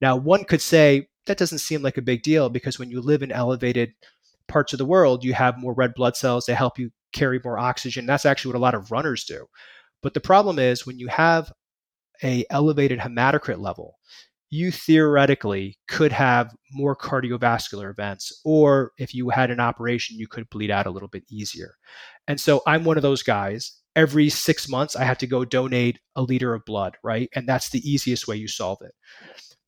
Now, 0.00 0.16
one 0.16 0.44
could 0.44 0.62
say 0.62 1.08
that 1.26 1.38
doesn't 1.38 1.58
seem 1.58 1.82
like 1.82 1.98
a 1.98 2.02
big 2.02 2.22
deal 2.22 2.48
because 2.48 2.78
when 2.78 2.90
you 2.90 3.00
live 3.00 3.22
in 3.22 3.32
elevated 3.32 3.92
parts 4.46 4.72
of 4.72 4.78
the 4.78 4.86
world, 4.86 5.24
you 5.24 5.34
have 5.34 5.58
more 5.58 5.74
red 5.74 5.94
blood 5.94 6.16
cells. 6.16 6.46
They 6.46 6.54
help 6.54 6.78
you 6.78 6.90
carry 7.12 7.40
more 7.44 7.58
oxygen. 7.58 8.06
That's 8.06 8.26
actually 8.26 8.52
what 8.52 8.58
a 8.58 8.62
lot 8.62 8.74
of 8.74 8.90
runners 8.90 9.24
do. 9.24 9.46
But 10.02 10.14
the 10.14 10.20
problem 10.20 10.58
is 10.58 10.86
when 10.86 10.98
you 10.98 11.08
have 11.08 11.52
a 12.22 12.44
elevated 12.50 12.98
hematocrit 12.98 13.58
level, 13.60 13.98
you 14.50 14.70
theoretically 14.70 15.76
could 15.88 16.12
have 16.12 16.54
more 16.72 16.96
cardiovascular 16.96 17.90
events 17.90 18.40
or 18.44 18.92
if 18.96 19.14
you 19.14 19.28
had 19.28 19.50
an 19.50 19.60
operation 19.60 20.18
you 20.18 20.26
could 20.26 20.48
bleed 20.48 20.70
out 20.70 20.86
a 20.86 20.90
little 20.90 21.08
bit 21.08 21.24
easier. 21.30 21.74
And 22.26 22.40
so 22.40 22.62
I'm 22.66 22.84
one 22.84 22.96
of 22.96 23.02
those 23.02 23.22
guys 23.22 23.72
every 23.94 24.30
6 24.30 24.68
months 24.68 24.96
I 24.96 25.04
have 25.04 25.18
to 25.18 25.26
go 25.26 25.44
donate 25.44 25.98
a 26.16 26.22
liter 26.22 26.54
of 26.54 26.64
blood, 26.64 26.96
right? 27.02 27.28
And 27.34 27.46
that's 27.46 27.68
the 27.68 27.80
easiest 27.80 28.26
way 28.26 28.36
you 28.36 28.48
solve 28.48 28.78
it 28.80 28.94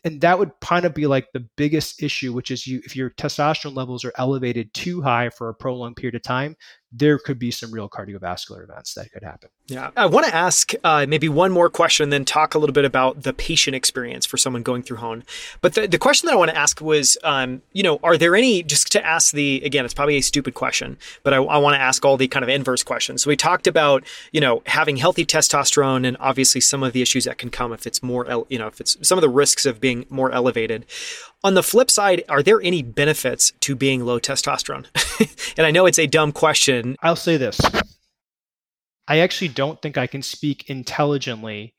and 0.04 0.20
that 0.20 0.38
would 0.38 0.52
kind 0.60 0.84
of 0.84 0.94
be 0.94 1.06
like 1.06 1.26
the 1.32 1.46
biggest 1.56 2.02
issue 2.02 2.32
which 2.32 2.50
is 2.50 2.66
you 2.66 2.80
if 2.84 2.96
your 2.96 3.10
testosterone 3.10 3.76
levels 3.76 4.04
are 4.04 4.12
elevated 4.16 4.72
too 4.74 5.02
high 5.02 5.30
for 5.30 5.48
a 5.48 5.54
prolonged 5.54 5.96
period 5.96 6.14
of 6.14 6.22
time 6.22 6.56
there 6.92 7.18
could 7.18 7.38
be 7.38 7.50
some 7.50 7.70
real 7.72 7.88
cardiovascular 7.88 8.64
events 8.64 8.94
that 8.94 9.12
could 9.12 9.22
happen. 9.22 9.48
Yeah. 9.68 9.90
I 9.96 10.06
want 10.06 10.26
to 10.26 10.34
ask 10.34 10.72
uh, 10.82 11.06
maybe 11.08 11.28
one 11.28 11.52
more 11.52 11.70
question, 11.70 12.10
then 12.10 12.24
talk 12.24 12.54
a 12.54 12.58
little 12.58 12.74
bit 12.74 12.84
about 12.84 13.22
the 13.22 13.32
patient 13.32 13.76
experience 13.76 14.26
for 14.26 14.36
someone 14.36 14.64
going 14.64 14.82
through 14.82 14.96
Hone. 14.96 15.22
But 15.60 15.74
the, 15.74 15.86
the 15.86 15.98
question 15.98 16.26
that 16.26 16.32
I 16.32 16.36
want 16.36 16.50
to 16.50 16.56
ask 16.56 16.80
was, 16.80 17.16
um, 17.22 17.62
you 17.72 17.84
know, 17.84 18.00
are 18.02 18.16
there 18.18 18.34
any, 18.34 18.64
just 18.64 18.90
to 18.92 19.06
ask 19.06 19.32
the, 19.32 19.62
again, 19.64 19.84
it's 19.84 19.94
probably 19.94 20.16
a 20.16 20.20
stupid 20.20 20.54
question, 20.54 20.98
but 21.22 21.32
I, 21.32 21.36
I 21.36 21.58
want 21.58 21.74
to 21.74 21.80
ask 21.80 22.04
all 22.04 22.16
the 22.16 22.26
kind 22.26 22.42
of 22.42 22.48
inverse 22.48 22.82
questions. 22.82 23.22
So 23.22 23.28
we 23.28 23.36
talked 23.36 23.68
about, 23.68 24.04
you 24.32 24.40
know, 24.40 24.62
having 24.66 24.96
healthy 24.96 25.24
testosterone 25.24 26.04
and 26.04 26.16
obviously 26.18 26.60
some 26.60 26.82
of 26.82 26.92
the 26.92 27.02
issues 27.02 27.24
that 27.24 27.38
can 27.38 27.50
come 27.50 27.72
if 27.72 27.86
it's 27.86 28.02
more, 28.02 28.44
you 28.48 28.58
know, 28.58 28.66
if 28.66 28.80
it's 28.80 28.96
some 29.06 29.16
of 29.16 29.22
the 29.22 29.28
risks 29.28 29.64
of 29.64 29.80
being 29.80 30.06
more 30.10 30.32
elevated. 30.32 30.86
On 31.42 31.54
the 31.54 31.62
flip 31.62 31.90
side, 31.90 32.22
are 32.28 32.42
there 32.42 32.60
any 32.60 32.82
benefits 32.82 33.52
to 33.60 33.74
being 33.74 34.04
low 34.04 34.20
testosterone? 34.20 34.86
and 35.56 35.66
I 35.66 35.70
know 35.70 35.86
it's 35.86 35.98
a 35.98 36.06
dumb 36.06 36.32
question. 36.32 36.96
I'll 37.02 37.16
say 37.16 37.38
this. 37.38 37.58
I 39.08 39.18
actually 39.18 39.48
don't 39.48 39.80
think 39.80 39.96
I 39.96 40.06
can 40.06 40.22
speak 40.22 40.68
intelligently, 40.68 41.74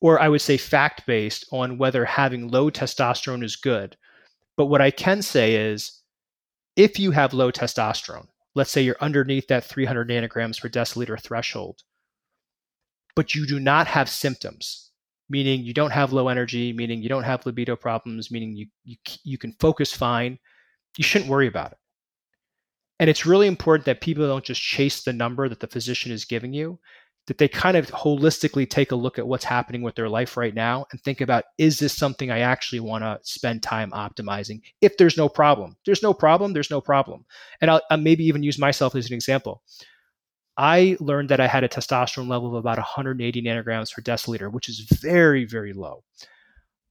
or 0.00 0.20
I 0.20 0.28
would 0.28 0.40
say 0.40 0.56
fact 0.56 1.06
based, 1.06 1.46
on 1.52 1.78
whether 1.78 2.04
having 2.04 2.48
low 2.48 2.70
testosterone 2.70 3.44
is 3.44 3.54
good. 3.54 3.96
But 4.56 4.66
what 4.66 4.80
I 4.80 4.90
can 4.90 5.22
say 5.22 5.54
is 5.54 6.02
if 6.76 6.98
you 6.98 7.12
have 7.12 7.32
low 7.32 7.52
testosterone, 7.52 8.26
let's 8.54 8.70
say 8.70 8.82
you're 8.82 8.96
underneath 9.00 9.46
that 9.46 9.64
300 9.64 10.08
nanograms 10.08 10.60
per 10.60 10.68
deciliter 10.68 11.20
threshold, 11.20 11.82
but 13.14 13.34
you 13.34 13.46
do 13.46 13.60
not 13.60 13.86
have 13.86 14.08
symptoms, 14.08 14.90
meaning 15.32 15.62
you 15.62 15.72
don't 15.72 15.90
have 15.92 16.12
low 16.12 16.28
energy, 16.28 16.74
meaning 16.74 17.02
you 17.02 17.08
don't 17.08 17.24
have 17.24 17.46
libido 17.46 17.74
problems, 17.74 18.30
meaning 18.30 18.54
you, 18.54 18.66
you, 18.84 18.96
you 19.24 19.38
can 19.38 19.54
focus 19.58 19.90
fine, 19.90 20.38
you 20.98 21.02
shouldn't 21.02 21.30
worry 21.30 21.46
about 21.46 21.72
it. 21.72 21.78
And 23.00 23.08
it's 23.08 23.24
really 23.24 23.46
important 23.46 23.86
that 23.86 24.02
people 24.02 24.26
don't 24.26 24.44
just 24.44 24.60
chase 24.60 25.02
the 25.02 25.12
number 25.12 25.48
that 25.48 25.58
the 25.58 25.66
physician 25.66 26.12
is 26.12 26.26
giving 26.26 26.52
you, 26.52 26.78
that 27.28 27.38
they 27.38 27.48
kind 27.48 27.78
of 27.78 27.86
holistically 27.86 28.68
take 28.68 28.92
a 28.92 28.96
look 28.96 29.18
at 29.18 29.26
what's 29.26 29.44
happening 29.44 29.80
with 29.80 29.94
their 29.94 30.10
life 30.10 30.36
right 30.36 30.54
now 30.54 30.84
and 30.92 31.00
think 31.00 31.22
about 31.22 31.44
is 31.56 31.78
this 31.78 31.96
something 31.96 32.30
I 32.30 32.40
actually 32.40 32.80
want 32.80 33.02
to 33.02 33.18
spend 33.22 33.62
time 33.62 33.90
optimizing 33.92 34.60
if 34.82 34.98
there's 34.98 35.16
no 35.16 35.30
problem? 35.30 35.76
There's 35.86 36.02
no 36.02 36.12
problem, 36.12 36.52
there's 36.52 36.70
no 36.70 36.82
problem. 36.82 37.24
And 37.62 37.70
I'll, 37.70 37.80
I'll 37.90 37.96
maybe 37.96 38.24
even 38.26 38.42
use 38.42 38.58
myself 38.58 38.94
as 38.94 39.08
an 39.08 39.14
example. 39.14 39.62
I 40.62 40.96
learned 41.00 41.28
that 41.30 41.40
I 41.40 41.48
had 41.48 41.64
a 41.64 41.68
testosterone 41.68 42.28
level 42.28 42.46
of 42.46 42.54
about 42.54 42.78
180 42.78 43.42
nanograms 43.42 43.92
per 43.92 44.00
deciliter, 44.00 44.50
which 44.50 44.68
is 44.68 44.78
very, 45.02 45.44
very 45.44 45.72
low. 45.72 46.04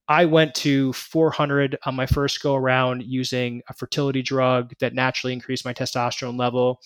I 0.08 0.26
went 0.26 0.54
to 0.56 0.92
400 0.92 1.78
on 1.86 1.94
my 1.94 2.04
first 2.04 2.42
go 2.42 2.54
around 2.54 3.02
using 3.02 3.62
a 3.70 3.72
fertility 3.72 4.20
drug 4.20 4.74
that 4.80 4.92
naturally 4.92 5.32
increased 5.32 5.64
my 5.64 5.72
testosterone 5.72 6.38
level. 6.38 6.80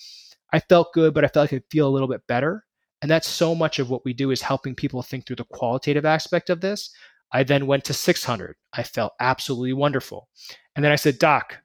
I 0.53 0.61
felt 0.61 0.93
good, 0.93 1.13
but 1.13 1.25
I 1.25 1.27
felt 1.27 1.43
like 1.43 1.53
I 1.53 1.57
could 1.57 1.69
feel 1.69 1.89
a 1.89 1.91
little 1.91 2.07
bit 2.07 2.25
better. 2.25 2.63
And 3.01 3.11
that's 3.11 3.27
so 3.27 3.53
much 3.53 3.79
of 3.79 3.89
what 3.89 4.05
we 4.05 4.13
do 4.13 4.31
is 4.31 4.41
helping 4.41 4.73
people 4.73 5.01
think 5.01 5.27
through 5.27 5.35
the 5.35 5.43
qualitative 5.43 6.05
aspect 6.05 6.49
of 6.49 6.61
this. 6.61 6.89
I 7.33 7.43
then 7.43 7.67
went 7.67 7.83
to 7.83 7.93
600. 7.93 8.55
I 8.71 8.83
felt 8.83 9.11
absolutely 9.19 9.73
wonderful. 9.73 10.29
And 10.77 10.85
then 10.85 10.93
I 10.93 10.95
said, 10.95 11.19
Doc, 11.19 11.57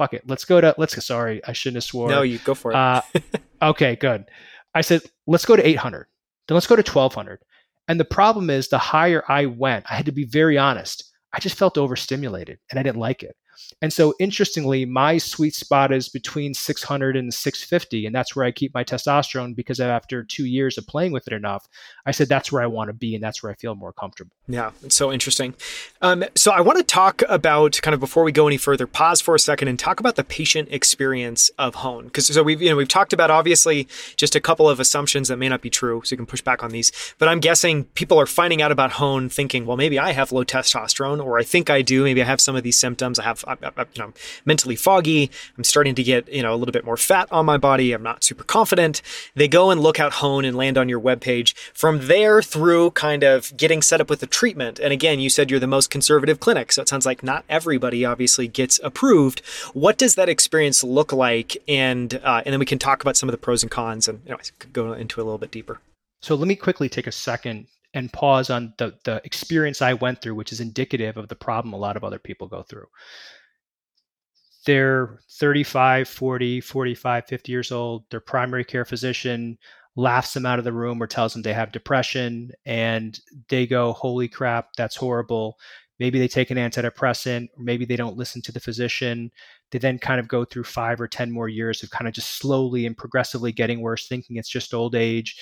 fuck 0.00 0.14
it. 0.14 0.22
Let's 0.26 0.46
go 0.46 0.62
to, 0.62 0.74
let's 0.78 0.94
go. 0.94 1.00
Sorry, 1.00 1.42
I 1.44 1.52
shouldn't 1.52 1.76
have 1.76 1.84
swore. 1.84 2.08
No, 2.08 2.22
you 2.22 2.38
go 2.38 2.54
for 2.54 2.72
it. 2.72 2.74
uh, 2.74 3.02
okay, 3.62 3.96
good. 3.96 4.24
I 4.74 4.80
said, 4.80 5.02
let's 5.26 5.44
go 5.44 5.56
to 5.56 5.66
800. 5.66 6.06
Then 6.48 6.54
let's 6.54 6.66
go 6.66 6.74
to 6.74 6.80
1200. 6.80 7.40
And 7.86 8.00
the 8.00 8.06
problem 8.06 8.48
is, 8.48 8.68
the 8.68 8.78
higher 8.78 9.22
I 9.28 9.44
went, 9.46 9.84
I 9.90 9.94
had 9.94 10.06
to 10.06 10.12
be 10.12 10.24
very 10.24 10.56
honest. 10.56 11.04
I 11.34 11.38
just 11.38 11.56
felt 11.56 11.76
overstimulated 11.76 12.58
and 12.70 12.80
I 12.80 12.82
didn't 12.82 12.98
like 13.00 13.22
it. 13.22 13.36
And 13.82 13.92
so, 13.92 14.14
interestingly, 14.18 14.84
my 14.84 15.18
sweet 15.18 15.54
spot 15.54 15.92
is 15.92 16.08
between 16.08 16.52
600 16.52 17.16
and 17.16 17.32
650. 17.32 18.06
And 18.06 18.14
that's 18.14 18.36
where 18.36 18.44
I 18.44 18.50
keep 18.50 18.74
my 18.74 18.84
testosterone 18.84 19.56
because 19.56 19.80
after 19.80 20.22
two 20.22 20.44
years 20.44 20.76
of 20.76 20.86
playing 20.86 21.12
with 21.12 21.26
it 21.26 21.32
enough, 21.32 21.66
I 22.04 22.10
said 22.10 22.28
that's 22.28 22.52
where 22.52 22.62
I 22.62 22.66
want 22.66 22.88
to 22.88 22.92
be 22.92 23.14
and 23.14 23.24
that's 23.24 23.42
where 23.42 23.50
I 23.50 23.54
feel 23.54 23.74
more 23.74 23.92
comfortable. 23.92 24.32
Yeah, 24.46 24.72
it's 24.82 24.96
so 24.96 25.12
interesting. 25.12 25.54
Um, 26.02 26.24
so, 26.34 26.52
I 26.52 26.60
want 26.60 26.78
to 26.78 26.84
talk 26.84 27.22
about 27.28 27.80
kind 27.82 27.94
of 27.94 28.00
before 28.00 28.22
we 28.22 28.32
go 28.32 28.46
any 28.46 28.58
further, 28.58 28.86
pause 28.86 29.20
for 29.20 29.34
a 29.34 29.40
second 29.40 29.68
and 29.68 29.78
talk 29.78 29.98
about 29.98 30.16
the 30.16 30.24
patient 30.24 30.68
experience 30.70 31.48
of 31.58 31.76
Hone. 31.76 32.04
Because 32.04 32.26
so 32.26 32.42
we've, 32.42 32.60
you 32.60 32.68
know, 32.68 32.76
we've 32.76 32.88
talked 32.88 33.12
about 33.12 33.30
obviously 33.30 33.88
just 34.16 34.34
a 34.34 34.40
couple 34.40 34.68
of 34.68 34.78
assumptions 34.78 35.28
that 35.28 35.38
may 35.38 35.48
not 35.48 35.62
be 35.62 35.70
true. 35.70 36.02
So, 36.04 36.12
you 36.12 36.18
can 36.18 36.26
push 36.26 36.42
back 36.42 36.62
on 36.62 36.70
these. 36.70 36.92
But 37.18 37.28
I'm 37.28 37.40
guessing 37.40 37.84
people 37.84 38.20
are 38.20 38.26
finding 38.26 38.60
out 38.60 38.72
about 38.72 38.92
Hone 38.92 39.28
thinking, 39.28 39.64
well, 39.64 39.76
maybe 39.76 39.98
I 39.98 40.12
have 40.12 40.32
low 40.32 40.44
testosterone 40.44 41.24
or 41.24 41.38
I 41.38 41.44
think 41.44 41.70
I 41.70 41.80
do. 41.82 42.04
Maybe 42.04 42.20
I 42.20 42.26
have 42.26 42.40
some 42.40 42.56
of 42.56 42.62
these 42.62 42.78
symptoms. 42.78 43.18
I 43.18 43.24
have 43.24 43.44
I'm, 43.50 43.58
you 43.94 44.02
know, 44.02 44.12
mentally 44.44 44.76
foggy. 44.76 45.30
I'm 45.56 45.64
starting 45.64 45.94
to 45.94 46.02
get, 46.02 46.32
you 46.32 46.42
know, 46.42 46.54
a 46.54 46.56
little 46.56 46.72
bit 46.72 46.84
more 46.84 46.96
fat 46.96 47.28
on 47.30 47.46
my 47.46 47.56
body. 47.56 47.92
I'm 47.92 48.02
not 48.02 48.24
super 48.24 48.44
confident. 48.44 49.02
They 49.34 49.48
go 49.48 49.70
and 49.70 49.80
look 49.80 50.00
out 50.00 50.14
Hone 50.14 50.44
and 50.44 50.56
land 50.56 50.78
on 50.78 50.88
your 50.88 51.00
webpage. 51.00 51.54
From 51.74 52.06
there 52.06 52.42
through 52.42 52.92
kind 52.92 53.22
of 53.22 53.56
getting 53.56 53.82
set 53.82 54.00
up 54.00 54.10
with 54.10 54.20
the 54.20 54.26
treatment. 54.26 54.78
And 54.78 54.92
again, 54.92 55.20
you 55.20 55.30
said 55.30 55.50
you're 55.50 55.60
the 55.60 55.66
most 55.66 55.90
conservative 55.90 56.40
clinic. 56.40 56.72
So 56.72 56.82
it 56.82 56.88
sounds 56.88 57.06
like 57.06 57.22
not 57.22 57.44
everybody 57.48 58.04
obviously 58.04 58.48
gets 58.48 58.80
approved. 58.82 59.40
What 59.72 59.98
does 59.98 60.14
that 60.14 60.28
experience 60.28 60.84
look 60.84 61.12
like? 61.12 61.56
And, 61.68 62.20
uh, 62.22 62.42
and 62.44 62.52
then 62.52 62.60
we 62.60 62.66
can 62.66 62.78
talk 62.78 63.02
about 63.02 63.16
some 63.16 63.28
of 63.28 63.32
the 63.32 63.38
pros 63.38 63.62
and 63.62 63.70
cons 63.70 64.08
and 64.08 64.20
you 64.24 64.32
know, 64.32 64.38
go 64.72 64.92
into 64.92 65.20
a 65.20 65.24
little 65.24 65.38
bit 65.38 65.50
deeper. 65.50 65.80
So 66.22 66.34
let 66.34 66.48
me 66.48 66.56
quickly 66.56 66.88
take 66.88 67.06
a 67.06 67.12
second 67.12 67.66
and 67.94 68.12
pause 68.12 68.50
on 68.50 68.74
the, 68.78 68.94
the 69.04 69.20
experience 69.24 69.82
I 69.82 69.94
went 69.94 70.22
through, 70.22 70.34
which 70.34 70.52
is 70.52 70.60
indicative 70.60 71.16
of 71.16 71.28
the 71.28 71.34
problem 71.34 71.72
a 71.72 71.78
lot 71.78 71.96
of 71.96 72.04
other 72.04 72.18
people 72.18 72.46
go 72.46 72.62
through. 72.62 72.86
They're 74.66 75.20
35, 75.30 76.08
40, 76.08 76.60
45, 76.60 77.26
50 77.26 77.52
years 77.52 77.72
old. 77.72 78.04
Their 78.10 78.20
primary 78.20 78.64
care 78.64 78.84
physician 78.84 79.58
laughs 79.96 80.34
them 80.34 80.46
out 80.46 80.58
of 80.58 80.64
the 80.64 80.72
room 80.72 81.02
or 81.02 81.06
tells 81.06 81.32
them 81.32 81.42
they 81.42 81.52
have 81.52 81.72
depression, 81.72 82.52
and 82.66 83.18
they 83.48 83.66
go, 83.66 83.92
Holy 83.92 84.28
crap, 84.28 84.68
that's 84.76 84.96
horrible. 84.96 85.58
Maybe 85.98 86.18
they 86.18 86.28
take 86.28 86.50
an 86.50 86.56
antidepressant, 86.56 87.48
or 87.56 87.62
maybe 87.62 87.84
they 87.84 87.96
don't 87.96 88.16
listen 88.16 88.40
to 88.42 88.52
the 88.52 88.60
physician. 88.60 89.30
They 89.70 89.78
then 89.78 89.98
kind 89.98 90.18
of 90.18 90.28
go 90.28 90.44
through 90.44 90.64
five 90.64 91.00
or 91.00 91.08
10 91.08 91.30
more 91.30 91.48
years 91.48 91.82
of 91.82 91.90
kind 91.90 92.08
of 92.08 92.14
just 92.14 92.38
slowly 92.38 92.86
and 92.86 92.96
progressively 92.96 93.52
getting 93.52 93.80
worse, 93.82 94.08
thinking 94.08 94.36
it's 94.36 94.48
just 94.48 94.72
old 94.72 94.94
age 94.94 95.36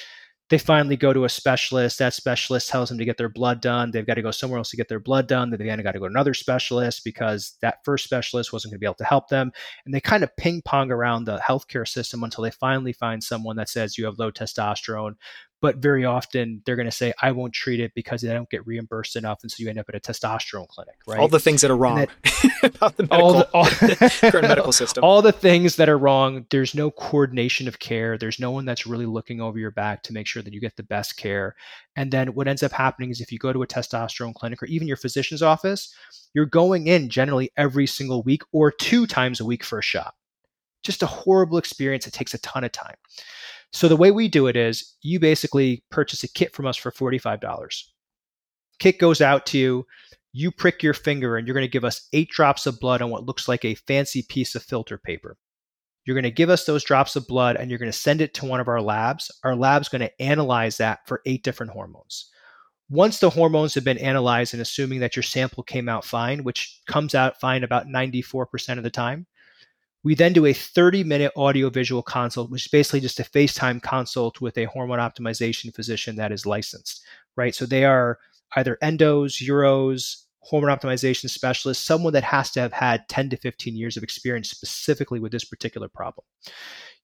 they 0.50 0.58
finally 0.58 0.96
go 0.96 1.12
to 1.12 1.24
a 1.24 1.28
specialist. 1.28 1.98
That 1.98 2.14
specialist 2.14 2.68
tells 2.68 2.88
them 2.88 2.98
to 2.98 3.04
get 3.04 3.18
their 3.18 3.28
blood 3.28 3.60
done. 3.60 3.90
They've 3.90 4.06
got 4.06 4.14
to 4.14 4.22
go 4.22 4.30
somewhere 4.30 4.58
else 4.58 4.70
to 4.70 4.76
get 4.76 4.88
their 4.88 5.00
blood 5.00 5.28
done. 5.28 5.50
Then 5.50 5.58
they 5.58 5.66
got 5.66 5.76
to 5.76 5.82
go 5.82 5.92
to 5.92 6.04
another 6.04 6.34
specialist 6.34 7.04
because 7.04 7.56
that 7.60 7.84
first 7.84 8.04
specialist 8.04 8.52
wasn't 8.52 8.72
going 8.72 8.78
to 8.78 8.80
be 8.80 8.86
able 8.86 8.94
to 8.94 9.04
help 9.04 9.28
them. 9.28 9.52
And 9.84 9.92
they 9.92 10.00
kind 10.00 10.24
of 10.24 10.34
ping 10.36 10.62
pong 10.64 10.90
around 10.90 11.24
the 11.24 11.38
healthcare 11.38 11.86
system 11.86 12.24
until 12.24 12.44
they 12.44 12.50
finally 12.50 12.92
find 12.92 13.22
someone 13.22 13.56
that 13.56 13.68
says 13.68 13.98
you 13.98 14.06
have 14.06 14.18
low 14.18 14.30
testosterone 14.30 15.14
but 15.60 15.76
very 15.76 16.04
often 16.04 16.62
they're 16.64 16.76
going 16.76 16.86
to 16.86 16.92
say 16.92 17.12
i 17.22 17.32
won't 17.32 17.52
treat 17.52 17.80
it 17.80 17.92
because 17.94 18.22
they 18.22 18.28
don't 18.28 18.50
get 18.50 18.66
reimbursed 18.66 19.16
enough 19.16 19.40
and 19.42 19.50
so 19.50 19.62
you 19.62 19.68
end 19.68 19.78
up 19.78 19.86
at 19.88 19.94
a 19.94 20.00
testosterone 20.00 20.68
clinic 20.68 20.96
right? 21.06 21.18
All 21.18 21.28
the 21.28 21.40
things 21.40 21.62
that 21.62 21.70
are 21.70 21.76
wrong 21.76 21.96
that, 21.96 22.10
about 22.62 22.96
the 22.96 23.04
medical, 23.04 23.22
all 23.22 23.32
the, 23.32 23.48
all, 23.52 23.64
current 24.30 24.48
medical 24.48 24.72
system. 24.72 25.02
all 25.02 25.22
the 25.22 25.32
things 25.32 25.76
that 25.76 25.88
are 25.88 25.98
wrong 25.98 26.46
there's 26.50 26.74
no 26.74 26.90
coordination 26.90 27.66
of 27.66 27.78
care. 27.78 28.18
There's 28.18 28.38
no 28.38 28.50
one 28.50 28.64
that's 28.64 28.86
really 28.86 29.06
looking 29.06 29.40
over 29.40 29.58
your 29.58 29.70
back 29.70 30.02
to 30.04 30.12
make 30.12 30.26
sure 30.26 30.42
that 30.42 30.52
you 30.52 30.60
get 30.60 30.76
the 30.76 30.82
best 30.82 31.16
care. 31.16 31.56
And 31.96 32.12
then 32.12 32.34
what 32.34 32.48
ends 32.48 32.62
up 32.62 32.72
happening 32.72 33.10
is 33.10 33.20
if 33.20 33.32
you 33.32 33.38
go 33.38 33.52
to 33.52 33.62
a 33.62 33.66
testosterone 33.66 34.34
clinic 34.34 34.62
or 34.62 34.66
even 34.66 34.86
your 34.86 34.96
physician's 34.96 35.42
office 35.42 35.94
you're 36.34 36.46
going 36.46 36.86
in 36.86 37.08
generally 37.08 37.50
every 37.56 37.86
single 37.86 38.22
week 38.22 38.42
or 38.52 38.70
two 38.70 39.06
times 39.06 39.40
a 39.40 39.44
week 39.44 39.64
for 39.64 39.78
a 39.78 39.82
shot. 39.82 40.14
Just 40.84 41.02
a 41.02 41.06
horrible 41.06 41.58
experience 41.58 42.06
it 42.06 42.12
takes 42.12 42.34
a 42.34 42.38
ton 42.38 42.64
of 42.64 42.72
time 42.72 42.96
so 43.72 43.88
the 43.88 43.96
way 43.96 44.10
we 44.10 44.28
do 44.28 44.46
it 44.46 44.56
is 44.56 44.96
you 45.02 45.20
basically 45.20 45.84
purchase 45.90 46.24
a 46.24 46.28
kit 46.28 46.54
from 46.54 46.66
us 46.66 46.76
for 46.76 46.90
$45. 46.90 47.84
Kit 48.78 48.98
goes 48.98 49.20
out 49.20 49.44
to 49.46 49.58
you, 49.58 49.86
you 50.32 50.50
prick 50.50 50.82
your 50.82 50.94
finger 50.94 51.36
and 51.36 51.46
you're 51.46 51.54
going 51.54 51.66
to 51.66 51.70
give 51.70 51.84
us 51.84 52.08
8 52.12 52.30
drops 52.30 52.66
of 52.66 52.80
blood 52.80 53.02
on 53.02 53.10
what 53.10 53.26
looks 53.26 53.48
like 53.48 53.64
a 53.64 53.74
fancy 53.74 54.22
piece 54.22 54.54
of 54.54 54.62
filter 54.62 54.98
paper. 54.98 55.36
You're 56.04 56.14
going 56.14 56.22
to 56.22 56.30
give 56.30 56.48
us 56.48 56.64
those 56.64 56.84
drops 56.84 57.16
of 57.16 57.26
blood 57.26 57.56
and 57.56 57.70
you're 57.70 57.78
going 57.78 57.90
to 57.90 57.98
send 57.98 58.20
it 58.20 58.34
to 58.34 58.46
one 58.46 58.60
of 58.60 58.68
our 58.68 58.80
labs. 58.80 59.30
Our 59.44 59.54
lab's 59.54 59.88
going 59.88 60.00
to 60.00 60.22
analyze 60.22 60.78
that 60.78 61.00
for 61.06 61.20
8 61.26 61.42
different 61.42 61.72
hormones. 61.72 62.30
Once 62.88 63.18
the 63.18 63.28
hormones 63.28 63.74
have 63.74 63.84
been 63.84 63.98
analyzed 63.98 64.54
and 64.54 64.62
assuming 64.62 65.00
that 65.00 65.14
your 65.14 65.22
sample 65.22 65.62
came 65.62 65.88
out 65.88 66.06
fine, 66.06 66.44
which 66.44 66.80
comes 66.86 67.14
out 67.14 67.38
fine 67.38 67.62
about 67.62 67.86
94% 67.86 68.78
of 68.78 68.82
the 68.82 68.90
time, 68.90 69.26
We 70.08 70.14
then 70.14 70.32
do 70.32 70.46
a 70.46 70.54
30 70.54 71.04
minute 71.04 71.32
audio 71.36 71.68
visual 71.68 72.02
consult, 72.02 72.50
which 72.50 72.64
is 72.64 72.70
basically 72.70 73.00
just 73.00 73.20
a 73.20 73.24
FaceTime 73.24 73.82
consult 73.82 74.40
with 74.40 74.56
a 74.56 74.64
hormone 74.64 75.00
optimization 75.00 75.74
physician 75.74 76.16
that 76.16 76.32
is 76.32 76.46
licensed, 76.46 77.04
right? 77.36 77.54
So 77.54 77.66
they 77.66 77.84
are 77.84 78.18
either 78.56 78.78
endos, 78.82 79.46
uros, 79.46 80.22
hormone 80.40 80.74
optimization 80.74 81.28
specialist, 81.28 81.84
someone 81.84 82.14
that 82.14 82.24
has 82.24 82.50
to 82.52 82.60
have 82.60 82.72
had 82.72 83.06
10 83.10 83.28
to 83.28 83.36
15 83.36 83.76
years 83.76 83.98
of 83.98 84.02
experience 84.02 84.48
specifically 84.48 85.20
with 85.20 85.30
this 85.30 85.44
particular 85.44 85.88
problem. 85.88 86.24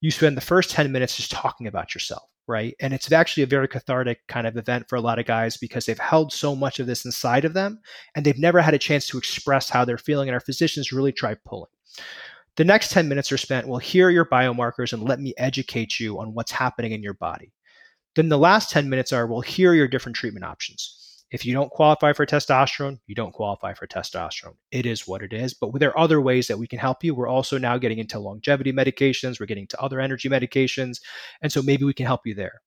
You 0.00 0.10
spend 0.10 0.34
the 0.34 0.40
first 0.40 0.70
10 0.70 0.90
minutes 0.90 1.18
just 1.18 1.30
talking 1.30 1.66
about 1.66 1.94
yourself, 1.94 2.30
right? 2.46 2.74
And 2.80 2.94
it's 2.94 3.12
actually 3.12 3.42
a 3.42 3.48
very 3.48 3.68
cathartic 3.68 4.20
kind 4.28 4.46
of 4.46 4.56
event 4.56 4.88
for 4.88 4.96
a 4.96 5.02
lot 5.02 5.18
of 5.18 5.26
guys 5.26 5.58
because 5.58 5.84
they've 5.84 5.98
held 5.98 6.32
so 6.32 6.56
much 6.56 6.80
of 6.80 6.86
this 6.86 7.04
inside 7.04 7.44
of 7.44 7.52
them 7.52 7.80
and 8.14 8.24
they've 8.24 8.38
never 8.38 8.62
had 8.62 8.72
a 8.72 8.78
chance 8.78 9.06
to 9.08 9.18
express 9.18 9.68
how 9.68 9.84
they're 9.84 9.98
feeling. 9.98 10.30
And 10.30 10.34
our 10.34 10.40
physicians 10.40 10.90
really 10.90 11.12
try 11.12 11.36
pulling. 11.44 11.68
The 12.56 12.64
next 12.64 12.92
10 12.92 13.08
minutes 13.08 13.32
are 13.32 13.38
spent, 13.38 13.66
well, 13.66 13.78
here 13.78 14.06
are 14.06 14.12
your 14.12 14.26
biomarkers 14.26 14.92
and 14.92 15.02
let 15.02 15.20
me 15.20 15.34
educate 15.36 15.98
you 15.98 16.20
on 16.20 16.34
what's 16.34 16.52
happening 16.52 16.92
in 16.92 17.02
your 17.02 17.14
body. 17.14 17.52
Then 18.14 18.28
the 18.28 18.38
last 18.38 18.70
10 18.70 18.88
minutes 18.88 19.12
are, 19.12 19.26
well, 19.26 19.40
here 19.40 19.72
are 19.72 19.74
your 19.74 19.88
different 19.88 20.14
treatment 20.14 20.44
options. 20.44 21.00
If 21.32 21.44
you 21.44 21.52
don't 21.52 21.70
qualify 21.70 22.12
for 22.12 22.24
testosterone, 22.24 23.00
you 23.08 23.16
don't 23.16 23.32
qualify 23.32 23.74
for 23.74 23.88
testosterone. 23.88 24.54
It 24.70 24.86
is 24.86 25.08
what 25.08 25.20
it 25.20 25.32
is. 25.32 25.52
But 25.52 25.72
there 25.80 25.90
are 25.90 25.98
other 25.98 26.20
ways 26.20 26.46
that 26.46 26.58
we 26.58 26.68
can 26.68 26.78
help 26.78 27.02
you. 27.02 27.12
We're 27.12 27.26
also 27.26 27.58
now 27.58 27.76
getting 27.76 27.98
into 27.98 28.20
longevity 28.20 28.72
medications, 28.72 29.40
we're 29.40 29.46
getting 29.46 29.66
to 29.68 29.80
other 29.80 30.00
energy 30.00 30.28
medications. 30.28 31.00
And 31.42 31.50
so 31.50 31.60
maybe 31.60 31.84
we 31.84 31.94
can 31.94 32.06
help 32.06 32.20
you 32.24 32.36
there. 32.36 32.60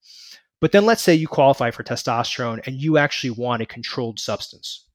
But 0.60 0.72
then 0.72 0.84
let's 0.84 1.02
say 1.02 1.14
you 1.14 1.28
qualify 1.28 1.70
for 1.70 1.82
testosterone 1.82 2.66
and 2.66 2.76
you 2.76 2.98
actually 2.98 3.30
want 3.30 3.62
a 3.62 3.66
controlled 3.66 4.18
substance, 4.18 4.86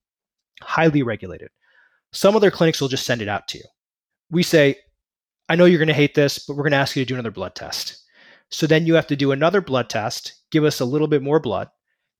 highly 0.61 1.01
regulated. 1.01 1.49
Some 2.11 2.35
other 2.35 2.51
clinics 2.51 2.79
will 2.79 2.89
just 2.89 3.07
send 3.07 3.23
it 3.23 3.27
out 3.27 3.47
to 3.47 3.57
you. 3.57 3.63
We 4.33 4.43
say, 4.43 4.77
I 5.47 5.55
know 5.55 5.65
you're 5.65 5.79
going 5.79 5.87
to 5.87 5.93
hate 5.93 6.15
this, 6.15 6.39
but 6.39 6.55
we're 6.55 6.63
going 6.63 6.71
to 6.71 6.77
ask 6.77 6.95
you 6.95 7.03
to 7.03 7.07
do 7.07 7.15
another 7.15 7.31
blood 7.31 7.55
test. 7.55 8.03
So 8.49 8.67
then 8.67 8.85
you 8.85 8.95
have 8.95 9.07
to 9.07 9.15
do 9.15 9.31
another 9.31 9.61
blood 9.61 9.89
test, 9.89 10.33
give 10.51 10.63
us 10.63 10.79
a 10.79 10.85
little 10.85 11.07
bit 11.07 11.23
more 11.23 11.39
blood, 11.39 11.69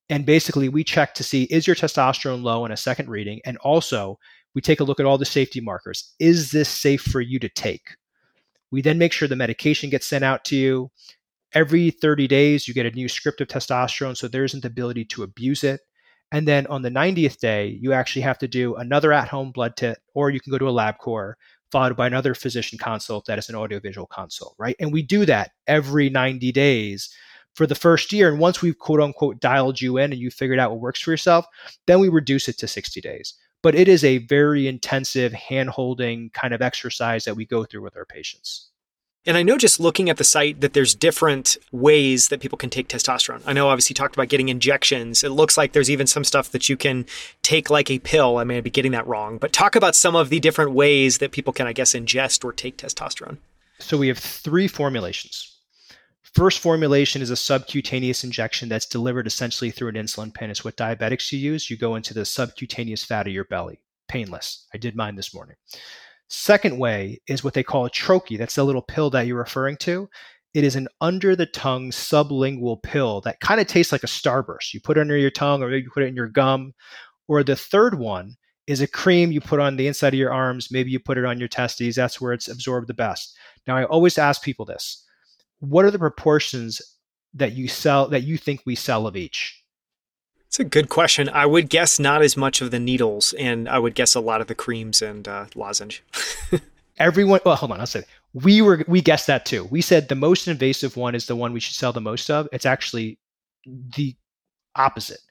and 0.09 0.25
basically, 0.25 0.69
we 0.69 0.83
check 0.83 1.13
to 1.15 1.23
see 1.23 1.43
is 1.43 1.65
your 1.65 1.75
testosterone 1.75 2.43
low 2.43 2.65
in 2.65 2.71
a 2.71 2.77
second 2.77 3.09
reading? 3.09 3.39
And 3.45 3.57
also, 3.57 4.19
we 4.53 4.61
take 4.61 4.79
a 4.79 4.83
look 4.83 4.99
at 4.99 5.05
all 5.05 5.17
the 5.17 5.25
safety 5.25 5.61
markers. 5.61 6.13
Is 6.19 6.51
this 6.51 6.69
safe 6.69 7.01
for 7.01 7.21
you 7.21 7.39
to 7.39 7.49
take? 7.49 7.95
We 8.69 8.81
then 8.81 8.97
make 8.97 9.13
sure 9.13 9.27
the 9.27 9.35
medication 9.35 9.89
gets 9.89 10.05
sent 10.05 10.23
out 10.23 10.43
to 10.45 10.55
you. 10.55 10.91
Every 11.53 11.91
30 11.91 12.27
days, 12.27 12.67
you 12.67 12.73
get 12.73 12.85
a 12.85 12.91
new 12.91 13.07
script 13.07 13.39
of 13.41 13.47
testosterone, 13.47 14.17
so 14.17 14.27
there 14.27 14.43
isn't 14.43 14.61
the 14.61 14.67
ability 14.67 15.05
to 15.05 15.23
abuse 15.23 15.63
it. 15.63 15.81
And 16.31 16.47
then 16.47 16.67
on 16.67 16.81
the 16.81 16.89
90th 16.89 17.37
day, 17.37 17.77
you 17.79 17.93
actually 17.93 18.23
have 18.23 18.39
to 18.39 18.47
do 18.47 18.75
another 18.75 19.13
at 19.13 19.29
home 19.29 19.51
blood 19.51 19.77
test, 19.77 19.99
or 20.13 20.31
you 20.31 20.39
can 20.39 20.51
go 20.51 20.57
to 20.57 20.67
a 20.67 20.73
LabCorp, 20.73 21.33
followed 21.73 21.97
by 21.97 22.05
another 22.05 22.35
physician 22.35 22.77
consult 22.77 23.25
that 23.25 23.39
is 23.39 23.49
an 23.49 23.55
audiovisual 23.55 24.05
consult, 24.05 24.53
right? 24.59 24.75
And 24.79 24.93
we 24.93 25.01
do 25.01 25.25
that 25.25 25.53
every 25.65 26.07
90 26.07 26.51
days 26.51 27.09
for 27.55 27.65
the 27.65 27.73
first 27.73 28.13
year. 28.13 28.29
And 28.29 28.39
once 28.39 28.61
we've 28.61 28.77
quote 28.77 29.01
unquote 29.01 29.39
dialed 29.39 29.81
you 29.81 29.97
in 29.97 30.11
and 30.11 30.21
you 30.21 30.29
figured 30.29 30.59
out 30.59 30.69
what 30.69 30.81
works 30.81 31.01
for 31.01 31.09
yourself, 31.09 31.47
then 31.87 31.99
we 31.99 32.09
reduce 32.09 32.47
it 32.47 32.59
to 32.59 32.67
60 32.67 33.01
days. 33.01 33.33
But 33.63 33.73
it 33.73 33.87
is 33.87 34.03
a 34.03 34.19
very 34.19 34.67
intensive 34.67 35.33
hand 35.33 35.71
holding 35.71 36.29
kind 36.29 36.53
of 36.53 36.61
exercise 36.61 37.25
that 37.25 37.35
we 37.35 37.47
go 37.47 37.63
through 37.63 37.81
with 37.81 37.97
our 37.97 38.05
patients. 38.05 38.69
And 39.25 39.37
I 39.37 39.43
know 39.43 39.57
just 39.57 39.79
looking 39.79 40.09
at 40.09 40.17
the 40.17 40.25
site 40.25 40.59
that 40.59 40.73
there's 40.73 40.93
different 40.93 41.55
ways 41.71 42.27
that 42.27 42.41
people 42.41 42.57
can 42.57 42.69
take 42.69 42.89
testosterone. 42.89 43.41
I 43.45 43.53
know 43.53 43.69
obviously 43.69 43.93
talked 43.93 44.15
about 44.15 44.27
getting 44.27 44.49
injections. 44.49 45.23
It 45.23 45.29
looks 45.29 45.57
like 45.57 45.71
there's 45.71 45.89
even 45.89 46.07
some 46.07 46.25
stuff 46.25 46.51
that 46.51 46.67
you 46.67 46.75
can 46.75 47.05
take 47.41 47.69
like 47.69 47.89
a 47.89 47.99
pill. 47.99 48.37
I 48.37 48.43
may 48.43 48.59
be 48.59 48.69
getting 48.69 48.91
that 48.91 49.07
wrong, 49.07 49.37
but 49.37 49.53
talk 49.53 49.77
about 49.77 49.95
some 49.95 50.13
of 50.15 50.27
the 50.29 50.41
different 50.41 50.71
ways 50.71 51.19
that 51.19 51.31
people 51.31 51.53
can, 51.53 51.67
I 51.67 51.73
guess, 51.73 51.93
ingest 51.93 52.43
or 52.43 52.51
take 52.51 52.75
testosterone. 52.77 53.37
So 53.79 53.97
we 53.97 54.09
have 54.09 54.17
three 54.17 54.67
formulations. 54.67 55.49
First 56.21 56.59
formulation 56.59 57.21
is 57.21 57.29
a 57.29 57.37
subcutaneous 57.37 58.25
injection 58.25 58.67
that's 58.67 58.87
delivered 58.87 59.27
essentially 59.27 59.71
through 59.71 59.89
an 59.89 59.95
insulin 59.95 60.33
pen. 60.33 60.49
It's 60.49 60.65
what 60.65 60.75
diabetics 60.75 61.31
you 61.31 61.39
use. 61.39 61.69
You 61.69 61.77
go 61.77 61.95
into 61.95 62.13
the 62.13 62.25
subcutaneous 62.25 63.05
fat 63.05 63.27
of 63.27 63.33
your 63.33 63.45
belly, 63.45 63.79
painless. 64.09 64.67
I 64.73 64.79
did 64.79 64.97
mine 64.97 65.15
this 65.15 65.33
morning. 65.33 65.55
Second 66.29 66.79
way 66.79 67.19
is 67.27 67.43
what 67.43 67.53
they 67.53 67.63
call 67.63 67.85
a 67.85 67.89
troche. 67.89 68.37
That's 68.37 68.55
the 68.55 68.63
little 68.63 68.81
pill 68.81 69.09
that 69.11 69.27
you're 69.27 69.37
referring 69.37 69.77
to. 69.77 70.09
It 70.53 70.63
is 70.63 70.75
an 70.75 70.87
under 71.01 71.35
the 71.35 71.45
tongue 71.47 71.91
sublingual 71.91 72.81
pill 72.83 73.21
that 73.21 73.39
kind 73.39 73.59
of 73.59 73.67
tastes 73.67 73.91
like 73.91 74.03
a 74.03 74.07
starburst. 74.07 74.73
You 74.73 74.81
put 74.81 74.97
it 74.97 75.01
under 75.01 75.17
your 75.17 75.31
tongue 75.31 75.63
or 75.63 75.67
maybe 75.67 75.83
you 75.83 75.91
put 75.91 76.03
it 76.03 76.07
in 76.07 76.15
your 76.15 76.27
gum. 76.27 76.73
Or 77.27 77.43
the 77.43 77.55
third 77.55 77.97
one 77.97 78.35
is 78.67 78.81
a 78.81 78.87
cream 78.87 79.31
you 79.31 79.41
put 79.41 79.59
on 79.59 79.75
the 79.75 79.87
inside 79.87 80.13
of 80.13 80.19
your 80.19 80.33
arms. 80.33 80.71
Maybe 80.71 80.91
you 80.91 80.99
put 80.99 81.17
it 81.17 81.25
on 81.25 81.39
your 81.39 81.47
testes. 81.47 81.95
That's 81.95 82.21
where 82.21 82.33
it's 82.33 82.47
absorbed 82.47 82.87
the 82.87 82.93
best. 82.93 83.35
Now, 83.67 83.77
I 83.77 83.85
always 83.85 84.17
ask 84.17 84.43
people 84.43 84.65
this 84.65 85.05
what 85.59 85.85
are 85.85 85.91
the 85.91 85.99
proportions 85.99 86.81
that 87.33 87.53
you 87.53 87.67
sell 87.67 88.07
that 88.09 88.23
you 88.23 88.37
think 88.37 88.61
we 88.65 88.75
sell 88.75 89.07
of 89.07 89.15
each? 89.15 89.62
It's 90.53 90.59
a 90.59 90.65
good 90.65 90.87
question. 90.87 91.29
I 91.29 91.47
would 91.47 91.67
guess 91.67 91.97
not 91.97 92.21
as 92.21 92.37
much 92.37 92.61
of 92.61 92.69
the 92.69 92.77
needles, 92.77 93.33
and 93.39 93.67
I 93.67 93.79
would 93.79 93.95
guess 93.95 94.13
a 94.13 94.19
lot 94.19 94.39
of 94.39 94.45
the 94.45 94.53
creams 94.53 95.01
and 95.01 95.27
uh, 95.27 95.47
lozenge. 95.55 96.03
Everyone, 96.99 97.39
well, 97.43 97.55
hold 97.55 97.71
on. 97.71 97.79
I'll 97.79 97.87
say 97.87 98.03
we 98.33 98.61
were 98.61 98.85
we 98.87 99.01
guessed 99.01 99.25
that 99.25 99.47
too. 99.47 99.63
We 99.71 99.81
said 99.81 100.09
the 100.09 100.15
most 100.15 100.47
invasive 100.47 100.95
one 100.95 101.15
is 101.15 101.25
the 101.25 101.35
one 101.35 101.53
we 101.53 101.59
should 101.59 101.73
sell 101.73 101.91
the 101.91 102.01
most 102.01 102.29
of. 102.29 102.47
It's 102.53 102.67
actually 102.67 103.17
the 103.65 104.15
opposite. 104.75 105.21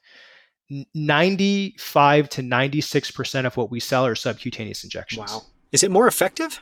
95 0.93 2.27
to 2.27 2.41
96% 2.41 3.45
of 3.45 3.55
what 3.55 3.71
we 3.71 3.79
sell 3.79 4.05
are 4.05 4.15
subcutaneous 4.15 4.83
injections. 4.83 5.31
Wow. 5.31 5.43
Is 5.71 5.83
it 5.83 5.91
more 5.91 6.07
effective? 6.07 6.61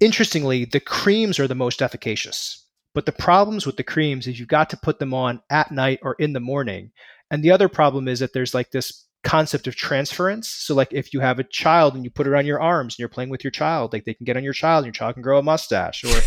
Interestingly, 0.00 0.66
the 0.66 0.80
creams 0.80 1.38
are 1.38 1.48
the 1.48 1.54
most 1.54 1.80
efficacious. 1.80 2.66
But 2.92 3.04
the 3.04 3.12
problems 3.12 3.66
with 3.66 3.76
the 3.76 3.84
creams 3.84 4.26
is 4.26 4.38
you've 4.38 4.48
got 4.48 4.70
to 4.70 4.76
put 4.78 4.98
them 4.98 5.12
on 5.12 5.42
at 5.50 5.70
night 5.70 5.98
or 6.02 6.14
in 6.14 6.32
the 6.32 6.40
morning. 6.40 6.92
And 7.30 7.42
the 7.42 7.50
other 7.50 7.68
problem 7.68 8.08
is 8.08 8.20
that 8.20 8.32
there's 8.32 8.54
like 8.54 8.70
this 8.70 9.06
concept 9.24 9.66
of 9.66 9.74
transference. 9.74 10.48
So 10.48 10.74
like 10.74 10.92
if 10.92 11.12
you 11.12 11.20
have 11.20 11.38
a 11.38 11.44
child 11.44 11.94
and 11.94 12.04
you 12.04 12.10
put 12.10 12.26
it 12.26 12.34
on 12.34 12.46
your 12.46 12.60
arms 12.60 12.94
and 12.94 12.98
you're 13.00 13.08
playing 13.08 13.30
with 13.30 13.42
your 13.42 13.50
child, 13.50 13.92
like 13.92 14.04
they 14.04 14.14
can 14.14 14.24
get 14.24 14.36
on 14.36 14.44
your 14.44 14.52
child 14.52 14.84
and 14.84 14.86
your 14.86 14.92
child 14.92 15.14
can 15.14 15.22
grow 15.22 15.38
a 15.38 15.42
mustache. 15.42 16.04
Or 16.04 16.20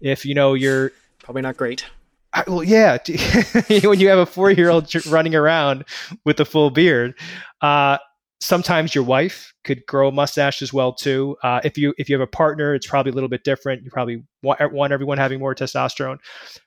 if 0.00 0.26
you 0.26 0.34
know 0.34 0.54
you're 0.54 0.92
probably 1.18 1.42
not 1.42 1.56
great. 1.56 1.86
I, 2.34 2.44
well, 2.46 2.62
yeah, 2.62 2.98
when 3.84 4.00
you 4.00 4.08
have 4.08 4.18
a 4.18 4.26
four-year-old 4.26 5.06
running 5.06 5.34
around 5.34 5.84
with 6.24 6.40
a 6.40 6.44
full 6.44 6.70
beard, 6.70 7.14
uh, 7.60 7.98
sometimes 8.40 8.94
your 8.94 9.04
wife 9.04 9.52
could 9.64 9.86
grow 9.86 10.08
a 10.08 10.12
mustache 10.12 10.62
as 10.62 10.72
well 10.72 10.92
too. 10.92 11.36
Uh, 11.42 11.60
if 11.64 11.76
you 11.78 11.94
if 11.98 12.08
you 12.08 12.14
have 12.14 12.26
a 12.26 12.30
partner, 12.30 12.74
it's 12.74 12.86
probably 12.86 13.12
a 13.12 13.14
little 13.14 13.28
bit 13.28 13.44
different. 13.44 13.82
You 13.84 13.90
probably 13.90 14.24
want, 14.42 14.72
want 14.72 14.92
everyone 14.92 15.18
having 15.18 15.38
more 15.38 15.54
testosterone, 15.54 16.18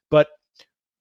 but 0.09 0.27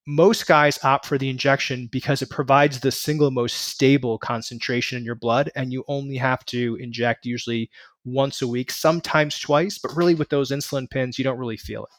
most 0.07 0.47
guys 0.47 0.79
opt 0.83 1.07
for 1.07 1.19
the 1.19 1.31
injection 1.31 1.89
because 1.91 2.23
it 2.23 2.31
provides 2.31 2.81
the 2.81 2.93
single 2.93 3.31
most 3.31 3.57
stable 3.57 4.19
concentration 4.19 4.99
in 4.99 5.05
your 5.05 5.15
blood, 5.15 5.51
and 5.57 5.73
you 5.73 5.85
only 5.89 6.17
have 6.17 6.45
to 6.47 6.77
inject 6.81 7.25
usually 7.25 7.71
once 8.05 8.43
a 8.43 8.49
week, 8.49 8.71
sometimes 8.71 9.39
twice. 9.39 9.79
But 9.79 9.97
really, 9.97 10.15
with 10.15 10.29
those 10.29 10.51
insulin 10.51 10.91
pens, 10.91 11.19
you 11.19 11.25
don't 11.25 11.39
really 11.39 11.57
feel 11.57 11.85
it. 11.85 11.91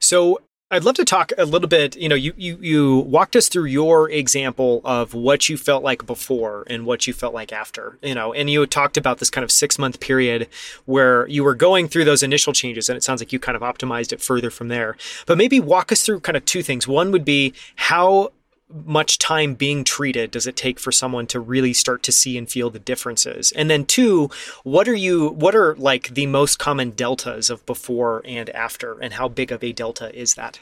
So 0.00 0.38
I'd 0.70 0.84
love 0.84 0.96
to 0.96 1.04
talk 1.04 1.32
a 1.38 1.46
little 1.46 1.68
bit. 1.68 1.96
You 1.96 2.10
know, 2.10 2.14
you, 2.14 2.34
you 2.36 2.58
you 2.60 2.98
walked 2.98 3.34
us 3.36 3.48
through 3.48 3.64
your 3.64 4.10
example 4.10 4.82
of 4.84 5.14
what 5.14 5.48
you 5.48 5.56
felt 5.56 5.82
like 5.82 6.04
before 6.04 6.64
and 6.66 6.84
what 6.84 7.06
you 7.06 7.14
felt 7.14 7.32
like 7.32 7.54
after. 7.54 7.98
You 8.02 8.14
know, 8.14 8.34
and 8.34 8.50
you 8.50 8.66
talked 8.66 8.98
about 8.98 9.16
this 9.16 9.30
kind 9.30 9.44
of 9.44 9.50
six 9.50 9.78
month 9.78 9.98
period 9.98 10.46
where 10.84 11.26
you 11.26 11.42
were 11.42 11.54
going 11.54 11.88
through 11.88 12.04
those 12.04 12.22
initial 12.22 12.52
changes, 12.52 12.90
and 12.90 12.98
it 12.98 13.02
sounds 13.02 13.22
like 13.22 13.32
you 13.32 13.38
kind 13.38 13.56
of 13.56 13.62
optimized 13.62 14.12
it 14.12 14.20
further 14.20 14.50
from 14.50 14.68
there. 14.68 14.94
But 15.24 15.38
maybe 15.38 15.58
walk 15.58 15.90
us 15.90 16.02
through 16.02 16.20
kind 16.20 16.36
of 16.36 16.44
two 16.44 16.62
things. 16.62 16.86
One 16.86 17.12
would 17.12 17.24
be 17.24 17.54
how 17.76 18.32
much 18.70 19.18
time 19.18 19.54
being 19.54 19.82
treated 19.84 20.30
does 20.30 20.46
it 20.46 20.56
take 20.56 20.78
for 20.78 20.92
someone 20.92 21.26
to 21.26 21.40
really 21.40 21.72
start 21.72 22.02
to 22.02 22.12
see 22.12 22.36
and 22.36 22.50
feel 22.50 22.70
the 22.70 22.78
differences? 22.78 23.52
And 23.52 23.70
then 23.70 23.84
two, 23.84 24.30
what 24.62 24.88
are 24.88 24.94
you 24.94 25.30
what 25.30 25.54
are 25.54 25.74
like 25.76 26.08
the 26.08 26.26
most 26.26 26.58
common 26.58 26.90
deltas 26.90 27.50
of 27.50 27.64
before 27.66 28.22
and 28.24 28.50
after 28.50 28.98
and 28.98 29.14
how 29.14 29.28
big 29.28 29.52
of 29.52 29.64
a 29.64 29.72
delta 29.72 30.14
is 30.18 30.34
that 30.34 30.60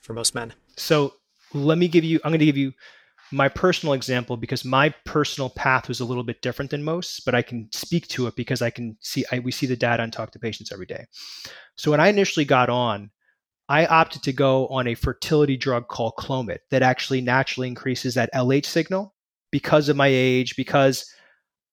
for 0.00 0.12
most 0.14 0.34
men? 0.34 0.54
So, 0.76 1.14
let 1.52 1.78
me 1.78 1.88
give 1.88 2.04
you 2.04 2.20
I'm 2.24 2.30
going 2.30 2.40
to 2.40 2.46
give 2.46 2.56
you 2.56 2.72
my 3.32 3.48
personal 3.48 3.92
example 3.92 4.36
because 4.36 4.64
my 4.64 4.90
personal 5.04 5.50
path 5.50 5.88
was 5.88 6.00
a 6.00 6.04
little 6.04 6.22
bit 6.22 6.42
different 6.42 6.70
than 6.70 6.84
most, 6.84 7.24
but 7.24 7.34
I 7.34 7.42
can 7.42 7.68
speak 7.72 8.06
to 8.08 8.26
it 8.26 8.36
because 8.36 8.62
I 8.62 8.70
can 8.70 8.96
see 9.00 9.24
I, 9.32 9.40
we 9.40 9.52
see 9.52 9.66
the 9.66 9.76
data 9.76 10.02
and 10.02 10.12
talk 10.12 10.30
to 10.32 10.38
patients 10.38 10.72
every 10.72 10.86
day. 10.86 11.06
So 11.76 11.90
when 11.90 12.00
I 12.00 12.08
initially 12.08 12.44
got 12.44 12.70
on, 12.70 13.10
I 13.68 13.86
opted 13.86 14.22
to 14.22 14.32
go 14.32 14.68
on 14.68 14.86
a 14.86 14.94
fertility 14.94 15.56
drug 15.56 15.88
called 15.88 16.14
Clomid 16.18 16.58
that 16.70 16.82
actually 16.82 17.20
naturally 17.20 17.68
increases 17.68 18.14
that 18.14 18.32
LH 18.32 18.66
signal 18.66 19.14
because 19.50 19.88
of 19.88 19.96
my 19.96 20.08
age, 20.08 20.56
because 20.56 21.10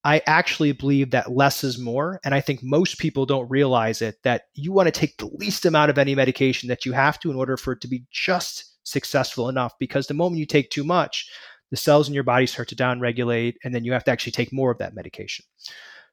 I 0.03 0.21
actually 0.25 0.71
believe 0.73 1.11
that 1.11 1.31
less 1.31 1.63
is 1.63 1.77
more. 1.79 2.19
And 2.25 2.33
I 2.33 2.41
think 2.41 2.61
most 2.61 2.97
people 2.97 3.25
don't 3.25 3.49
realize 3.49 4.01
it 4.01 4.17
that 4.23 4.43
you 4.53 4.71
want 4.71 4.87
to 4.87 4.91
take 4.91 5.17
the 5.17 5.29
least 5.33 5.65
amount 5.65 5.91
of 5.91 5.97
any 5.97 6.13
medication 6.15 6.67
that 6.69 6.85
you 6.85 6.91
have 6.91 7.19
to 7.19 7.31
in 7.31 7.37
order 7.37 7.57
for 7.57 7.73
it 7.73 7.81
to 7.81 7.87
be 7.87 8.03
just 8.11 8.75
successful 8.83 9.47
enough. 9.47 9.73
Because 9.79 10.07
the 10.07 10.13
moment 10.13 10.39
you 10.39 10.45
take 10.45 10.69
too 10.71 10.83
much, 10.83 11.29
the 11.71 11.77
cells 11.77 12.07
in 12.07 12.13
your 12.13 12.23
body 12.23 12.47
start 12.47 12.67
to 12.69 12.75
downregulate, 12.75 13.55
and 13.63 13.73
then 13.73 13.85
you 13.85 13.93
have 13.93 14.03
to 14.03 14.11
actually 14.11 14.33
take 14.33 14.51
more 14.51 14.71
of 14.71 14.77
that 14.79 14.93
medication. 14.93 15.45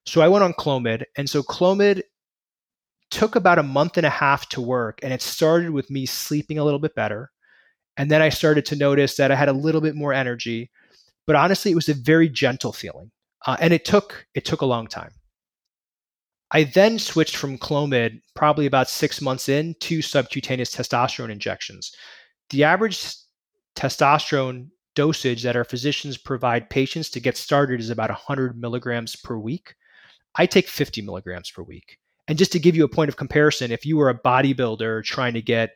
So 0.07 0.21
I 0.21 0.29
went 0.29 0.45
on 0.45 0.55
Clomid. 0.55 1.05
And 1.17 1.29
so 1.29 1.43
Clomid 1.43 2.03
took 3.11 3.37
about 3.37 3.59
a 3.59 3.63
month 3.63 3.97
and 3.97 4.07
a 4.07 4.11
half 4.11 4.49
to 4.51 4.61
work. 4.61 5.01
And 5.03 5.13
it 5.13 5.23
started 5.23 5.71
with 5.71 5.91
me 5.91 6.07
sleeping 6.07 6.59
a 6.59 6.65
little 6.65 6.79
bit 6.79 6.95
better. 6.95 7.31
And 7.97 8.11
then 8.11 8.23
I 8.23 8.29
started 8.29 8.65
to 8.67 8.77
notice 8.77 9.17
that 9.17 9.31
I 9.31 9.35
had 9.35 9.49
a 9.49 9.53
little 9.53 9.81
bit 9.81 9.95
more 9.95 10.13
energy. 10.13 10.71
But 11.27 11.37
honestly, 11.37 11.71
it 11.71 11.77
was 11.77 11.89
a 11.89 11.95
very 11.95 12.29
gentle 12.29 12.73
feeling. 12.73 13.11
Uh, 13.47 13.57
and 13.61 13.73
it 13.73 13.85
took 13.85 14.27
it 14.35 14.45
took 14.45 14.61
a 14.61 14.67
long 14.67 14.87
time. 14.87 15.13
I 16.51 16.65
then 16.65 16.99
switched 16.99 17.37
from 17.37 17.59
Clomid 17.59 18.21
probably 18.35 18.67
about 18.67 18.91
six 18.91 19.21
months 19.21 19.49
in 19.49 19.75
to 19.81 20.03
subcutaneous 20.03 20.75
testosterone 20.75 21.31
injections. 21.31 21.95
The 22.51 22.65
average 22.65 23.15
testosterone 23.77 24.69
dosage 24.97 25.45
that 25.45 25.55
our 25.55 25.65
physicians 25.65 26.19
provide 26.19 26.69
patients 26.69 27.09
to 27.11 27.21
get 27.21 27.37
started 27.37 27.81
is 27.81 27.91
about 27.91 28.11
100 28.11 28.61
milligrams 28.61 29.15
per 29.15 29.37
week. 29.37 29.75
I 30.35 30.47
take 30.47 30.67
50 30.67 31.03
milligrams 31.03 31.51
per 31.51 31.63
week. 31.63 32.00
And 32.31 32.39
just 32.39 32.53
to 32.53 32.61
give 32.61 32.77
you 32.77 32.85
a 32.85 32.89
point 32.89 33.09
of 33.09 33.17
comparison, 33.17 33.73
if 33.73 33.85
you 33.85 33.97
were 33.97 34.09
a 34.09 34.17
bodybuilder 34.17 35.03
trying 35.03 35.35
to 35.35 35.43
get 35.43 35.71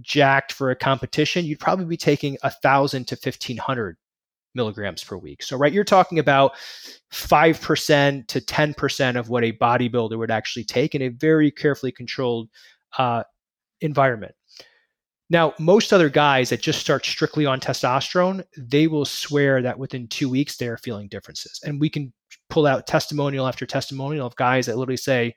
jacked 0.00 0.52
for 0.52 0.72
a 0.72 0.74
competition, 0.74 1.44
you'd 1.44 1.60
probably 1.60 1.84
be 1.84 1.96
taking 1.96 2.36
1,000 2.42 3.06
to 3.06 3.14
1,500 3.14 3.96
milligrams 4.56 5.04
per 5.04 5.16
week. 5.16 5.40
So, 5.44 5.56
right, 5.56 5.72
you're 5.72 5.84
talking 5.84 6.18
about 6.18 6.54
5% 7.12 8.26
to 8.26 8.40
10% 8.40 9.16
of 9.20 9.28
what 9.28 9.44
a 9.44 9.52
bodybuilder 9.52 10.18
would 10.18 10.32
actually 10.32 10.64
take 10.64 10.96
in 10.96 11.02
a 11.02 11.10
very 11.10 11.48
carefully 11.52 11.92
controlled 11.92 12.48
uh, 12.98 13.22
environment. 13.80 14.34
Now, 15.32 15.54
most 15.60 15.92
other 15.92 16.08
guys 16.08 16.50
that 16.50 16.60
just 16.60 16.80
start 16.80 17.06
strictly 17.06 17.46
on 17.46 17.60
testosterone, 17.60 18.42
they 18.58 18.88
will 18.88 19.04
swear 19.04 19.62
that 19.62 19.78
within 19.78 20.08
two 20.08 20.28
weeks 20.28 20.56
they 20.56 20.66
are 20.66 20.76
feeling 20.76 21.06
differences. 21.06 21.60
And 21.64 21.80
we 21.80 21.88
can 21.88 22.12
pull 22.48 22.66
out 22.66 22.88
testimonial 22.88 23.46
after 23.46 23.64
testimonial 23.64 24.26
of 24.26 24.34
guys 24.34 24.66
that 24.66 24.76
literally 24.76 24.96
say, 24.96 25.36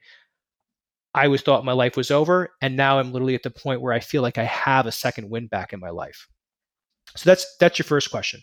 I 1.14 1.28
was 1.28 1.42
thought 1.42 1.66
my 1.66 1.74
life 1.74 1.96
was 1.96 2.12
over, 2.12 2.50
and 2.62 2.76
now 2.76 3.00
I'm 3.00 3.12
literally 3.12 3.36
at 3.36 3.44
the 3.44 3.52
point 3.52 3.82
where 3.82 3.94
I 3.94 4.00
feel 4.00 4.22
like 4.22 4.38
I 4.38 4.44
have 4.44 4.86
a 4.86 4.92
second 4.92 5.30
wind 5.30 5.50
back 5.50 5.74
in 5.74 5.80
my 5.80 5.90
life. 5.90 6.28
So 7.16 7.30
that's 7.30 7.46
that's 7.60 7.78
your 7.78 7.86
first 7.86 8.10
question. 8.10 8.42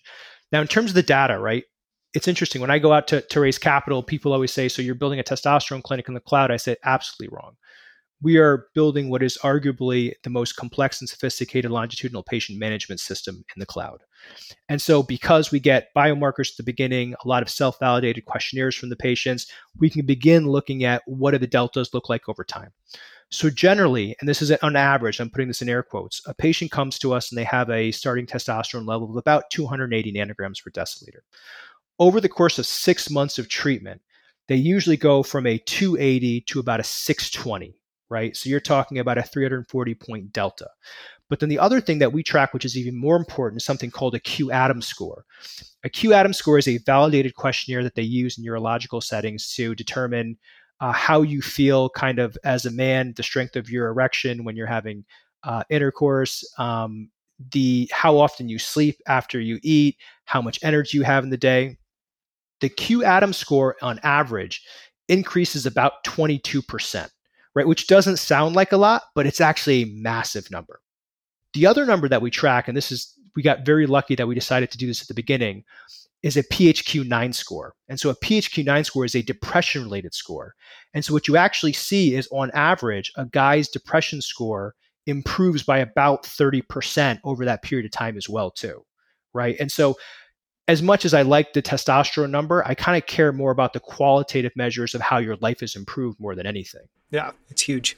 Now, 0.52 0.60
in 0.60 0.68
terms 0.68 0.90
of 0.90 0.94
the 0.94 1.02
data, 1.02 1.38
right? 1.38 1.64
It's 2.12 2.28
interesting. 2.28 2.60
When 2.60 2.70
I 2.70 2.80
go 2.80 2.92
out 2.92 3.06
to, 3.08 3.20
to 3.20 3.40
raise 3.40 3.58
capital, 3.58 4.02
people 4.02 4.32
always 4.32 4.52
say, 4.52 4.68
So 4.68 4.82
you're 4.82 4.96
building 4.96 5.20
a 5.20 5.24
testosterone 5.24 5.82
clinic 5.82 6.08
in 6.08 6.14
the 6.14 6.20
cloud. 6.20 6.50
I 6.50 6.56
say, 6.56 6.76
absolutely 6.84 7.36
wrong 7.36 7.56
we 8.22 8.36
are 8.36 8.66
building 8.74 9.08
what 9.08 9.22
is 9.22 9.38
arguably 9.42 10.12
the 10.22 10.30
most 10.30 10.56
complex 10.56 11.00
and 11.00 11.08
sophisticated 11.08 11.70
longitudinal 11.70 12.22
patient 12.22 12.58
management 12.58 13.00
system 13.00 13.44
in 13.54 13.60
the 13.60 13.66
cloud. 13.66 14.02
And 14.68 14.80
so, 14.80 15.02
because 15.02 15.50
we 15.50 15.60
get 15.60 15.88
biomarkers 15.96 16.50
at 16.50 16.56
the 16.58 16.62
beginning, 16.62 17.14
a 17.24 17.28
lot 17.28 17.42
of 17.42 17.48
self 17.48 17.78
validated 17.78 18.26
questionnaires 18.26 18.76
from 18.76 18.90
the 18.90 18.96
patients, 18.96 19.50
we 19.78 19.88
can 19.88 20.04
begin 20.04 20.46
looking 20.46 20.84
at 20.84 21.02
what 21.06 21.30
do 21.30 21.38
the 21.38 21.46
deltas 21.46 21.94
look 21.94 22.08
like 22.08 22.28
over 22.28 22.44
time. 22.44 22.70
So, 23.30 23.48
generally, 23.48 24.16
and 24.20 24.28
this 24.28 24.42
is 24.42 24.50
on 24.50 24.76
average, 24.76 25.20
I'm 25.20 25.30
putting 25.30 25.48
this 25.48 25.62
in 25.62 25.68
air 25.68 25.82
quotes, 25.82 26.20
a 26.26 26.34
patient 26.34 26.70
comes 26.70 26.98
to 26.98 27.14
us 27.14 27.30
and 27.30 27.38
they 27.38 27.44
have 27.44 27.70
a 27.70 27.92
starting 27.92 28.26
testosterone 28.26 28.86
level 28.86 29.08
of 29.08 29.16
about 29.16 29.50
280 29.50 30.12
nanograms 30.12 30.62
per 30.62 30.70
deciliter. 30.70 31.20
Over 31.98 32.20
the 32.20 32.28
course 32.28 32.58
of 32.58 32.66
six 32.66 33.08
months 33.08 33.38
of 33.38 33.48
treatment, 33.48 34.02
they 34.48 34.56
usually 34.56 34.96
go 34.96 35.22
from 35.22 35.46
a 35.46 35.58
280 35.58 36.40
to 36.42 36.60
about 36.60 36.80
a 36.80 36.84
620 36.84 37.79
right? 38.10 38.36
So 38.36 38.50
you're 38.50 38.60
talking 38.60 38.98
about 38.98 39.18
a 39.18 39.22
340 39.22 39.94
point 39.94 40.32
delta. 40.32 40.68
But 41.30 41.38
then 41.38 41.48
the 41.48 41.60
other 41.60 41.80
thing 41.80 42.00
that 42.00 42.12
we 42.12 42.24
track, 42.24 42.52
which 42.52 42.64
is 42.64 42.76
even 42.76 42.96
more 42.96 43.16
important, 43.16 43.62
is 43.62 43.64
something 43.64 43.90
called 43.90 44.16
a 44.16 44.20
qADAM 44.20 44.82
score. 44.82 45.24
A 45.84 45.88
qADAM 45.88 46.34
score 46.34 46.58
is 46.58 46.66
a 46.66 46.78
validated 46.78 47.36
questionnaire 47.36 47.84
that 47.84 47.94
they 47.94 48.02
use 48.02 48.36
in 48.36 48.44
neurological 48.44 49.00
settings 49.00 49.54
to 49.54 49.74
determine 49.76 50.36
uh, 50.80 50.92
how 50.92 51.22
you 51.22 51.40
feel, 51.40 51.88
kind 51.90 52.18
of 52.18 52.36
as 52.42 52.66
a 52.66 52.70
man, 52.70 53.14
the 53.16 53.22
strength 53.22 53.54
of 53.54 53.70
your 53.70 53.88
erection 53.88 54.44
when 54.44 54.56
you're 54.56 54.66
having 54.66 55.04
uh, 55.44 55.62
intercourse, 55.70 56.44
um, 56.58 57.08
the 57.52 57.88
how 57.92 58.18
often 58.18 58.48
you 58.48 58.58
sleep 58.58 59.00
after 59.06 59.40
you 59.40 59.58
eat, 59.62 59.96
how 60.24 60.42
much 60.42 60.58
energy 60.62 60.98
you 60.98 61.04
have 61.04 61.22
in 61.22 61.30
the 61.30 61.36
day. 61.36 61.76
The 62.60 62.70
qADAM 62.70 63.34
score 63.34 63.76
on 63.80 64.00
average 64.02 64.62
increases 65.08 65.64
about 65.64 66.04
22% 66.04 67.08
right? 67.60 67.68
Which 67.68 67.88
doesn't 67.88 68.16
sound 68.16 68.56
like 68.56 68.72
a 68.72 68.78
lot, 68.78 69.02
but 69.14 69.26
it's 69.26 69.40
actually 69.40 69.82
a 69.82 69.86
massive 69.86 70.50
number. 70.50 70.80
The 71.52 71.66
other 71.66 71.84
number 71.84 72.08
that 72.08 72.22
we 72.22 72.30
track, 72.30 72.68
and 72.68 72.76
this 72.76 72.90
is, 72.90 73.14
we 73.36 73.42
got 73.42 73.66
very 73.66 73.86
lucky 73.86 74.14
that 74.14 74.26
we 74.26 74.34
decided 74.34 74.70
to 74.70 74.78
do 74.78 74.86
this 74.86 75.02
at 75.02 75.08
the 75.08 75.14
beginning, 75.14 75.64
is 76.22 76.38
a 76.38 76.42
PHQ-9 76.42 77.34
score. 77.34 77.74
And 77.90 78.00
so 78.00 78.08
a 78.08 78.16
PHQ-9 78.16 78.86
score 78.86 79.04
is 79.04 79.14
a 79.14 79.20
depression 79.20 79.82
related 79.82 80.14
score. 80.14 80.54
And 80.94 81.04
so 81.04 81.12
what 81.12 81.28
you 81.28 81.36
actually 81.36 81.74
see 81.74 82.14
is 82.14 82.28
on 82.32 82.50
average, 82.52 83.12
a 83.16 83.26
guy's 83.26 83.68
depression 83.68 84.22
score 84.22 84.74
improves 85.06 85.62
by 85.62 85.78
about 85.78 86.22
30% 86.22 87.20
over 87.24 87.44
that 87.44 87.62
period 87.62 87.84
of 87.84 87.92
time 87.92 88.16
as 88.16 88.26
well 88.26 88.50
too, 88.50 88.86
right? 89.34 89.56
And 89.60 89.70
so 89.70 89.96
as 90.66 90.82
much 90.82 91.04
as 91.04 91.12
I 91.12 91.22
like 91.22 91.52
the 91.52 91.60
testosterone 91.60 92.30
number, 92.30 92.66
I 92.66 92.74
kind 92.74 92.96
of 92.96 93.06
care 93.06 93.32
more 93.34 93.50
about 93.50 93.74
the 93.74 93.80
qualitative 93.80 94.52
measures 94.56 94.94
of 94.94 95.02
how 95.02 95.18
your 95.18 95.36
life 95.36 95.60
has 95.60 95.76
improved 95.76 96.18
more 96.18 96.34
than 96.34 96.46
anything. 96.46 96.86
Yeah, 97.12 97.32
it's 97.50 97.62
huge. 97.62 97.96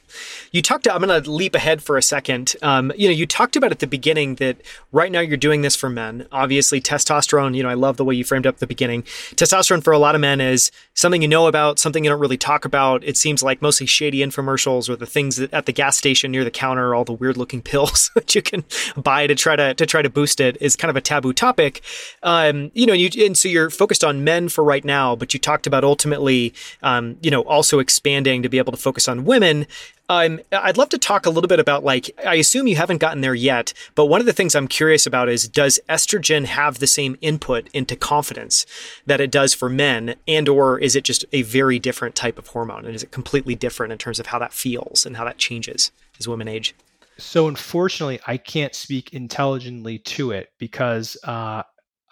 You 0.52 0.62
talked. 0.62 0.88
I'm 0.88 1.02
going 1.02 1.22
to 1.22 1.30
leap 1.30 1.54
ahead 1.54 1.82
for 1.82 1.98
a 1.98 2.02
second. 2.02 2.56
Um, 2.62 2.90
you 2.96 3.08
know, 3.08 3.12
you 3.12 3.26
talked 3.26 3.56
about 3.56 3.70
at 3.70 3.80
the 3.80 3.86
beginning 3.86 4.36
that 4.36 4.56
right 4.90 5.12
now 5.12 5.20
you're 5.20 5.36
doing 5.36 5.60
this 5.60 5.76
for 5.76 5.90
men. 5.90 6.26
Obviously, 6.32 6.80
testosterone. 6.80 7.54
You 7.54 7.62
know, 7.62 7.68
I 7.68 7.74
love 7.74 7.98
the 7.98 8.06
way 8.06 8.14
you 8.14 8.24
framed 8.24 8.46
up 8.46 8.56
the 8.56 8.66
beginning. 8.66 9.02
Testosterone 9.02 9.84
for 9.84 9.92
a 9.92 9.98
lot 9.98 10.14
of 10.14 10.22
men 10.22 10.40
is 10.40 10.70
something 10.94 11.20
you 11.20 11.28
know 11.28 11.46
about, 11.46 11.78
something 11.78 12.04
you 12.04 12.10
don't 12.10 12.20
really 12.20 12.38
talk 12.38 12.64
about. 12.64 13.04
It 13.04 13.18
seems 13.18 13.42
like 13.42 13.60
mostly 13.60 13.84
shady 13.84 14.20
infomercials 14.20 14.88
or 14.88 14.96
the 14.96 15.04
things 15.04 15.36
that 15.36 15.52
at 15.52 15.66
the 15.66 15.72
gas 15.72 15.98
station 15.98 16.30
near 16.30 16.44
the 16.44 16.50
counter, 16.50 16.94
all 16.94 17.04
the 17.04 17.12
weird 17.12 17.36
looking 17.36 17.60
pills 17.72 18.10
that 18.14 18.34
you 18.34 18.40
can 18.40 18.64
buy 18.96 19.26
to 19.26 19.34
try 19.34 19.56
to 19.56 19.74
to 19.74 19.84
try 19.84 20.00
to 20.00 20.08
boost 20.08 20.40
it 20.40 20.56
is 20.62 20.74
kind 20.74 20.88
of 20.88 20.96
a 20.96 21.02
taboo 21.02 21.34
topic. 21.34 21.82
Um, 22.22 22.70
you 22.72 22.86
know, 22.86 22.94
you, 22.94 23.10
and 23.26 23.36
so 23.36 23.50
you're 23.50 23.68
focused 23.68 24.04
on 24.04 24.24
men 24.24 24.48
for 24.48 24.64
right 24.64 24.86
now, 24.86 25.14
but 25.14 25.34
you 25.34 25.40
talked 25.40 25.66
about 25.66 25.84
ultimately, 25.84 26.54
um, 26.82 27.18
you 27.20 27.30
know, 27.30 27.42
also 27.42 27.78
expanding 27.78 28.42
to 28.42 28.48
be 28.48 28.56
able 28.56 28.72
to 28.72 28.78
focus 28.78 29.01
focus 29.02 29.08
on 29.08 29.24
women. 29.24 29.66
Um, 30.08 30.40
I'd 30.52 30.76
love 30.76 30.90
to 30.90 30.98
talk 30.98 31.24
a 31.26 31.30
little 31.30 31.48
bit 31.48 31.60
about 31.60 31.84
like 31.84 32.10
I 32.26 32.34
assume 32.34 32.66
you 32.66 32.76
haven't 32.76 32.98
gotten 32.98 33.22
there 33.22 33.34
yet, 33.34 33.72
but 33.94 34.06
one 34.06 34.20
of 34.20 34.26
the 34.26 34.32
things 34.32 34.54
I'm 34.54 34.68
curious 34.68 35.06
about 35.06 35.28
is 35.28 35.48
does 35.48 35.80
estrogen 35.88 36.44
have 36.44 36.78
the 36.78 36.86
same 36.86 37.16
input 37.20 37.68
into 37.72 37.96
confidence 37.96 38.66
that 39.06 39.20
it 39.20 39.30
does 39.30 39.54
for 39.54 39.70
men, 39.70 40.16
and 40.28 40.48
or 40.48 40.78
is 40.78 40.94
it 40.94 41.04
just 41.04 41.24
a 41.32 41.42
very 41.42 41.78
different 41.78 42.14
type 42.14 42.38
of 42.38 42.48
hormone, 42.48 42.84
and 42.84 42.94
is 42.94 43.02
it 43.02 43.10
completely 43.10 43.54
different 43.54 43.92
in 43.92 43.98
terms 43.98 44.20
of 44.20 44.26
how 44.26 44.38
that 44.38 44.52
feels 44.52 45.06
and 45.06 45.16
how 45.16 45.24
that 45.24 45.38
changes 45.38 45.92
as 46.18 46.28
women 46.28 46.48
age? 46.48 46.74
So 47.16 47.48
unfortunately, 47.48 48.20
I 48.26 48.36
can't 48.36 48.74
speak 48.74 49.14
intelligently 49.14 49.98
to 49.98 50.32
it 50.32 50.48
because 50.58 51.16
uh, 51.24 51.62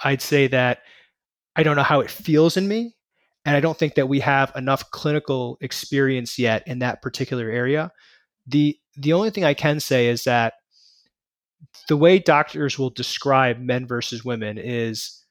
I'd 0.04 0.22
say 0.22 0.46
that 0.48 0.78
I 1.54 1.62
don't 1.64 1.76
know 1.76 1.82
how 1.82 2.00
it 2.00 2.10
feels 2.10 2.56
in 2.56 2.66
me 2.66 2.94
and 3.44 3.56
I 3.56 3.60
don't 3.60 3.78
think 3.78 3.94
that 3.94 4.08
we 4.08 4.20
have 4.20 4.52
enough 4.54 4.90
clinical 4.90 5.58
experience 5.60 6.38
yet 6.38 6.66
in 6.66 6.80
that 6.80 7.02
particular 7.02 7.48
area. 7.48 7.90
The 8.46 8.78
the 8.96 9.12
only 9.12 9.30
thing 9.30 9.44
I 9.44 9.54
can 9.54 9.80
say 9.80 10.08
is 10.08 10.24
that 10.24 10.54
the 11.88 11.96
way 11.96 12.18
doctors 12.18 12.78
will 12.78 12.90
describe 12.90 13.58
men 13.58 13.86
versus 13.86 14.24
women 14.24 14.58
is 14.58 15.24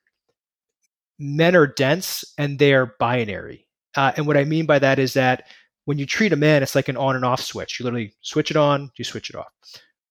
men 1.19 1.55
are 1.55 1.67
dense 1.67 2.23
and 2.37 2.57
they 2.57 2.73
are 2.73 2.95
binary. 2.99 3.67
Uh, 3.95 4.11
and 4.15 4.25
what 4.25 4.37
I 4.37 4.43
mean 4.45 4.65
by 4.65 4.79
that 4.79 4.99
is 4.99 5.13
that 5.13 5.47
when 5.85 5.97
you 5.97 6.05
treat 6.05 6.33
a 6.33 6.37
man, 6.37 6.63
it's 6.63 6.75
like 6.75 6.87
an 6.87 6.97
on 6.97 7.15
and 7.15 7.25
off 7.25 7.41
switch. 7.41 7.79
You 7.79 7.83
literally 7.83 8.13
switch 8.21 8.51
it 8.51 8.57
on, 8.57 8.91
you 8.97 9.03
switch 9.03 9.29
it 9.29 9.35
off. 9.35 9.51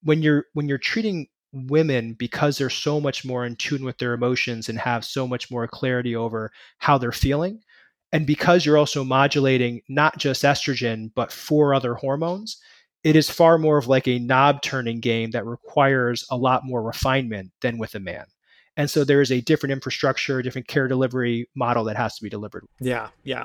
When 0.03 0.22
you're 0.22 0.46
when 0.53 0.68
you're 0.68 0.78
treating 0.78 1.28
women 1.53 2.12
because 2.12 2.59
they're 2.59 2.70
so 2.70 3.01
much 3.01 3.24
more 3.24 3.46
in 3.46 3.57
tune 3.57 3.84
with 3.84 3.99
their 3.99 4.12
emotions 4.12 4.68
and 4.68 4.78
have 4.78 5.05
so 5.05 5.26
much 5.26 5.51
more 5.51 5.66
clarity 5.66 6.14
over 6.14 6.51
how 6.78 6.99
they're 6.99 7.12
feeling, 7.12 7.61
and 8.12 8.26
because 8.26 8.64
you're 8.64 8.78
also 8.78 9.04
modulating 9.04 9.82
not 9.88 10.18
just 10.18 10.42
estrogen, 10.42 11.11
but 11.14 11.32
four 11.32 11.74
other 11.74 11.94
hormones, 11.94 12.61
it 13.04 13.16
is 13.16 13.30
far 13.30 13.59
more 13.59 13.78
of 13.78 13.86
like 13.86 14.09
a 14.09 14.18
knob 14.18 14.62
turning 14.62 15.00
game 15.00 15.30
that 15.32 15.46
requires 15.46 16.26
a 16.30 16.36
lot 16.36 16.64
more 16.64 16.82
refinement 16.82 17.52
than 17.61 17.78
with 17.78 17.94
a 17.94 18.00
man. 18.00 18.24
And 18.76 18.88
so 18.88 19.04
there 19.04 19.20
is 19.20 19.32
a 19.32 19.40
different 19.40 19.72
infrastructure, 19.72 20.40
different 20.40 20.68
care 20.68 20.86
delivery 20.86 21.48
model 21.56 21.84
that 21.84 21.96
has 21.96 22.14
to 22.16 22.22
be 22.22 22.28
delivered. 22.28 22.64
Yeah, 22.80 23.09
yeah. 23.24 23.44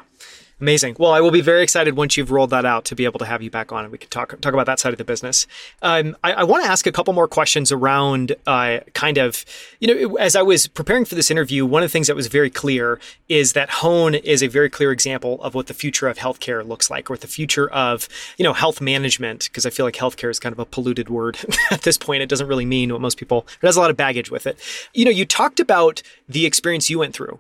Amazing. 0.64 0.96
Well, 0.98 1.12
I 1.12 1.20
will 1.20 1.30
be 1.30 1.42
very 1.42 1.62
excited 1.62 1.98
once 1.98 2.16
you've 2.16 2.32
rolled 2.32 2.52
that 2.52 2.64
out 2.64 2.86
to 2.86 2.96
be 2.96 3.04
able 3.04 3.20
to 3.20 3.26
have 3.26 3.42
you 3.42 3.52
back 3.52 3.74
on 3.74 3.84
and 3.84 3.92
we 3.92 3.98
can 3.98 4.10
talk 4.10 4.40
talk 4.40 4.54
about 4.54 4.66
that 4.66 4.80
side 4.80 4.94
of 4.94 4.98
the 4.98 5.04
business. 5.04 5.46
Um, 5.82 6.16
I, 6.24 6.32
I 6.32 6.44
want 6.46 6.64
to 6.64 6.72
ask 6.72 6.88
a 6.88 6.92
couple 6.94 7.14
more 7.14 7.28
questions 7.28 7.70
around 7.70 8.38
uh, 8.48 8.80
kind 8.94 9.18
of, 9.18 9.44
you 9.82 9.94
know, 9.94 10.16
as 10.16 10.38
I 10.38 10.42
was 10.42 10.68
preparing 10.68 11.04
for 11.04 11.16
this 11.16 11.30
interview, 11.30 11.66
one 11.66 11.84
of 11.84 11.90
the 11.90 11.92
things 11.92 12.08
that 12.08 12.16
was 12.16 12.28
very 12.28 12.50
clear 12.50 12.98
is 13.28 13.52
that 13.52 13.70
Hone 13.72 14.16
is 14.16 14.42
a 14.42 14.48
very 14.48 14.70
clear 14.70 14.94
example 14.94 15.44
of 15.44 15.54
what 15.54 15.68
the 15.68 15.74
future 15.74 16.08
of 16.08 16.18
healthcare 16.18 16.66
looks 16.66 16.90
like, 16.90 17.12
or 17.12 17.18
the 17.18 17.28
future 17.28 17.70
of, 17.72 18.08
you 18.38 18.44
know, 18.44 18.54
health 18.54 18.80
management, 18.80 19.50
because 19.52 19.66
I 19.66 19.70
feel 19.70 19.86
like 19.86 19.96
healthcare 19.96 20.30
is 20.30 20.40
kind 20.40 20.54
of 20.54 20.60
a 20.60 20.66
polluted 20.66 21.10
word 21.10 21.40
at 21.72 21.82
this 21.82 21.98
point. 21.98 22.24
It 22.24 22.30
doesn't 22.30 22.48
really 22.48 22.66
mean 22.66 22.90
what 22.94 23.02
most 23.02 23.18
people, 23.18 23.46
it 23.62 23.66
has 23.66 23.76
a 23.76 23.82
lot 23.82 23.90
of 23.90 23.98
baggage 23.98 24.32
with 24.32 24.48
it. 24.48 24.58
You 24.94 25.04
know, 25.04 25.12
you 25.12 25.26
talked 25.26 25.60
about 25.60 26.02
the 26.30 26.46
experience 26.46 26.90
you 26.90 27.00
went 27.00 27.14
through 27.14 27.38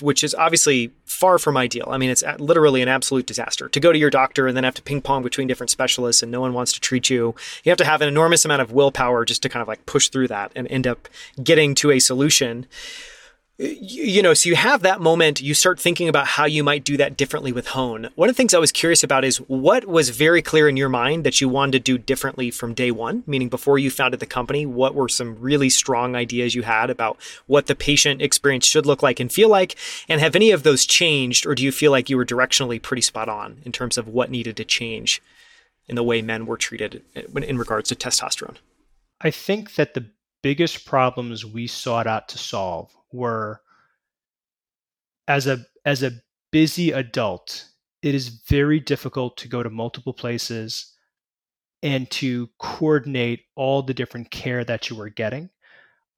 which 0.00 0.22
is 0.22 0.34
obviously 0.34 0.92
far 1.04 1.38
from 1.38 1.56
ideal. 1.56 1.88
I 1.90 1.98
mean, 1.98 2.10
it's 2.10 2.22
literally 2.38 2.82
an 2.82 2.88
absolute 2.88 3.26
disaster 3.26 3.68
to 3.68 3.80
go 3.80 3.92
to 3.92 3.98
your 3.98 4.10
doctor 4.10 4.46
and 4.46 4.56
then 4.56 4.64
have 4.64 4.74
to 4.76 4.82
ping 4.82 5.02
pong 5.02 5.22
between 5.22 5.48
different 5.48 5.70
specialists 5.70 6.22
and 6.22 6.30
no 6.30 6.40
one 6.40 6.52
wants 6.54 6.72
to 6.72 6.80
treat 6.80 7.10
you. 7.10 7.34
You 7.64 7.70
have 7.70 7.78
to 7.78 7.84
have 7.84 8.00
an 8.00 8.08
enormous 8.08 8.44
amount 8.44 8.62
of 8.62 8.72
willpower 8.72 9.24
just 9.24 9.42
to 9.42 9.48
kind 9.48 9.60
of 9.60 9.68
like 9.68 9.84
push 9.86 10.08
through 10.08 10.28
that 10.28 10.52
and 10.54 10.68
end 10.68 10.86
up 10.86 11.08
getting 11.42 11.74
to 11.76 11.90
a 11.90 11.98
solution 11.98 12.66
you 13.60 14.22
know, 14.22 14.32
so 14.32 14.48
you 14.48 14.56
have 14.56 14.80
that 14.82 15.02
moment, 15.02 15.42
you 15.42 15.52
start 15.52 15.78
thinking 15.78 16.08
about 16.08 16.26
how 16.26 16.46
you 16.46 16.64
might 16.64 16.82
do 16.82 16.96
that 16.96 17.18
differently 17.18 17.52
with 17.52 17.66
Hone. 17.68 18.08
One 18.14 18.30
of 18.30 18.34
the 18.34 18.36
things 18.36 18.54
I 18.54 18.58
was 18.58 18.72
curious 18.72 19.02
about 19.02 19.22
is 19.22 19.36
what 19.36 19.84
was 19.84 20.08
very 20.08 20.40
clear 20.40 20.66
in 20.66 20.78
your 20.78 20.88
mind 20.88 21.24
that 21.24 21.42
you 21.42 21.48
wanted 21.48 21.72
to 21.72 21.78
do 21.78 21.98
differently 21.98 22.50
from 22.50 22.72
day 22.72 22.90
one, 22.90 23.22
meaning 23.26 23.50
before 23.50 23.78
you 23.78 23.90
founded 23.90 24.18
the 24.18 24.24
company, 24.24 24.64
what 24.64 24.94
were 24.94 25.10
some 25.10 25.38
really 25.38 25.68
strong 25.68 26.16
ideas 26.16 26.54
you 26.54 26.62
had 26.62 26.88
about 26.88 27.18
what 27.46 27.66
the 27.66 27.74
patient 27.74 28.22
experience 28.22 28.66
should 28.66 28.86
look 28.86 29.02
like 29.02 29.20
and 29.20 29.30
feel 29.30 29.50
like? 29.50 29.76
And 30.08 30.22
have 30.22 30.34
any 30.34 30.52
of 30.52 30.62
those 30.62 30.86
changed, 30.86 31.44
or 31.44 31.54
do 31.54 31.62
you 31.62 31.70
feel 31.70 31.90
like 31.90 32.08
you 32.08 32.16
were 32.16 32.24
directionally 32.24 32.80
pretty 32.80 33.02
spot 33.02 33.28
on 33.28 33.58
in 33.66 33.72
terms 33.72 33.98
of 33.98 34.08
what 34.08 34.30
needed 34.30 34.56
to 34.56 34.64
change 34.64 35.20
in 35.86 35.96
the 35.96 36.02
way 36.02 36.22
men 36.22 36.46
were 36.46 36.56
treated 36.56 37.02
in 37.14 37.58
regards 37.58 37.90
to 37.90 37.94
testosterone? 37.94 38.56
I 39.20 39.30
think 39.30 39.74
that 39.74 39.92
the 39.92 40.06
biggest 40.42 40.86
problems 40.86 41.44
we 41.44 41.66
sought 41.66 42.06
out 42.06 42.28
to 42.30 42.38
solve 42.38 42.96
were 43.12 43.60
as 45.28 45.46
a 45.46 45.64
as 45.84 46.02
a 46.02 46.12
busy 46.50 46.90
adult 46.90 47.66
it 48.02 48.14
is 48.14 48.28
very 48.48 48.80
difficult 48.80 49.36
to 49.36 49.48
go 49.48 49.62
to 49.62 49.70
multiple 49.70 50.12
places 50.14 50.94
and 51.82 52.10
to 52.10 52.48
coordinate 52.58 53.44
all 53.56 53.82
the 53.82 53.94
different 53.94 54.30
care 54.30 54.64
that 54.64 54.90
you 54.90 55.00
are 55.00 55.08
getting 55.08 55.50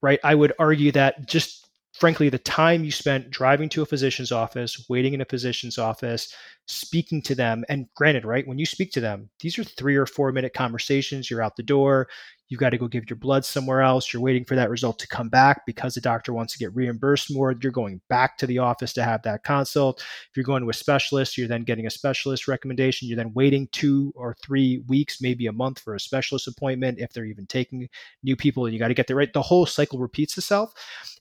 right? 0.03 0.19
I 0.25 0.35
would 0.35 0.53
argue 0.59 0.93
that 0.93 1.27
just 1.27 1.69
frankly 1.93 2.29
the 2.29 2.39
time 2.39 2.85
you 2.85 2.91
spent 2.91 3.31
driving 3.31 3.69
to 3.69 3.83
a 3.83 3.87
physician's 3.87 4.33
office 4.33 4.87
waiting 4.89 5.15
in 5.15 5.21
a 5.21 5.27
physician's 5.27 5.79
office 5.79 6.35
speaking 6.67 7.21
to 7.21 7.35
them 7.35 7.65
and 7.69 7.87
granted 7.95 8.25
right 8.25 8.47
when 8.49 8.59
you 8.59 8.65
speak 8.65 8.91
to 8.91 9.01
them 9.01 9.29
these 9.41 9.59
are 9.59 9.65
3 9.65 9.97
or 9.97 10.07
4 10.07 10.33
minute 10.33 10.55
conversations 10.55 11.31
you're 11.31 11.43
out 11.43 11.55
the 11.57 11.63
door 11.63 12.09
you've 12.53 12.61
got 12.61 12.69
to 12.69 12.77
go 12.77 12.87
give 12.87 13.09
your 13.09 13.17
blood 13.17 13.47
somewhere 13.47 13.81
else. 13.81 14.13
You're 14.13 14.21
waiting 14.21 14.45
for 14.45 14.55
that 14.57 14.69
result 14.69 14.99
to 14.99 15.09
come 15.09 15.31
back 15.31 15.65
because 15.65 15.95
the 15.95 16.03
doctor 16.03 16.35
wants 16.35 16.53
to 16.53 16.59
get 16.59 16.75
reimbursed 16.77 17.33
more. 17.33 17.55
You're 17.59 17.73
going 17.73 18.03
back 18.11 18.37
to 18.37 18.47
the 18.47 18.59
office 18.59 18.93
to 18.93 19.03
have 19.03 19.23
that 19.23 19.43
consult. 19.43 20.01
If 20.01 20.37
you're 20.37 20.45
going 20.45 20.63
to 20.63 20.69
a 20.69 20.75
specialist, 20.75 21.39
you're 21.39 21.49
then 21.49 21.63
getting 21.63 21.87
a 21.87 21.91
specialist 21.91 22.49
recommendation. 22.49 23.09
You're 23.09 23.17
then 23.17 23.33
waiting 23.33 23.69
two 23.73 24.13
or 24.15 24.37
three 24.45 24.85
weeks, 24.87 25.23
maybe 25.23 25.47
a 25.47 25.53
month 25.53 25.79
for 25.79 25.95
a 25.95 26.01
specialist 26.01 26.47
appointment 26.47 26.99
if 26.99 27.15
they're 27.15 27.25
even 27.25 27.47
taking 27.47 27.89
new 28.23 28.37
people. 28.37 28.67
And 28.67 28.75
you 28.75 28.79
got 28.79 28.89
to 28.89 28.95
get 28.95 29.07
there 29.07 29.17
right. 29.17 29.33
The 29.33 29.41
whole 29.41 29.65
cycle 29.65 29.99
repeats 29.99 30.37
itself. 30.37 30.75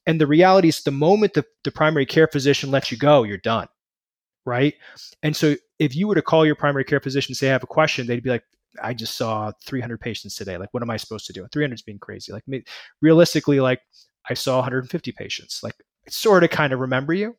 And 0.05 0.19
the 0.19 0.27
reality 0.27 0.67
is, 0.67 0.83
the 0.83 0.91
moment 0.91 1.33
the, 1.33 1.45
the 1.63 1.71
primary 1.71 2.05
care 2.05 2.27
physician 2.27 2.71
lets 2.71 2.91
you 2.91 2.97
go, 2.97 3.23
you're 3.23 3.37
done 3.37 3.69
right? 4.43 4.73
And 5.21 5.35
so 5.35 5.55
if 5.77 5.95
you 5.95 6.07
were 6.07 6.15
to 6.15 6.21
call 6.23 6.47
your 6.47 6.55
primary 6.55 6.83
care 6.83 6.99
physician 6.99 7.31
and 7.31 7.37
say, 7.37 7.49
I 7.49 7.51
have 7.51 7.61
a 7.61 7.67
question, 7.67 8.07
they'd 8.07 8.23
be 8.23 8.31
like, 8.31 8.43
I 8.81 8.93
just 8.93 9.17
saw 9.17 9.51
300 9.65 9.99
patients 9.99 10.35
today. 10.35 10.57
Like, 10.57 10.69
what 10.73 10.83
am 10.83 10.89
I 10.89 10.97
supposed 10.97 11.25
to 11.27 11.33
do? 11.33 11.47
300 11.51 11.75
is 11.75 11.81
being 11.81 11.99
crazy. 11.99 12.31
Like, 12.31 12.43
realistically, 13.01 13.59
like 13.59 13.81
I 14.29 14.33
saw 14.33 14.57
150 14.57 15.11
patients. 15.11 15.61
Like, 15.63 15.75
I 16.07 16.09
sort 16.09 16.43
of 16.43 16.49
kind 16.49 16.73
of 16.73 16.79
remember 16.79 17.13
you. 17.13 17.35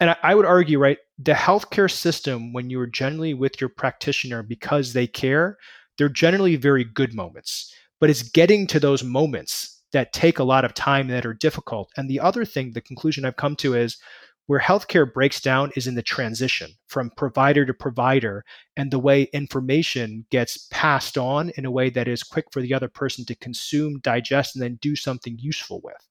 And 0.00 0.10
I, 0.10 0.16
I 0.22 0.34
would 0.34 0.46
argue, 0.46 0.78
right, 0.78 0.98
the 1.18 1.32
healthcare 1.32 1.90
system, 1.90 2.52
when 2.52 2.70
you 2.70 2.80
are 2.80 2.86
generally 2.86 3.34
with 3.34 3.60
your 3.60 3.70
practitioner 3.70 4.42
because 4.42 4.92
they 4.92 5.06
care, 5.06 5.58
they're 5.98 6.08
generally 6.08 6.56
very 6.56 6.84
good 6.84 7.14
moments. 7.14 7.72
But 8.00 8.10
it's 8.10 8.22
getting 8.22 8.66
to 8.68 8.80
those 8.80 9.04
moments 9.04 9.80
that 9.92 10.12
take 10.12 10.38
a 10.38 10.44
lot 10.44 10.64
of 10.64 10.74
time 10.74 11.08
that 11.08 11.26
are 11.26 11.34
difficult. 11.34 11.90
And 11.96 12.08
the 12.08 12.20
other 12.20 12.44
thing, 12.44 12.72
the 12.72 12.80
conclusion 12.80 13.24
I've 13.24 13.36
come 13.36 13.56
to 13.56 13.74
is 13.74 13.98
where 14.46 14.60
healthcare 14.60 15.10
breaks 15.10 15.40
down 15.40 15.70
is 15.76 15.86
in 15.86 15.94
the 15.94 16.02
transition 16.02 16.70
from 16.88 17.10
provider 17.16 17.64
to 17.64 17.72
provider 17.72 18.44
and 18.76 18.90
the 18.90 18.98
way 18.98 19.22
information 19.32 20.26
gets 20.30 20.66
passed 20.70 21.16
on 21.16 21.50
in 21.56 21.64
a 21.64 21.70
way 21.70 21.90
that 21.90 22.08
is 22.08 22.22
quick 22.22 22.46
for 22.50 22.60
the 22.60 22.74
other 22.74 22.88
person 22.88 23.24
to 23.24 23.34
consume, 23.36 24.00
digest, 24.00 24.56
and 24.56 24.62
then 24.62 24.78
do 24.80 24.96
something 24.96 25.38
useful 25.38 25.80
with. 25.82 26.08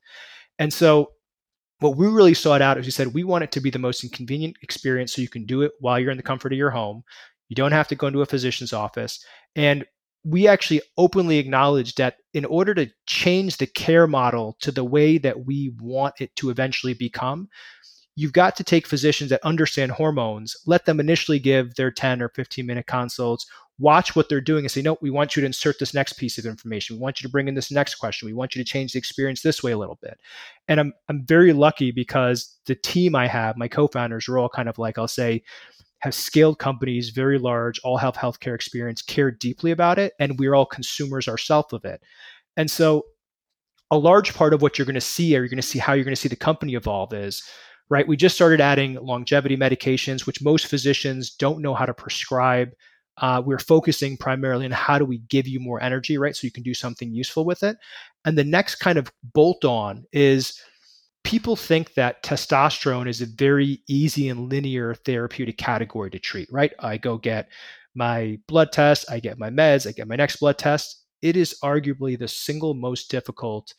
And 0.60 0.74
so, 0.74 1.12
what 1.80 1.98
we 1.98 2.08
really 2.08 2.36
sought 2.36 2.62
out 2.62 2.78
is 2.78 2.86
we 2.86 2.92
said 2.92 3.08
we 3.08 3.24
want 3.24 3.44
it 3.44 3.52
to 3.54 3.60
be 3.60 3.72
the 3.72 3.80
most 3.80 4.04
inconvenient 4.04 4.56
experience 4.62 5.14
so 5.14 5.22
you 5.22 5.30
can 5.30 5.46
do 5.46 5.64
it 5.64 5.72
while 5.80 6.00
you're 6.00 6.12
in 6.12 6.18
the 6.18 6.24
comfort 6.24 6.54
of 6.54 6.58
your 6.58 6.70
home. 6.70 7.04
You 7.50 7.56
don't 7.56 7.72
have 7.72 7.88
to 7.88 7.96
go 7.96 8.06
into 8.06 8.22
a 8.22 8.26
physician's 8.28 8.72
office. 8.72 9.26
And 9.56 9.84
we 10.24 10.48
actually 10.48 10.82
openly 10.98 11.40
acknowledge 11.40 11.96
that 11.96 12.18
in 12.34 12.46
order 12.46 12.76
to 12.76 12.90
change 13.08 13.58
the 13.58 13.66
care 13.66 14.06
model 14.06 14.56
to 14.62 14.72
the 14.72 14.84
way 14.84 15.18
that 15.18 15.46
we 15.46 15.74
want 15.80 16.16
it 16.20 16.36
to 16.36 16.52
eventually 16.52 16.94
become, 16.94 17.50
you've 18.16 18.34
got 18.34 18.56
to 18.58 18.64
take 18.64 18.88
physicians 18.88 19.30
that 19.30 19.44
understand 19.44 19.92
hormones, 19.92 20.56
let 20.66 20.86
them 20.86 21.00
initially 21.00 21.40
give 21.40 21.76
their 21.76 21.92
10 21.92 22.22
or 22.22 22.30
15 22.30 22.66
minute 22.66 22.88
consults, 22.88 23.46
watch 23.80 24.16
what 24.16 24.30
they're 24.30 24.42
doing 24.42 24.66
and 24.66 24.72
say, 24.72 24.82
no, 24.82 24.98
we 25.02 25.10
want 25.10 25.36
you 25.36 25.42
to 25.42 25.46
insert 25.46 25.80
this 25.80 25.94
next 25.94 26.14
piece 26.14 26.38
of 26.38 26.46
information. 26.46 26.96
We 26.96 27.02
want 27.02 27.20
you 27.20 27.28
to 27.28 27.32
bring 27.32 27.48
in 27.48 27.56
this 27.56 27.72
next 27.72 27.96
question. 27.96 28.28
We 28.28 28.34
want 28.34 28.56
you 28.56 28.64
to 28.64 28.70
change 28.70 28.94
the 28.94 29.00
experience 29.00 29.42
this 29.42 29.64
way 29.64 29.72
a 29.72 29.78
little 29.78 29.98
bit. 30.02 30.20
And 30.68 30.80
I'm, 30.80 30.94
I'm 31.10 31.26
very 31.26 31.54
lucky 31.54 31.92
because 31.92 32.58
the 32.66 32.76
team 32.76 33.16
I 33.16 33.28
have, 33.28 33.58
my 33.58 33.68
co-founders 33.68 34.28
are 34.28 34.38
all 34.38 34.50
kind 34.50 34.70
of 34.70 34.78
like, 34.78 34.98
I'll 34.98 35.08
say, 35.08 35.42
have 36.00 36.14
scaled 36.14 36.60
companies, 36.60 37.10
very 37.10 37.40
large, 37.40 37.80
all 37.84 37.98
have 37.98 38.16
healthcare 38.16 38.56
experience, 38.56 39.02
care 39.02 39.32
deeply 39.32 39.72
about 39.72 40.00
it, 40.00 40.14
and 40.20 40.38
we're 40.38 40.56
all 40.56 40.66
consumers 40.66 41.28
ourselves 41.28 41.74
of 41.74 41.86
it. 41.86 42.02
And 42.58 42.70
so 42.70 43.06
a 43.92 43.98
large 43.98 44.34
part 44.34 44.54
of 44.54 44.62
what 44.62 44.78
you're 44.78 44.86
going 44.86 44.96
to 44.96 45.02
see, 45.02 45.36
or 45.36 45.40
you're 45.40 45.50
going 45.50 45.58
to 45.58 45.62
see 45.62 45.80
how 45.80 45.94
you're 45.94 46.06
going 46.06 46.16
to 46.16 46.22
see 46.22 46.30
the 46.30 46.36
company 46.36 46.76
evolve 46.76 47.14
is 47.14 47.44
right? 47.92 48.08
We 48.08 48.16
just 48.16 48.36
started 48.36 48.62
adding 48.62 48.96
longevity 48.96 49.58
medications, 49.58 50.26
which 50.26 50.42
most 50.42 50.68
physicians 50.68 51.30
don't 51.30 51.62
know 51.62 51.74
how 51.74 51.86
to 51.86 51.94
prescribe. 51.94 52.72
Uh, 53.18 53.44
we're 53.46 53.60
focusing 53.60 54.16
primarily 54.16 54.64
on 54.64 54.72
how 54.72 54.98
do 54.98 55.04
we 55.04 55.18
give 55.28 55.46
you 55.46 55.60
more 55.60 55.84
energy, 55.84 56.18
right? 56.18 56.34
So 56.34 56.48
you 56.48 56.52
can 56.52 56.64
do 56.64 56.74
something 56.74 57.12
useful 57.12 57.44
with 57.44 57.64
it. 57.64 57.76
And 58.24 58.38
the 58.38 58.46
next 58.46 58.76
kind 58.76 58.98
of 58.98 59.12
bolt 59.34 59.66
on 59.66 60.06
is 60.14 60.58
people 61.26 61.58
think 61.58 61.94
that 61.96 62.24
testosterone 62.24 63.10
is 63.10 63.20
a 63.20 63.26
very 63.26 63.82
easy 63.90 64.30
and 64.30 64.50
linear 64.50 64.96
therapeutic 64.96 65.58
category 65.58 66.10
to 66.12 66.18
treat, 66.20 66.48
right? 66.50 66.72
I 66.80 66.98
go 66.98 67.18
get 67.18 67.50
my 67.94 68.40
blood 68.48 68.72
test, 68.72 69.12
I 69.12 69.20
get 69.20 69.38
my 69.38 69.50
meds, 69.50 69.86
I 69.86 69.92
get 69.92 70.08
my 70.08 70.16
next 70.16 70.38
blood 70.38 70.58
test. 70.58 71.04
It 71.22 71.36
is 71.36 71.58
arguably 71.62 72.18
the 72.18 72.30
single 72.30 72.74
most 72.74 73.12
difficult 73.12 73.74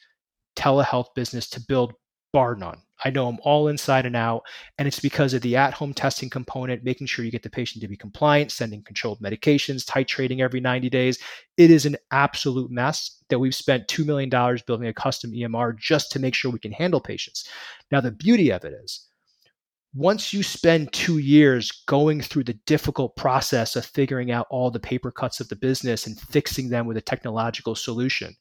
telehealth 0.54 1.14
business 1.14 1.48
to 1.48 1.60
build, 1.66 1.94
bar 2.32 2.56
none. 2.56 2.82
I 3.04 3.10
know 3.10 3.26
them 3.26 3.38
all 3.42 3.68
inside 3.68 4.06
and 4.06 4.16
out. 4.16 4.42
And 4.78 4.86
it's 4.86 5.00
because 5.00 5.34
of 5.34 5.42
the 5.42 5.56
at 5.56 5.74
home 5.74 5.92
testing 5.92 6.30
component, 6.30 6.84
making 6.84 7.08
sure 7.08 7.24
you 7.24 7.30
get 7.30 7.42
the 7.42 7.50
patient 7.50 7.82
to 7.82 7.88
be 7.88 7.96
compliant, 7.96 8.52
sending 8.52 8.82
controlled 8.82 9.20
medications, 9.20 9.84
titrating 9.84 10.40
every 10.40 10.60
90 10.60 10.88
days. 10.88 11.18
It 11.56 11.70
is 11.70 11.84
an 11.84 11.96
absolute 12.10 12.70
mess 12.70 13.18
that 13.28 13.38
we've 13.38 13.54
spent 13.54 13.88
$2 13.88 14.06
million 14.06 14.30
building 14.66 14.88
a 14.88 14.94
custom 14.94 15.32
EMR 15.32 15.76
just 15.78 16.12
to 16.12 16.20
make 16.20 16.34
sure 16.34 16.50
we 16.50 16.58
can 16.58 16.72
handle 16.72 17.00
patients. 17.00 17.48
Now, 17.90 18.00
the 18.00 18.12
beauty 18.12 18.50
of 18.50 18.64
it 18.64 18.72
is, 18.84 19.08
once 19.94 20.32
you 20.32 20.42
spend 20.42 20.90
two 20.92 21.18
years 21.18 21.70
going 21.86 22.22
through 22.22 22.44
the 22.44 22.58
difficult 22.64 23.14
process 23.14 23.76
of 23.76 23.84
figuring 23.84 24.30
out 24.30 24.46
all 24.48 24.70
the 24.70 24.80
paper 24.80 25.10
cuts 25.10 25.38
of 25.38 25.48
the 25.48 25.56
business 25.56 26.06
and 26.06 26.18
fixing 26.18 26.70
them 26.70 26.86
with 26.86 26.96
a 26.96 27.02
technological 27.02 27.74
solution, 27.74 28.34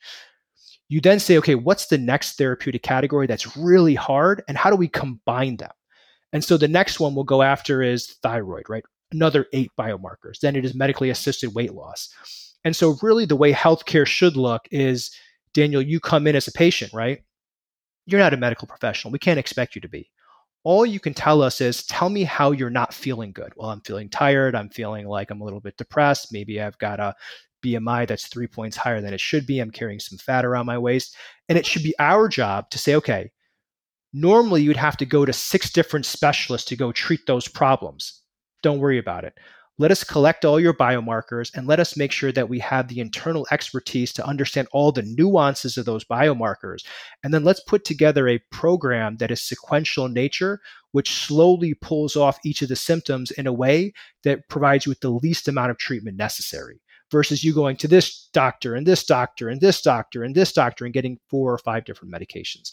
you 0.91 0.99
then 0.99 1.21
say, 1.21 1.37
okay, 1.37 1.55
what's 1.55 1.85
the 1.85 1.97
next 1.97 2.37
therapeutic 2.37 2.83
category 2.83 3.25
that's 3.25 3.55
really 3.55 3.95
hard 3.95 4.43
and 4.49 4.57
how 4.57 4.69
do 4.69 4.75
we 4.75 4.89
combine 4.89 5.55
them? 5.55 5.71
And 6.33 6.43
so 6.43 6.57
the 6.57 6.67
next 6.67 6.99
one 6.99 7.15
we'll 7.15 7.23
go 7.23 7.41
after 7.41 7.81
is 7.81 8.17
thyroid, 8.21 8.65
right? 8.67 8.83
Another 9.13 9.45
eight 9.53 9.71
biomarkers. 9.79 10.39
Then 10.41 10.57
it 10.57 10.65
is 10.65 10.75
medically 10.75 11.09
assisted 11.09 11.55
weight 11.55 11.73
loss. 11.73 12.09
And 12.65 12.75
so, 12.75 12.97
really, 13.01 13.25
the 13.25 13.37
way 13.37 13.53
healthcare 13.53 14.05
should 14.05 14.35
look 14.35 14.63
is 14.69 15.15
Daniel, 15.53 15.81
you 15.81 16.01
come 16.01 16.27
in 16.27 16.35
as 16.35 16.49
a 16.49 16.51
patient, 16.51 16.91
right? 16.91 17.19
You're 18.05 18.19
not 18.19 18.33
a 18.33 18.37
medical 18.37 18.67
professional. 18.67 19.13
We 19.13 19.19
can't 19.19 19.39
expect 19.39 19.75
you 19.75 19.81
to 19.81 19.89
be. 19.89 20.09
All 20.65 20.85
you 20.85 20.99
can 20.99 21.13
tell 21.13 21.41
us 21.41 21.61
is 21.61 21.85
tell 21.85 22.09
me 22.09 22.23
how 22.23 22.51
you're 22.51 22.69
not 22.69 22.93
feeling 22.93 23.31
good. 23.31 23.53
Well, 23.55 23.69
I'm 23.69 23.81
feeling 23.81 24.09
tired. 24.09 24.55
I'm 24.55 24.69
feeling 24.69 25.07
like 25.07 25.31
I'm 25.31 25.41
a 25.41 25.45
little 25.45 25.61
bit 25.61 25.77
depressed. 25.77 26.33
Maybe 26.33 26.61
I've 26.61 26.77
got 26.79 26.99
a 26.99 27.15
BMI 27.61 28.07
that's 28.07 28.27
three 28.27 28.47
points 28.47 28.77
higher 28.77 29.01
than 29.01 29.13
it 29.13 29.19
should 29.19 29.45
be. 29.45 29.59
I'm 29.59 29.71
carrying 29.71 29.99
some 29.99 30.17
fat 30.17 30.45
around 30.45 30.65
my 30.65 30.77
waist. 30.77 31.15
And 31.49 31.57
it 31.57 31.65
should 31.65 31.83
be 31.83 31.95
our 31.99 32.27
job 32.27 32.69
to 32.71 32.77
say, 32.77 32.95
okay, 32.95 33.31
normally 34.13 34.61
you'd 34.61 34.77
have 34.77 34.97
to 34.97 35.05
go 35.05 35.25
to 35.25 35.33
six 35.33 35.71
different 35.71 36.05
specialists 36.05 36.67
to 36.69 36.75
go 36.75 36.91
treat 36.91 37.21
those 37.27 37.47
problems. 37.47 38.21
Don't 38.61 38.79
worry 38.79 38.97
about 38.97 39.23
it. 39.23 39.33
Let 39.77 39.89
us 39.89 40.03
collect 40.03 40.45
all 40.45 40.59
your 40.59 40.75
biomarkers 40.75 41.49
and 41.55 41.65
let 41.65 41.79
us 41.79 41.97
make 41.97 42.11
sure 42.11 42.31
that 42.33 42.49
we 42.49 42.59
have 42.59 42.87
the 42.87 42.99
internal 42.99 43.47
expertise 43.49 44.13
to 44.13 44.25
understand 44.25 44.67
all 44.71 44.91
the 44.91 45.01
nuances 45.01 45.75
of 45.75 45.85
those 45.85 46.05
biomarkers. 46.05 46.85
And 47.23 47.33
then 47.33 47.43
let's 47.43 47.61
put 47.61 47.83
together 47.83 48.27
a 48.27 48.43
program 48.51 49.17
that 49.17 49.31
is 49.31 49.41
sequential 49.41 50.05
in 50.05 50.13
nature, 50.13 50.59
which 50.91 51.11
slowly 51.11 51.73
pulls 51.73 52.15
off 52.15 52.37
each 52.45 52.61
of 52.61 52.69
the 52.69 52.75
symptoms 52.75 53.31
in 53.31 53.47
a 53.47 53.53
way 53.53 53.93
that 54.23 54.47
provides 54.49 54.85
you 54.85 54.91
with 54.91 54.99
the 54.99 55.09
least 55.09 55.47
amount 55.47 55.71
of 55.71 55.79
treatment 55.79 56.15
necessary 56.15 56.79
versus 57.11 57.43
you 57.43 57.53
going 57.53 57.75
to 57.77 57.87
this 57.87 58.29
doctor 58.33 58.75
and 58.75 58.87
this 58.87 59.03
doctor 59.03 59.49
and 59.49 59.61
this 59.61 59.81
doctor 59.81 60.23
and 60.23 60.33
this 60.33 60.53
doctor 60.53 60.85
and 60.85 60.93
getting 60.93 61.19
four 61.29 61.53
or 61.53 61.57
five 61.57 61.85
different 61.85 62.13
medications. 62.13 62.71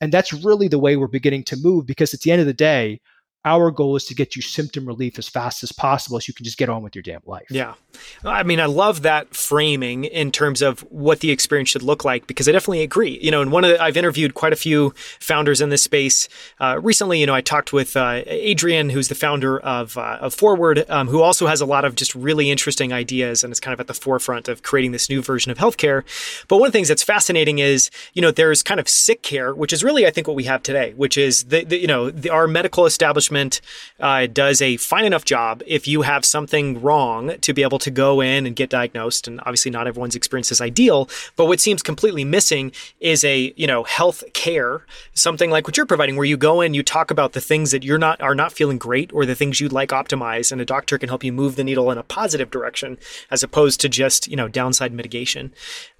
And 0.00 0.12
that's 0.12 0.32
really 0.32 0.68
the 0.68 0.78
way 0.78 0.96
we're 0.96 1.08
beginning 1.08 1.44
to 1.44 1.56
move 1.56 1.86
because 1.86 2.14
at 2.14 2.20
the 2.20 2.30
end 2.32 2.40
of 2.40 2.46
the 2.46 2.54
day, 2.54 3.00
our 3.44 3.70
goal 3.70 3.96
is 3.96 4.04
to 4.04 4.14
get 4.14 4.36
you 4.36 4.42
symptom 4.42 4.84
relief 4.84 5.18
as 5.18 5.26
fast 5.26 5.62
as 5.62 5.72
possible 5.72 6.20
so 6.20 6.26
you 6.28 6.34
can 6.34 6.44
just 6.44 6.58
get 6.58 6.68
on 6.68 6.82
with 6.82 6.94
your 6.94 7.02
damn 7.02 7.22
life. 7.24 7.46
Yeah. 7.50 7.74
I 8.22 8.42
mean, 8.42 8.60
I 8.60 8.66
love 8.66 9.02
that 9.02 9.34
framing 9.34 10.04
in 10.04 10.30
terms 10.30 10.60
of 10.60 10.80
what 10.90 11.20
the 11.20 11.30
experience 11.30 11.70
should 11.70 11.82
look 11.82 12.04
like 12.04 12.26
because 12.26 12.48
I 12.48 12.52
definitely 12.52 12.82
agree. 12.82 13.18
You 13.22 13.30
know, 13.30 13.40
and 13.40 13.50
one 13.50 13.64
of 13.64 13.70
the, 13.70 13.82
I've 13.82 13.96
interviewed 13.96 14.34
quite 14.34 14.52
a 14.52 14.56
few 14.56 14.92
founders 15.20 15.62
in 15.62 15.70
this 15.70 15.82
space 15.82 16.28
uh, 16.60 16.78
recently. 16.82 17.18
You 17.18 17.26
know, 17.26 17.34
I 17.34 17.40
talked 17.40 17.72
with 17.72 17.96
uh, 17.96 18.22
Adrian, 18.26 18.90
who's 18.90 19.08
the 19.08 19.14
founder 19.14 19.58
of, 19.60 19.96
uh, 19.96 20.18
of 20.20 20.34
Forward, 20.34 20.84
um, 20.90 21.08
who 21.08 21.22
also 21.22 21.46
has 21.46 21.62
a 21.62 21.66
lot 21.66 21.86
of 21.86 21.94
just 21.94 22.14
really 22.14 22.50
interesting 22.50 22.92
ideas 22.92 23.42
and 23.42 23.52
is 23.52 23.60
kind 23.60 23.72
of 23.72 23.80
at 23.80 23.86
the 23.86 23.94
forefront 23.94 24.48
of 24.48 24.62
creating 24.62 24.92
this 24.92 25.08
new 25.08 25.22
version 25.22 25.50
of 25.50 25.56
healthcare. 25.56 26.04
But 26.48 26.58
one 26.58 26.66
of 26.66 26.72
the 26.72 26.76
things 26.76 26.88
that's 26.88 27.02
fascinating 27.02 27.58
is, 27.58 27.90
you 28.12 28.20
know, 28.20 28.30
there's 28.30 28.62
kind 28.62 28.78
of 28.78 28.88
sick 28.88 29.22
care, 29.22 29.54
which 29.54 29.72
is 29.72 29.82
really, 29.82 30.06
I 30.06 30.10
think, 30.10 30.26
what 30.26 30.36
we 30.36 30.44
have 30.44 30.62
today, 30.62 30.92
which 30.94 31.16
is 31.16 31.44
the, 31.44 31.64
the 31.64 31.78
you 31.78 31.86
know, 31.86 32.10
the, 32.10 32.28
our 32.28 32.46
medical 32.46 32.84
establishment 32.84 33.29
establishment 33.30 33.60
uh, 34.00 34.26
does 34.26 34.62
a 34.62 34.76
fine 34.78 35.04
enough 35.04 35.24
job 35.24 35.62
if 35.66 35.86
you 35.86 36.02
have 36.02 36.24
something 36.24 36.80
wrong 36.80 37.36
to 37.40 37.52
be 37.52 37.62
able 37.62 37.78
to 37.78 37.90
go 37.90 38.20
in 38.20 38.46
and 38.46 38.56
get 38.56 38.70
diagnosed. 38.70 39.28
And 39.28 39.40
obviously, 39.40 39.70
not 39.70 39.86
everyone's 39.86 40.16
experience 40.16 40.50
is 40.50 40.60
ideal, 40.60 41.08
but 41.36 41.46
what 41.46 41.60
seems 41.60 41.82
completely 41.82 42.24
missing 42.24 42.72
is 43.00 43.24
a 43.24 43.52
you 43.56 43.66
know 43.66 43.84
health 43.84 44.24
care, 44.32 44.84
something 45.14 45.50
like 45.50 45.66
what 45.66 45.76
you're 45.76 45.86
providing, 45.86 46.16
where 46.16 46.26
you 46.26 46.36
go 46.36 46.60
in, 46.60 46.74
you 46.74 46.82
talk 46.82 47.10
about 47.10 47.32
the 47.32 47.40
things 47.40 47.70
that 47.70 47.84
you're 47.84 47.98
not 47.98 48.20
are 48.20 48.34
not 48.34 48.52
feeling 48.52 48.78
great 48.78 49.12
or 49.12 49.26
the 49.26 49.34
things 49.34 49.60
you'd 49.60 49.72
like 49.72 49.90
optimize, 49.90 50.50
and 50.50 50.60
a 50.60 50.64
doctor 50.64 50.98
can 50.98 51.08
help 51.08 51.24
you 51.24 51.32
move 51.32 51.56
the 51.56 51.64
needle 51.64 51.90
in 51.90 51.98
a 51.98 52.02
positive 52.02 52.50
direction 52.50 52.98
as 53.30 53.42
opposed 53.42 53.80
to 53.80 53.88
just 53.88 54.28
you 54.28 54.36
know 54.36 54.48
downside 54.48 54.92
mitigation. 54.92 55.52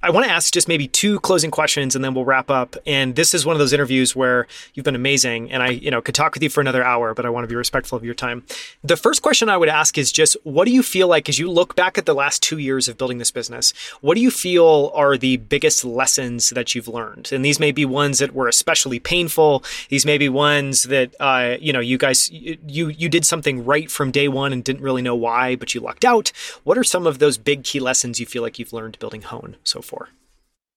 I 0.03 0.11
want 0.11 0.25
to 0.25 0.33
ask 0.33 0.53
just 0.53 0.67
maybe 0.67 0.89
two 0.89 1.21
closing 1.21 1.51
questions 1.51 1.95
and 1.95 2.03
then 2.03 2.15
we'll 2.15 2.25
wrap 2.25 2.51
up. 2.51 2.77
And 2.87 3.17
this 3.17 3.35
is 3.35 3.45
one 3.45 3.55
of 3.55 3.59
those 3.59 3.75
interviews 3.75 4.17
where 4.17 4.47
you've 4.73 4.85
been 4.85 4.95
amazing 4.95 5.53
and 5.53 5.63
I, 5.63 5.71
you 5.71 5.91
know, 5.91 6.01
could 6.01 6.15
talk 6.15 6.33
with 6.33 6.43
you 6.43 6.49
for 6.49 6.63
another 6.63 6.83
hour, 6.83 7.13
but 7.21 7.27
I 7.27 7.31
want 7.31 7.45
to 7.45 7.49
be 7.49 7.55
respectful 7.55 7.99
of 7.99 8.05
your 8.05 8.15
time. 8.15 8.47
The 8.83 8.97
first 8.97 9.21
question 9.21 9.51
I 9.51 9.59
would 9.59 9.69
ask 9.69 9.99
is 9.99 10.11
just 10.11 10.39
what 10.43 10.65
do 10.65 10.71
you 10.71 10.83
feel 10.83 11.07
like 11.07 11.29
as 11.29 11.39
you 11.39 11.51
look 11.51 11.77
back 11.77 11.99
at 11.99 12.07
the 12.07 12.15
last 12.15 12.43
two 12.43 12.57
years 12.57 12.89
of 12.89 12.97
building 12.97 13.19
this 13.19 13.31
business? 13.31 13.75
What 14.01 14.15
do 14.15 14.23
you 14.23 14.31
feel 14.31 14.91
are 14.95 15.19
the 15.19 15.37
biggest 15.37 15.85
lessons 15.85 16.49
that 16.49 16.75
you've 16.75 16.89
learned? 16.89 17.31
And 17.31 17.45
these 17.45 17.61
may 17.61 17.73
be 17.73 17.85
ones 17.85 18.21
that 18.21 18.33
were 18.33 18.49
especially 18.49 18.99
painful. 18.99 19.63
These 19.91 20.07
may 20.07 20.17
be 20.17 20.31
ones 20.31 20.85
that, 20.85 21.15
uh, 21.21 21.59
you 21.61 21.75
know, 21.75 21.81
you 21.81 21.99
guys, 21.99 22.31
you, 22.31 22.89
you 22.89 23.11
did 23.11 23.27
something 23.27 23.67
right 23.67 23.91
from 23.91 24.11
day 24.11 24.27
one 24.27 24.55
and 24.55 24.65
didn't 24.65 24.83
really 24.83 25.03
know 25.03 25.15
why, 25.15 25.57
but 25.57 25.75
you 25.75 25.83
lucked 25.83 26.07
out. 26.07 26.33
What 26.65 26.79
are 26.79 26.85
some 26.85 27.07
of 27.07 27.19
those 27.19 27.37
big 27.37 27.65
key 27.65 27.81
lessons 27.81 28.19
you 28.19 28.25
feel 28.25 28.41
like 28.41 28.59
you've 28.59 28.73
learned 28.73 28.99
building 28.99 29.21
Hone 29.21 29.57
so 29.63 29.83
far? 29.83 30.09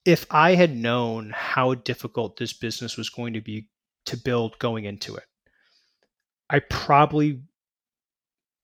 If 0.04 0.26
I 0.30 0.56
had 0.56 0.76
known 0.76 1.32
how 1.34 1.76
difficult 1.76 2.36
this 2.36 2.52
business 2.52 2.98
was 2.98 3.10
going 3.10 3.32
to 3.32 3.40
be 3.40 3.70
to 4.08 4.18
build 4.18 4.60
going 4.60 4.84
into 4.84 5.16
it, 5.16 5.24
I 6.50 6.60
probably 6.60 7.42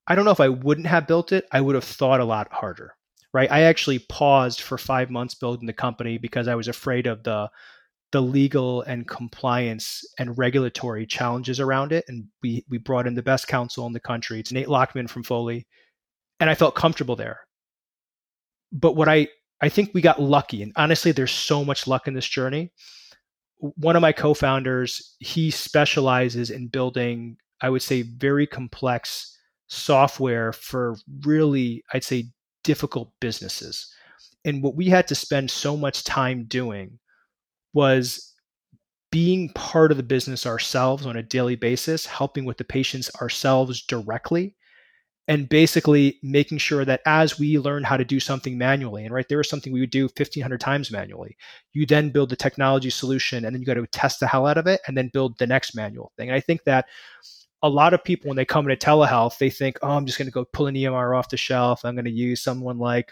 I 0.08 0.16
don't 0.16 0.26
know 0.26 0.32
if 0.32 0.40
I 0.40 0.50
wouldn't 0.50 0.88
have 0.88 1.08
built 1.08 1.32
it, 1.32 1.46
I 1.52 1.62
would 1.62 1.76
have 1.76 1.84
thought 1.84 2.20
a 2.20 2.26
lot 2.26 2.52
harder. 2.52 2.96
Right? 3.32 3.52
I 3.52 3.62
actually 3.62 4.00
paused 4.00 4.62
for 4.62 4.78
5 4.78 5.12
months 5.12 5.36
building 5.36 5.68
the 5.68 5.74
company 5.74 6.18
because 6.18 6.48
I 6.48 6.56
was 6.56 6.68
afraid 6.68 7.08
of 7.08 7.24
the 7.24 7.50
the 8.12 8.22
legal 8.22 8.82
and 8.82 9.08
compliance 9.08 10.04
and 10.18 10.36
regulatory 10.36 11.06
challenges 11.06 11.60
around 11.60 11.92
it 11.92 12.06
and 12.08 12.26
we 12.42 12.66
we 12.70 12.80
brought 12.80 13.06
in 13.08 13.14
the 13.14 13.22
best 13.22 13.48
counsel 13.48 13.86
in 13.86 13.94
the 13.94 14.00
country. 14.00 14.40
It's 14.40 14.52
Nate 14.52 14.68
Lacktman 14.68 15.10
from 15.10 15.24
Foley 15.24 15.68
and 16.40 16.50
I 16.50 16.56
felt 16.56 16.76
comfortable 16.76 17.16
there. 17.16 17.42
But 18.72 18.96
what 18.96 19.08
I 19.10 19.28
I 19.62 19.70
think 19.70 19.92
we 19.94 20.02
got 20.02 20.22
lucky. 20.22 20.64
And 20.64 20.72
honestly, 20.76 21.12
there's 21.12 21.32
so 21.32 21.66
much 21.66 21.88
luck 21.88 22.08
in 22.08 22.14
this 22.14 22.28
journey. 22.28 22.72
One 23.58 23.96
of 23.96 24.02
my 24.02 24.14
co 24.14 24.34
founders, 24.34 25.16
he 25.20 25.52
specializes 25.52 26.50
in 26.50 26.68
building, 26.68 27.38
I 27.62 27.70
would 27.70 27.82
say, 27.82 28.04
very 28.04 28.48
complex 28.48 29.38
software 29.68 30.52
for 30.52 30.96
really, 31.24 31.84
I'd 31.94 32.04
say, 32.04 32.26
difficult 32.64 33.12
businesses. 33.20 33.94
And 34.46 34.64
what 34.64 34.76
we 34.76 34.86
had 34.88 35.08
to 35.08 35.16
spend 35.16 35.52
so 35.52 35.76
much 35.76 36.04
time 36.04 36.46
doing 36.46 37.00
was 37.74 38.34
being 39.12 39.50
part 39.54 39.92
of 39.92 39.98
the 39.98 40.04
business 40.04 40.46
ourselves 40.46 41.06
on 41.06 41.16
a 41.16 41.24
daily 41.24 41.56
basis, 41.56 42.06
helping 42.06 42.46
with 42.46 42.58
the 42.58 42.64
patients 42.64 43.10
ourselves 43.22 43.82
directly, 43.82 44.56
and 45.28 45.50
basically 45.50 46.20
making 46.24 46.58
sure 46.58 46.86
that 46.86 47.02
as 47.06 47.38
we 47.40 47.60
learn 47.60 47.84
how 47.84 47.98
to 47.98 48.06
do 48.06 48.20
something 48.20 48.58
manually, 48.58 49.06
and 49.06 49.14
right 49.14 49.28
there 49.30 49.40
is 49.40 49.50
something 49.50 49.72
we 49.72 49.80
would 49.80 49.92
do 49.92 50.06
1500 50.06 50.60
times 50.60 50.92
manually, 50.92 51.38
you 51.74 51.86
then 51.86 52.10
build 52.10 52.30
the 52.30 52.36
technology 52.36 52.90
solution 52.90 53.46
and 53.46 53.54
then 53.54 53.62
you 53.62 53.66
got 53.66 53.76
to 53.76 53.86
test 53.88 54.20
the 54.20 54.28
hell 54.28 54.48
out 54.48 54.58
of 54.58 54.68
it 54.68 54.82
and 54.88 54.98
then 54.98 55.10
build 55.14 55.38
the 55.38 55.48
next 55.48 55.76
manual 55.76 56.12
thing. 56.18 56.30
And 56.30 56.36
I 56.36 56.40
think 56.40 56.64
that 56.64 56.86
a 57.62 57.70
lot 57.70 57.94
of 57.94 58.04
people, 58.04 58.30
when 58.30 58.38
they 58.38 58.46
come 58.46 58.70
into 58.70 58.86
telehealth, 58.86 59.38
they 59.38 59.50
think, 59.50 59.78
oh, 59.82 59.90
I'm 59.90 60.06
just 60.06 60.18
going 60.18 60.28
to 60.28 60.32
go 60.32 60.46
pull 60.46 60.68
an 60.68 60.76
EMR 60.76 61.18
off 61.18 61.30
the 61.30 61.38
shelf. 61.38 61.84
I'm 61.84 61.96
going 61.96 62.06
to 62.06 62.12
use 62.12 62.42
someone 62.42 62.78
like 62.78 63.12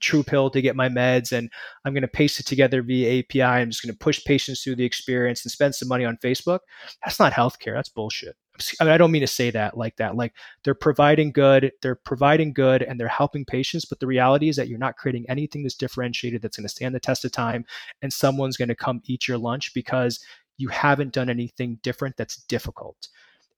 TruePill 0.00 0.52
to 0.52 0.62
get 0.62 0.76
my 0.76 0.88
meds 0.88 1.32
and 1.32 1.50
I'm 1.84 1.92
going 1.92 2.02
to 2.02 2.08
paste 2.08 2.40
it 2.40 2.46
together 2.46 2.82
via 2.82 3.20
API. 3.20 3.42
I'm 3.42 3.70
just 3.70 3.82
going 3.82 3.92
to 3.92 3.98
push 3.98 4.24
patients 4.24 4.62
through 4.62 4.76
the 4.76 4.84
experience 4.84 5.44
and 5.44 5.52
spend 5.52 5.74
some 5.74 5.88
money 5.88 6.04
on 6.04 6.18
Facebook. 6.18 6.60
That's 7.04 7.18
not 7.18 7.32
healthcare. 7.32 7.74
That's 7.74 7.88
bullshit. 7.88 8.36
I, 8.80 8.84
mean, 8.84 8.92
I 8.92 8.98
don't 8.98 9.10
mean 9.10 9.22
to 9.22 9.26
say 9.26 9.50
that 9.50 9.76
like 9.76 9.96
that. 9.96 10.14
Like 10.16 10.34
they're 10.62 10.74
providing 10.74 11.32
good, 11.32 11.72
they're 11.80 11.94
providing 11.94 12.52
good 12.52 12.82
and 12.82 13.00
they're 13.00 13.08
helping 13.08 13.44
patients. 13.44 13.84
But 13.84 14.00
the 14.00 14.06
reality 14.06 14.48
is 14.48 14.56
that 14.56 14.68
you're 14.68 14.78
not 14.78 14.96
creating 14.96 15.24
anything 15.28 15.62
that's 15.62 15.74
differentiated 15.74 16.42
that's 16.42 16.56
going 16.56 16.64
to 16.64 16.74
stand 16.74 16.94
the 16.94 17.00
test 17.00 17.24
of 17.24 17.32
time 17.32 17.64
and 18.02 18.12
someone's 18.12 18.56
going 18.56 18.68
to 18.68 18.74
come 18.74 19.00
eat 19.04 19.26
your 19.26 19.38
lunch 19.38 19.72
because 19.74 20.20
you 20.58 20.68
haven't 20.68 21.12
done 21.12 21.30
anything 21.30 21.78
different 21.82 22.16
that's 22.16 22.36
difficult. 22.44 23.08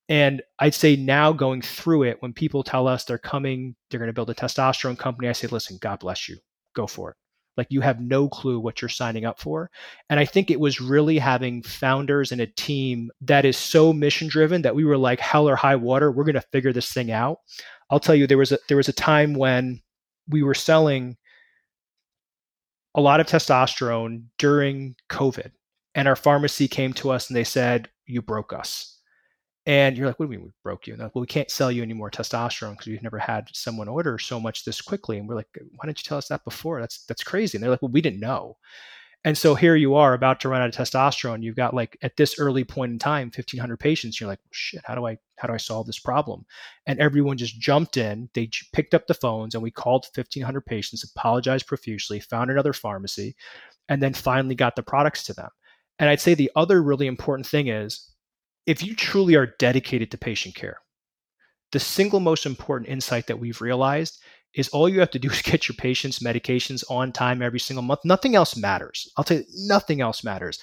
And 0.08 0.42
I'd 0.58 0.74
say 0.74 0.96
now 0.96 1.32
going 1.32 1.62
through 1.62 2.04
it, 2.04 2.20
when 2.20 2.32
people 2.32 2.62
tell 2.62 2.86
us 2.86 3.04
they're 3.04 3.18
coming, 3.18 3.74
they're 3.90 4.00
going 4.00 4.08
to 4.08 4.12
build 4.12 4.30
a 4.30 4.34
testosterone 4.34 4.98
company, 4.98 5.28
I 5.28 5.32
say, 5.32 5.46
listen, 5.46 5.78
God 5.80 6.00
bless 6.00 6.28
you. 6.28 6.36
Go 6.74 6.86
for 6.86 7.10
it. 7.10 7.16
Like 7.56 7.68
you 7.70 7.80
have 7.80 8.00
no 8.00 8.28
clue 8.28 8.58
what 8.58 8.82
you're 8.82 8.88
signing 8.88 9.24
up 9.24 9.38
for. 9.38 9.70
And 10.10 10.18
I 10.18 10.24
think 10.24 10.50
it 10.50 10.60
was 10.60 10.80
really 10.80 11.18
having 11.18 11.62
founders 11.62 12.32
and 12.32 12.40
a 12.40 12.46
team 12.46 13.10
that 13.22 13.44
is 13.44 13.56
so 13.56 13.92
mission 13.92 14.28
driven 14.28 14.62
that 14.62 14.74
we 14.74 14.84
were 14.84 14.98
like, 14.98 15.20
hell 15.20 15.48
or 15.48 15.56
high 15.56 15.76
water, 15.76 16.10
we're 16.10 16.24
going 16.24 16.34
to 16.34 16.40
figure 16.52 16.72
this 16.72 16.92
thing 16.92 17.10
out. 17.10 17.38
I'll 17.90 18.00
tell 18.00 18.14
you, 18.14 18.26
there 18.26 18.38
was 18.38 18.52
a, 18.52 18.58
there 18.68 18.76
was 18.76 18.88
a 18.88 18.92
time 18.92 19.34
when 19.34 19.80
we 20.28 20.42
were 20.42 20.54
selling 20.54 21.16
a 22.94 23.00
lot 23.00 23.20
of 23.20 23.26
testosterone 23.26 24.24
during 24.38 24.96
COVID. 25.08 25.52
And 25.94 26.08
our 26.08 26.16
pharmacy 26.16 26.66
came 26.66 26.92
to 26.94 27.10
us 27.10 27.28
and 27.28 27.36
they 27.36 27.44
said, 27.44 27.88
You 28.04 28.20
broke 28.20 28.52
us 28.52 28.93
and 29.66 29.96
you're 29.96 30.06
like, 30.06 30.18
what 30.18 30.26
do 30.26 30.30
we 30.30 30.36
mean 30.36 30.46
we 30.46 30.52
broke 30.62 30.86
you? 30.86 30.92
And 30.92 31.02
like, 31.02 31.14
well, 31.14 31.20
we 31.20 31.26
can't 31.26 31.50
sell 31.50 31.72
you 31.72 31.82
any 31.82 31.94
more 31.94 32.10
testosterone 32.10 32.72
because 32.72 32.86
we've 32.86 33.02
never 33.02 33.18
had 33.18 33.48
someone 33.52 33.88
order 33.88 34.18
so 34.18 34.38
much 34.38 34.64
this 34.64 34.82
quickly. 34.82 35.18
And 35.18 35.28
we're 35.28 35.36
like, 35.36 35.48
why 35.76 35.86
didn't 35.86 36.00
you 36.00 36.08
tell 36.08 36.18
us 36.18 36.28
that 36.28 36.44
before? 36.44 36.80
That's 36.80 37.04
that's 37.06 37.24
crazy. 37.24 37.56
And 37.56 37.62
they're 37.62 37.70
like, 37.70 37.82
well, 37.82 37.92
we 37.92 38.02
didn't 38.02 38.20
know. 38.20 38.56
And 39.26 39.38
so 39.38 39.54
here 39.54 39.74
you 39.74 39.94
are 39.94 40.12
about 40.12 40.38
to 40.40 40.50
run 40.50 40.60
out 40.60 40.68
of 40.68 40.74
testosterone. 40.74 41.42
You've 41.42 41.56
got 41.56 41.72
like 41.72 41.96
at 42.02 42.16
this 42.18 42.38
early 42.38 42.62
point 42.62 42.92
in 42.92 42.98
time, 42.98 43.28
1500 43.28 43.78
patients. 43.78 44.20
You're 44.20 44.28
like, 44.28 44.40
shit, 44.52 44.82
how 44.84 44.94
do 44.94 45.06
I, 45.06 45.16
how 45.38 45.48
do 45.48 45.54
I 45.54 45.58
solve 45.58 45.86
this 45.86 45.98
problem? 45.98 46.44
And 46.86 47.00
everyone 47.00 47.38
just 47.38 47.58
jumped 47.58 47.96
in. 47.96 48.28
They 48.34 48.50
picked 48.74 48.92
up 48.92 49.06
the 49.06 49.14
phones 49.14 49.54
and 49.54 49.62
we 49.62 49.70
called 49.70 50.06
1500 50.14 50.60
patients, 50.66 51.10
apologized 51.16 51.66
profusely, 51.66 52.20
found 52.20 52.50
another 52.50 52.74
pharmacy, 52.74 53.34
and 53.88 54.02
then 54.02 54.12
finally 54.12 54.54
got 54.54 54.76
the 54.76 54.82
products 54.82 55.24
to 55.24 55.32
them. 55.32 55.48
And 55.98 56.10
I'd 56.10 56.20
say 56.20 56.34
the 56.34 56.52
other 56.54 56.82
really 56.82 57.06
important 57.06 57.46
thing 57.46 57.68
is 57.68 58.10
if 58.66 58.82
you 58.82 58.94
truly 58.94 59.34
are 59.34 59.54
dedicated 59.58 60.10
to 60.10 60.18
patient 60.18 60.54
care, 60.54 60.78
the 61.72 61.80
single 61.80 62.20
most 62.20 62.46
important 62.46 62.88
insight 62.88 63.26
that 63.26 63.38
we've 63.38 63.60
realized 63.60 64.22
is 64.54 64.68
all 64.68 64.88
you 64.88 65.00
have 65.00 65.10
to 65.10 65.18
do 65.18 65.28
is 65.32 65.42
get 65.42 65.68
your 65.68 65.76
patients 65.76 66.20
medications 66.20 66.84
on 66.88 67.12
time 67.12 67.42
every 67.42 67.60
single 67.60 67.82
month. 67.82 68.00
Nothing 68.04 68.34
else 68.34 68.56
matters. 68.56 69.10
I'll 69.16 69.24
tell 69.24 69.38
you, 69.38 69.44
nothing 69.66 70.00
else 70.00 70.24
matters. 70.24 70.60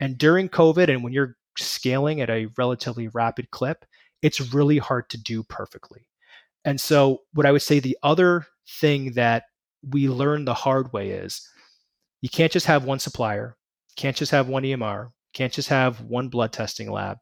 And 0.00 0.16
during 0.16 0.48
COVID, 0.48 0.88
and 0.88 1.02
when 1.02 1.12
you're 1.12 1.36
scaling 1.58 2.20
at 2.20 2.30
a 2.30 2.48
relatively 2.56 3.08
rapid 3.08 3.50
clip, 3.50 3.84
it's 4.22 4.54
really 4.54 4.78
hard 4.78 5.10
to 5.10 5.20
do 5.20 5.42
perfectly. 5.42 6.06
And 6.64 6.80
so, 6.80 7.22
what 7.34 7.44
I 7.44 7.52
would 7.52 7.62
say 7.62 7.80
the 7.80 7.98
other 8.04 8.46
thing 8.80 9.12
that 9.12 9.44
we 9.90 10.08
learned 10.08 10.46
the 10.46 10.54
hard 10.54 10.92
way 10.92 11.10
is 11.10 11.46
you 12.20 12.28
can't 12.28 12.52
just 12.52 12.66
have 12.66 12.84
one 12.84 13.00
supplier, 13.00 13.56
can't 13.96 14.16
just 14.16 14.30
have 14.30 14.46
one 14.46 14.62
EMR, 14.62 15.10
can't 15.34 15.52
just 15.52 15.68
have 15.68 16.00
one 16.02 16.28
blood 16.28 16.52
testing 16.52 16.88
lab 16.88 17.18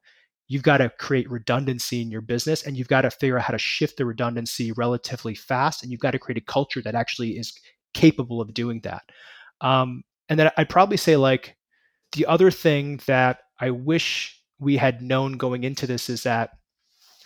you've 0.51 0.65
got 0.65 0.79
to 0.79 0.91
create 0.99 1.31
redundancy 1.31 2.03
in 2.03 2.11
your 2.11 2.21
business 2.21 2.67
and 2.67 2.77
you've 2.77 2.89
got 2.89 3.03
to 3.03 3.11
figure 3.11 3.39
out 3.39 3.45
how 3.45 3.53
to 3.53 3.59
shift 3.59 3.97
the 3.97 4.05
redundancy 4.05 4.73
relatively 4.73 5.35
fast 5.35 5.83
and 5.83 5.93
you've 5.93 6.01
got 6.01 6.11
to 6.11 6.19
create 6.19 6.37
a 6.37 6.45
culture 6.45 6.83
that 6.83 6.97
actually 6.97 7.39
is 7.39 7.55
capable 7.95 8.41
of 8.41 8.53
doing 8.53 8.81
that 8.81 9.03
um, 9.61 10.03
and 10.29 10.39
then 10.39 10.51
i'd 10.57 10.69
probably 10.69 10.97
say 10.97 11.17
like 11.17 11.57
the 12.13 12.27
other 12.27 12.51
thing 12.51 13.01
that 13.07 13.39
i 13.61 13.71
wish 13.71 14.37
we 14.59 14.77
had 14.77 15.03
known 15.03 15.35
going 15.35 15.65
into 15.65 15.87
this 15.87 16.11
is 16.11 16.25
that 16.25 16.51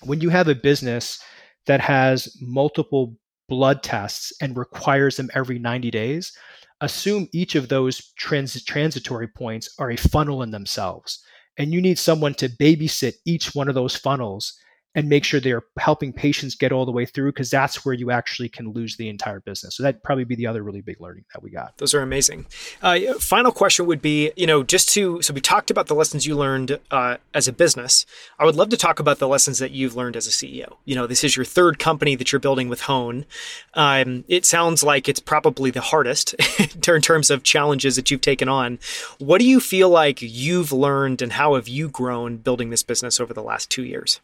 when 0.03 0.21
you 0.21 0.29
have 0.29 0.49
a 0.49 0.55
business 0.55 1.23
that 1.67 1.81
has 1.81 2.37
multiple 2.41 3.17
blood 3.49 3.83
tests 3.83 4.33
and 4.41 4.57
requires 4.57 5.17
them 5.17 5.31
every 5.35 5.59
90 5.59 5.91
days, 5.91 6.33
assume 6.81 7.29
each 7.33 7.55
of 7.55 7.69
those 7.69 8.13
trans- 8.17 8.63
transitory 8.65 9.29
points 9.29 9.75
are 9.79 9.91
a 9.91 9.97
funnel 9.97 10.43
in 10.43 10.51
themselves. 10.51 11.23
And 11.59 11.73
you 11.73 11.81
need 11.81 11.99
someone 11.99 12.35
to 12.35 12.49
babysit 12.49 13.15
each 13.25 13.55
one 13.55 13.69
of 13.69 13.75
those 13.75 13.97
funnels 13.97 14.55
and 14.95 15.09
make 15.09 15.25
sure 15.25 15.41
they're 15.41 15.65
helping 15.79 16.13
patients 16.13 16.55
get 16.55 16.71
all 16.71 16.87
the 16.87 16.93
way 16.93 17.05
through 17.05 17.33
because 17.33 17.51
that's 17.51 17.85
where 17.85 17.95
you 17.95 18.11
actually 18.11 18.49
can 18.49 18.71
lose 18.71 18.97
the 18.97 19.09
entire 19.09 19.41
business. 19.41 19.77
So 19.77 19.83
that'd 19.83 20.03
probably 20.03 20.25
be 20.25 20.37
the 20.37 20.47
other 20.47 20.63
really 20.63 20.83
big 20.83 21.01
learning 21.01 21.25
that 21.33 21.43
we 21.43 21.51
got. 21.51 21.77
Those 21.79 21.95
are 21.95 22.01
amazing. 22.01 22.47
Uh, 22.81 23.15
final 23.19 23.51
question 23.51 23.87
would 23.87 24.01
be, 24.01 24.33
you 24.37 24.47
know, 24.47 24.63
just 24.63 24.89
to 24.91 25.21
so 25.23 25.35
we 25.35 25.41
talked 25.41 25.71
about 25.71 25.89
the 25.89 25.95
lessons 25.95 26.27
you 26.27 26.37
learned 26.37 26.79
uh, 26.91 27.17
as 27.33 27.49
a 27.49 27.53
business. 27.53 28.07
I 28.39 28.45
would 28.45 28.55
love 28.55 28.69
to 28.71 28.77
talk 28.77 29.01
about 29.01 29.19
the 29.19 29.29
lessons 29.29 29.59
that 29.59 29.73
you've 29.73 29.97
learned 29.97 30.17
as 30.17 30.27
a 30.27 30.31
CEO. 30.31 30.77
You 30.85 30.95
know, 30.95 31.07
this 31.07 31.25
is 31.25 31.37
your 31.37 31.45
third 31.45 31.79
company 31.79 32.15
that 32.15 32.31
you're 32.31 32.41
building 32.41 32.69
with 32.69 32.83
Hone. 32.83 33.27
Um, 33.75 34.25
it 34.29 34.45
sounds 34.45 34.85
like 34.85 35.09
it's 35.09 35.21
probably 35.21 35.71
the 35.71 35.81
hardest 35.81 36.35
in 36.89 37.01
terms 37.01 37.31
of 37.31 37.43
challenges 37.43 37.97
that 37.97 38.11
you've 38.11 38.21
taken 38.21 38.49
on. 38.49 38.79
What 39.19 39.39
do 39.39 39.47
you 39.47 39.59
feel 39.59 39.89
like 39.89 40.21
you've 40.23 40.73
learned, 40.73 41.21
and 41.21 41.33
how 41.33 41.55
have 41.57 41.67
you 41.67 41.89
grown 41.89 42.37
building 42.37 42.71
this 42.71 42.83
business 42.83 43.19
over 43.19 43.35
the 43.35 43.43
last 43.43 43.71
two 43.71 43.85
years? 43.85 44.21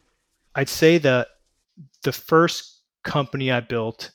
I'd 0.55 0.69
say 0.69 0.99
that 0.99 1.29
the 2.03 2.13
first 2.13 2.83
company 3.05 3.51
I 3.51 3.61
built, 3.61 4.11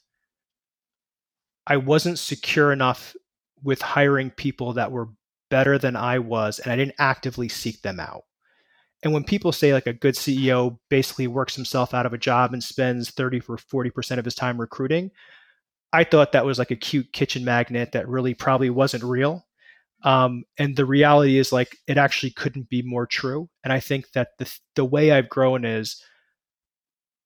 I 1.68 1.78
wasn't 1.78 2.20
secure 2.20 2.72
enough 2.72 3.16
with 3.64 3.82
hiring 3.82 4.30
people 4.30 4.74
that 4.74 4.92
were 4.92 5.10
better 5.50 5.78
than 5.78 5.96
I 5.96 6.20
was, 6.20 6.60
and 6.60 6.72
I 6.72 6.76
didn't 6.76 6.96
actively 7.00 7.50
seek 7.50 7.82
them 7.82 8.00
out. 8.00 8.24
And 9.04 9.14
when 9.14 9.24
people 9.24 9.52
say 9.52 9.74
like 9.74 9.88
a 9.88 9.94
good 9.94 10.16
CEO 10.16 10.80
basically 10.90 11.28
works 11.28 11.56
himself 11.56 11.94
out 11.94 12.06
of 12.06 12.14
a 12.14 12.18
job 12.18 12.54
and 12.54 12.64
spends 12.64 13.12
30 13.12 13.42
or 13.48 13.58
40% 13.58 14.18
of 14.18 14.26
his 14.26 14.36
time 14.36 14.60
recruiting, 14.60 15.12
I 15.94 16.04
thought 16.04 16.32
that 16.32 16.46
was 16.46 16.60
like 16.60 16.72
a 16.72 16.76
cute 16.76 17.14
kitchen 17.14 17.46
magnet 17.46 17.92
that 17.92 18.08
really 18.08 18.34
probably 18.34 18.70
wasn't 18.70 19.04
real. 19.04 19.46
Um, 20.04 20.44
and 20.58 20.76
the 20.76 20.86
reality 20.86 21.38
is 21.38 21.52
like 21.52 21.78
it 21.88 21.98
actually 21.98 22.32
couldn't 22.32 22.70
be 22.70 22.82
more 22.82 23.06
true. 23.06 23.50
And 23.64 23.72
I 23.72 23.80
think 23.80 24.12
that 24.12 24.30
the 24.38 24.52
the 24.76 24.86
way 24.86 25.12
I've 25.12 25.30
grown 25.30 25.66
is 25.66 26.02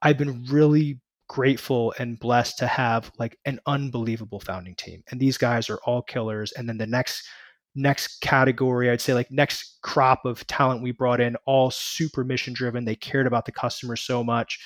I've 0.01 0.17
been 0.17 0.45
really 0.45 0.99
grateful 1.27 1.93
and 1.99 2.19
blessed 2.19 2.57
to 2.57 2.67
have 2.67 3.11
like 3.19 3.37
an 3.45 3.59
unbelievable 3.67 4.39
founding 4.39 4.75
team. 4.75 5.03
And 5.11 5.19
these 5.19 5.37
guys 5.37 5.69
are 5.69 5.79
all 5.85 6.01
killers. 6.01 6.51
And 6.53 6.67
then 6.67 6.77
the 6.77 6.87
next 6.87 7.27
next 7.75 8.19
category, 8.21 8.89
I'd 8.89 8.99
say 8.99 9.13
like 9.13 9.31
next 9.31 9.77
crop 9.83 10.25
of 10.25 10.45
talent 10.47 10.81
we 10.81 10.91
brought 10.91 11.21
in, 11.21 11.35
all 11.45 11.69
super 11.69 12.23
mission 12.23 12.53
driven. 12.53 12.83
They 12.83 12.95
cared 12.95 13.27
about 13.27 13.45
the 13.45 13.51
customer 13.51 13.95
so 13.95 14.23
much. 14.23 14.59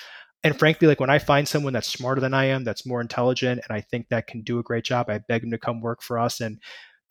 And 0.43 0.57
frankly, 0.57 0.87
like 0.87 0.99
when 0.99 1.09
I 1.09 1.19
find 1.19 1.47
someone 1.47 1.73
that's 1.73 1.87
smarter 1.87 2.19
than 2.19 2.33
I 2.33 2.45
am, 2.45 2.63
that's 2.63 2.85
more 2.85 3.01
intelligent, 3.01 3.61
and 3.67 3.75
I 3.75 3.81
think 3.81 4.09
that 4.09 4.27
can 4.27 4.41
do 4.41 4.59
a 4.59 4.63
great 4.63 4.83
job, 4.83 5.09
I 5.09 5.19
beg 5.19 5.41
them 5.41 5.51
to 5.51 5.57
come 5.57 5.79
work 5.79 6.01
for 6.01 6.19
us. 6.19 6.41
And 6.41 6.59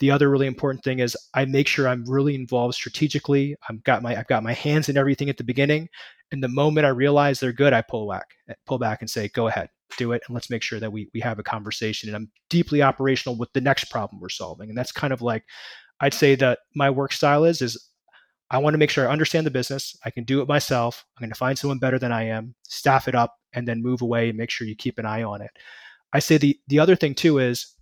the 0.03 0.11
other 0.11 0.29
really 0.29 0.49
important 0.49 0.83
thing 0.83 0.99
is 0.99 1.17
I 1.33 1.45
make 1.45 1.69
sure 1.69 1.87
I'm 1.87 2.05
really 2.11 2.35
involved 2.35 2.75
strategically. 2.75 3.55
I've 3.71 3.85
got 3.85 4.03
my 4.03 4.19
I've 4.19 4.27
got 4.27 4.43
my 4.43 4.53
hands 4.53 4.89
in 4.89 4.97
everything 4.97 5.31
at 5.31 5.37
the 5.37 5.45
beginning, 5.45 5.89
and 6.33 6.43
the 6.43 6.49
moment 6.49 6.87
I 6.87 6.89
realize 6.89 7.39
they're 7.39 7.53
good, 7.53 7.73
I 7.73 7.83
pull 7.83 8.11
back, 8.11 8.27
eh, 8.49 8.55
pull 8.67 8.79
back 8.79 9.01
and 9.01 9.09
say, 9.09 9.29
"Go 9.29 9.47
ahead, 9.47 9.69
do 9.97 10.11
it, 10.11 10.23
and 10.27 10.35
let's 10.35 10.51
make 10.51 10.65
sure 10.65 10.81
that 10.81 10.91
we 10.91 11.09
we 11.15 11.21
have 11.21 11.39
a 11.39 11.45
conversation." 11.45 12.09
And 12.09 12.17
I'm 12.17 12.33
deeply 12.51 12.83
operational 12.83 13.39
with 13.39 13.53
the 13.53 13.61
next 13.61 13.85
problem 13.93 14.21
we're 14.21 14.29
solving, 14.29 14.71
and 14.71 14.77
that's 14.77 14.91
kind 14.91 15.13
of 15.13 15.23
like 15.23 15.45
I'd 16.01 16.15
say 16.15 16.35
that 16.35 16.59
my 16.75 16.91
work 16.91 17.13
style 17.13 17.45
is 17.45 17.63
is 17.63 17.81
I 18.51 18.59
want 18.59 18.75
to 18.75 18.79
make 18.79 18.91
sure 18.91 19.09
I 19.09 19.13
understand 19.13 19.47
the 19.47 19.53
business. 19.53 19.97
I 20.05 20.11
can 20.11 20.25
do 20.25 20.43
it 20.43 20.49
myself. 20.49 21.05
I'm 21.17 21.23
going 21.23 21.31
to 21.31 21.39
find 21.39 21.57
someone 21.57 21.79
better 21.79 22.01
than 22.01 22.11
I 22.11 22.25
am, 22.25 22.57
staff 22.65 23.07
it 23.07 23.15
up, 23.15 23.37
and 23.53 23.69
then 23.69 23.81
move 23.81 24.03
away 24.03 24.31
and 24.31 24.37
make 24.37 24.51
sure 24.51 24.67
you 24.67 24.75
keep 24.75 24.99
an 24.99 25.07
eye 25.07 25.23
on 25.23 25.43
it. 25.43 25.53
I 26.13 26.19
say 26.19 26.39
the 26.39 26.59
the 26.67 26.81
other 26.81 26.97
thing 26.97 27.15
too 27.15 27.39
is 27.39 27.73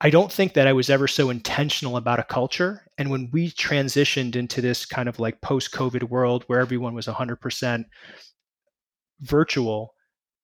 I 0.00 0.10
don't 0.10 0.30
think 0.30 0.54
that 0.54 0.66
I 0.66 0.74
was 0.74 0.90
ever 0.90 1.08
so 1.08 1.30
intentional 1.30 1.96
about 1.96 2.18
a 2.18 2.24
culture. 2.24 2.86
And 2.98 3.10
when 3.10 3.30
we 3.32 3.50
transitioned 3.50 4.36
into 4.36 4.60
this 4.60 4.84
kind 4.84 5.08
of 5.08 5.18
like 5.18 5.40
post 5.40 5.72
COVID 5.72 6.04
world 6.10 6.44
where 6.48 6.60
everyone 6.60 6.94
was 6.94 7.06
100% 7.06 7.84
virtual, 9.20 9.94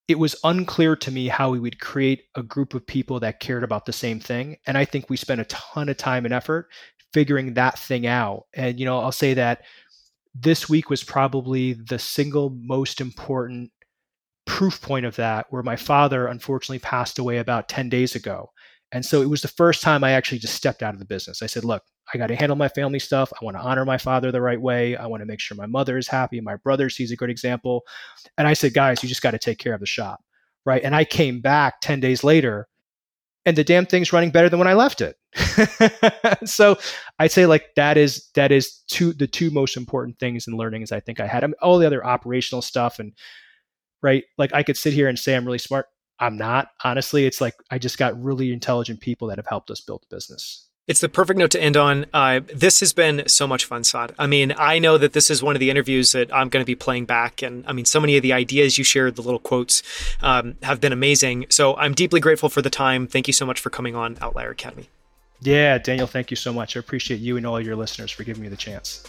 it 0.09 0.18
was 0.18 0.36
unclear 0.42 0.96
to 0.96 1.11
me 1.11 1.28
how 1.28 1.50
we 1.50 1.61
would 1.61 1.80
create 1.80 2.24
a 2.34 2.42
group 2.42 2.72
of 2.74 2.86
people 2.86 3.20
that 3.20 3.40
cared 3.40 3.62
about 3.62 3.84
the 3.84 3.92
same 3.92 4.20
thing. 4.20 4.57
And 4.66 4.78
I 4.78 4.86
think 4.86 5.11
we 5.11 5.16
spent 5.16 5.40
a 5.40 5.46
ton 5.46 5.88
of 5.90 5.96
time 5.98 6.24
and 6.24 6.34
effort 6.34 6.68
figuring 7.12 7.55
that 7.55 7.78
thing 7.78 8.07
out. 8.07 8.46
And, 8.55 8.80
you 8.80 8.86
know, 8.86 9.00
I'll 9.00 9.12
say 9.12 9.34
that 9.34 9.62
this 10.34 10.66
week 10.66 10.88
was 10.88 11.05
probably 11.05 11.74
the 11.74 11.98
single 11.98 12.50
most 12.50 13.03
important 13.03 13.70
proof 14.46 14.80
point 14.80 15.05
of 15.05 15.16
that, 15.16 15.46
where 15.50 15.62
my 15.62 15.76
father 15.76 16.26
unfortunately 16.26 16.78
passed 16.78 17.18
away 17.18 17.36
about 17.36 17.68
10 17.68 17.90
days 17.90 18.14
ago. 18.14 18.50
And 18.93 19.05
so 19.05 19.22
it 19.22 19.28
was 19.28 19.43
the 19.43 19.49
first 19.49 19.82
time 19.82 20.05
I 20.05 20.12
actually 20.12 20.38
just 20.38 20.55
stepped 20.55 20.82
out 20.82 20.93
of 20.93 21.01
the 21.01 21.07
business. 21.07 21.43
I 21.43 21.47
said, 21.47 21.64
look, 21.64 21.82
I 22.12 22.18
got 22.18 22.26
to 22.26 22.36
handle 22.36 22.57
my 22.57 22.68
family 22.68 22.99
stuff. 22.99 23.32
I 23.32 23.45
want 23.45 23.57
to 23.57 23.62
honor 23.62 23.84
my 23.86 23.97
father 23.97 24.30
the 24.30 24.43
right 24.43 24.61
way. 24.61 24.97
I 24.97 25.07
want 25.07 25.22
to 25.22 25.26
make 25.26 25.40
sure 25.40 25.57
my 25.57 25.66
mother 25.66 25.97
is 25.97 26.09
happy. 26.09 26.40
My 26.40 26.57
brother 26.57 26.90
sees 26.90 27.11
a 27.11 27.16
good 27.16 27.30
example. 27.30 27.84
And 28.36 28.47
I 28.47 28.53
said, 28.53 28.74
guys, 28.74 29.03
you 29.03 29.09
just 29.09 29.22
got 29.22 29.30
to 29.30 29.38
take 29.38 29.59
care 29.59 29.72
of 29.72 29.80
the 29.80 29.86
shop. 29.86 30.20
Right. 30.66 30.84
And 30.84 30.95
I 30.95 31.05
came 31.05 31.40
back 31.40 31.80
10 31.80 32.01
days 32.01 32.22
later 32.22 32.68
and 33.45 33.57
the 33.57 33.64
damn 33.64 33.86
thing's 33.86 34.12
running 34.12 34.30
better 34.30 34.49
than 34.49 34.59
when 34.59 34.68
I 34.68 34.74
left 34.74 35.01
it. 35.01 35.16
so 36.49 36.78
I'd 37.18 37.32
say 37.32 37.47
like 37.47 37.74
that 37.76 37.97
is 37.97 38.28
that 38.34 38.53
is 38.53 38.82
two 38.88 39.12
the 39.12 39.26
two 39.26 39.51
most 39.51 39.76
important 39.76 40.18
things 40.18 40.47
in 40.47 40.57
learnings 40.57 40.93
I 40.93 41.01
think 41.01 41.18
I 41.18 41.26
had. 41.26 41.43
I 41.43 41.49
mean, 41.49 41.55
all 41.61 41.78
the 41.78 41.86
other 41.86 42.05
operational 42.05 42.62
stuff 42.62 42.99
and 42.99 43.12
right, 44.03 44.24
like 44.38 44.55
I 44.55 44.62
could 44.62 44.76
sit 44.76 44.93
here 44.93 45.09
and 45.09 45.18
say 45.18 45.34
I'm 45.34 45.45
really 45.45 45.59
smart. 45.59 45.86
I'm 46.19 46.37
not. 46.37 46.69
Honestly, 46.85 47.27
it's 47.27 47.41
like 47.41 47.55
I 47.71 47.79
just 47.79 47.99
got 47.99 48.23
really 48.23 48.53
intelligent 48.53 49.01
people 49.01 49.29
that 49.29 49.39
have 49.39 49.47
helped 49.47 49.71
us 49.71 49.81
build 49.81 50.03
the 50.09 50.17
business. 50.17 50.69
It's 50.89 51.01
the 51.01 51.09
perfect 51.09 51.39
note 51.39 51.53
to 51.53 51.63
end 51.63 51.77
on. 51.77 52.07
Uh, 52.13 52.41
this 52.53 52.81
has 52.81 52.93
been 52.93 53.29
so 53.29 53.47
much 53.47 53.65
fun, 53.65 53.85
Saad. 53.85 54.15
I 54.19 54.27
mean, 54.27 54.53
I 54.59 54.81
know 54.81 54.99
that 54.99 55.13
this 55.13 55.31
is 55.31 55.41
one 55.41 55.55
of 55.55 55.61
the 55.61 55.71
interviews 55.71 56.11
that 56.13 56.35
I'm 56.35 56.49
going 56.49 56.61
to 56.61 56.67
be 56.67 56.75
playing 56.75 57.05
back. 57.05 57.41
And 57.41 57.65
I 57.69 57.73
mean, 57.73 57.85
so 57.85 58.01
many 58.01 58.17
of 58.17 58.23
the 58.23 58.33
ideas 58.33 58.79
you 58.79 58.85
shared, 58.85 59.15
the 59.15 59.23
little 59.23 59.39
quotes, 59.39 59.83
um, 60.23 60.57
have 60.63 60.81
been 60.81 60.93
amazing. 60.93 61.47
So 61.51 61.77
I'm 61.77 61.95
deeply 61.95 62.19
grateful 62.19 62.49
for 62.49 62.63
the 62.63 62.71
time. 62.71 63.07
Thank 63.07 63.29
you 63.29 63.33
so 63.33 63.47
much 63.47 63.61
for 63.61 63.71
coming 63.71 63.95
on 63.95 64.19
Outlier 64.21 64.51
Academy. 64.51 64.89
Yeah, 65.41 65.79
Daniel, 65.79 66.07
thank 66.07 66.31
you 66.31 66.37
so 66.37 66.53
much. 66.53 66.77
I 66.77 66.81
appreciate 66.81 67.21
you 67.21 67.37
and 67.37 67.47
all 67.47 67.61
your 67.61 67.77
listeners 67.77 68.11
for 68.11 68.25
giving 68.25 68.43
me 68.43 68.49
the 68.49 68.57
chance. 68.57 69.05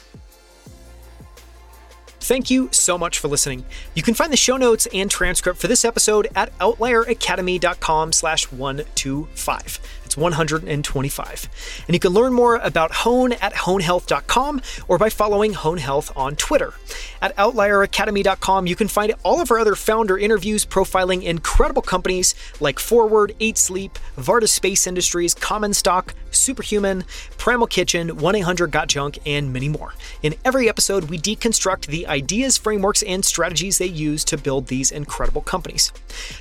Thank 2.23 2.49
you 2.49 2.69
so 2.71 2.97
much 2.97 3.19
for 3.19 3.27
listening. 3.27 3.65
You 3.95 4.01
can 4.01 4.13
find 4.13 4.31
the 4.31 4.37
show 4.37 4.55
notes 4.55 4.87
and 4.93 5.11
transcript 5.11 5.59
for 5.59 5.67
this 5.67 5.83
episode 5.83 6.29
at 6.37 6.57
outlieracademy.com 6.59 8.13
slash 8.13 8.49
125. 8.49 9.79
It's 10.05 10.15
125. 10.15 11.83
And 11.87 11.95
you 11.95 11.99
can 11.99 12.11
learn 12.11 12.33
more 12.33 12.57
about 12.57 12.91
Hone 12.91 13.33
at 13.33 13.53
honehealth.com 13.53 14.61
or 14.87 14.99
by 14.99 15.09
following 15.09 15.53
Hone 15.53 15.79
Health 15.79 16.11
on 16.15 16.35
Twitter. 16.35 16.73
At 17.19 17.35
outlieracademy.com, 17.35 18.67
you 18.67 18.75
can 18.75 18.87
find 18.87 19.15
all 19.23 19.41
of 19.41 19.49
our 19.49 19.57
other 19.57 19.75
founder 19.75 20.17
interviews 20.17 20.65
profiling 20.65 21.23
incredible 21.23 21.81
companies 21.81 22.35
like 22.59 22.77
Forward, 22.77 23.35
8 23.39 23.57
Sleep, 23.57 23.97
Varda 24.15 24.47
Space 24.47 24.85
Industries, 24.85 25.33
Common 25.33 25.73
Stock, 25.73 26.13
Superhuman, 26.29 27.05
Primal 27.37 27.67
Kitchen, 27.67 28.17
1 28.17 28.35
800 28.35 28.71
Got 28.71 28.89
Junk, 28.89 29.17
and 29.25 29.51
many 29.51 29.69
more. 29.69 29.93
In 30.21 30.35
every 30.45 30.69
episode, 30.69 31.05
we 31.05 31.17
deconstruct 31.17 31.87
the 31.87 32.05
ideas, 32.13 32.57
frameworks, 32.57 33.01
and 33.03 33.25
strategies 33.25 33.79
they 33.79 33.87
use 33.87 34.23
to 34.25 34.37
build 34.37 34.67
these 34.67 34.91
incredible 34.91 35.41
companies. 35.41 35.91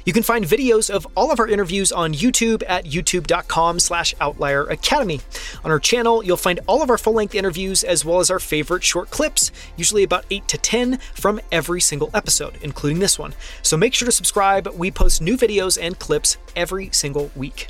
You 0.05 0.13
can 0.13 0.23
find 0.23 0.45
videos 0.45 0.91
of 0.91 1.07
all 1.17 1.33
of 1.33 1.41
our 1.41 1.49
interviews 1.49 1.91
on 1.91 2.13
YouTube 2.13 2.63
at 2.69 2.85
youtube.com 2.85 3.81
slash 3.81 4.15
outlier 4.21 4.65
academy. 4.65 5.21
On 5.65 5.71
our 5.71 5.81
channel, 5.81 6.23
you'll 6.23 6.37
find 6.37 6.61
all 6.67 6.83
of 6.83 6.91
our 6.91 6.99
full-length 6.99 7.35
interviews 7.35 7.83
as 7.83 8.05
well 8.05 8.21
as 8.21 8.31
our 8.31 8.39
favorite 8.39 8.85
short 8.85 9.11
clips, 9.11 9.51
usually 9.77 10.03
about 10.03 10.27
8 10.31 10.47
to 10.49 10.59
10 10.59 10.99
from 11.15 11.41
every 11.51 11.81
single 11.81 12.11
episode, 12.13 12.59
including 12.61 12.99
this 12.99 13.19
one. 13.19 13.35
So 13.63 13.77
make 13.77 13.95
sure 13.95 14.07
to 14.07 14.13
subscribe. 14.13 14.69
We 14.75 14.91
post 14.91 15.23
new 15.23 15.37
videos 15.39 15.79
and 15.81 15.99
clips 15.99 16.37
every 16.55 16.91
single 16.93 17.31
week. 17.35 17.69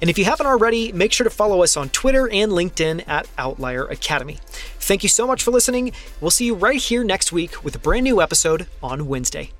And 0.00 0.10
if 0.10 0.18
you 0.18 0.24
haven't 0.24 0.46
already, 0.46 0.92
make 0.92 1.12
sure 1.12 1.24
to 1.24 1.30
follow 1.30 1.62
us 1.62 1.76
on 1.76 1.88
Twitter 1.90 2.28
and 2.30 2.52
LinkedIn 2.52 3.06
at 3.08 3.28
Outlier 3.38 3.86
Academy. 3.86 4.38
Thank 4.78 5.02
you 5.02 5.08
so 5.08 5.26
much 5.26 5.42
for 5.42 5.50
listening. 5.50 5.92
We'll 6.20 6.30
see 6.30 6.46
you 6.46 6.54
right 6.54 6.80
here 6.80 7.04
next 7.04 7.32
week 7.32 7.64
with 7.64 7.74
a 7.74 7.78
brand 7.78 8.04
new 8.04 8.20
episode 8.20 8.66
on 8.82 9.06
Wednesday. 9.06 9.50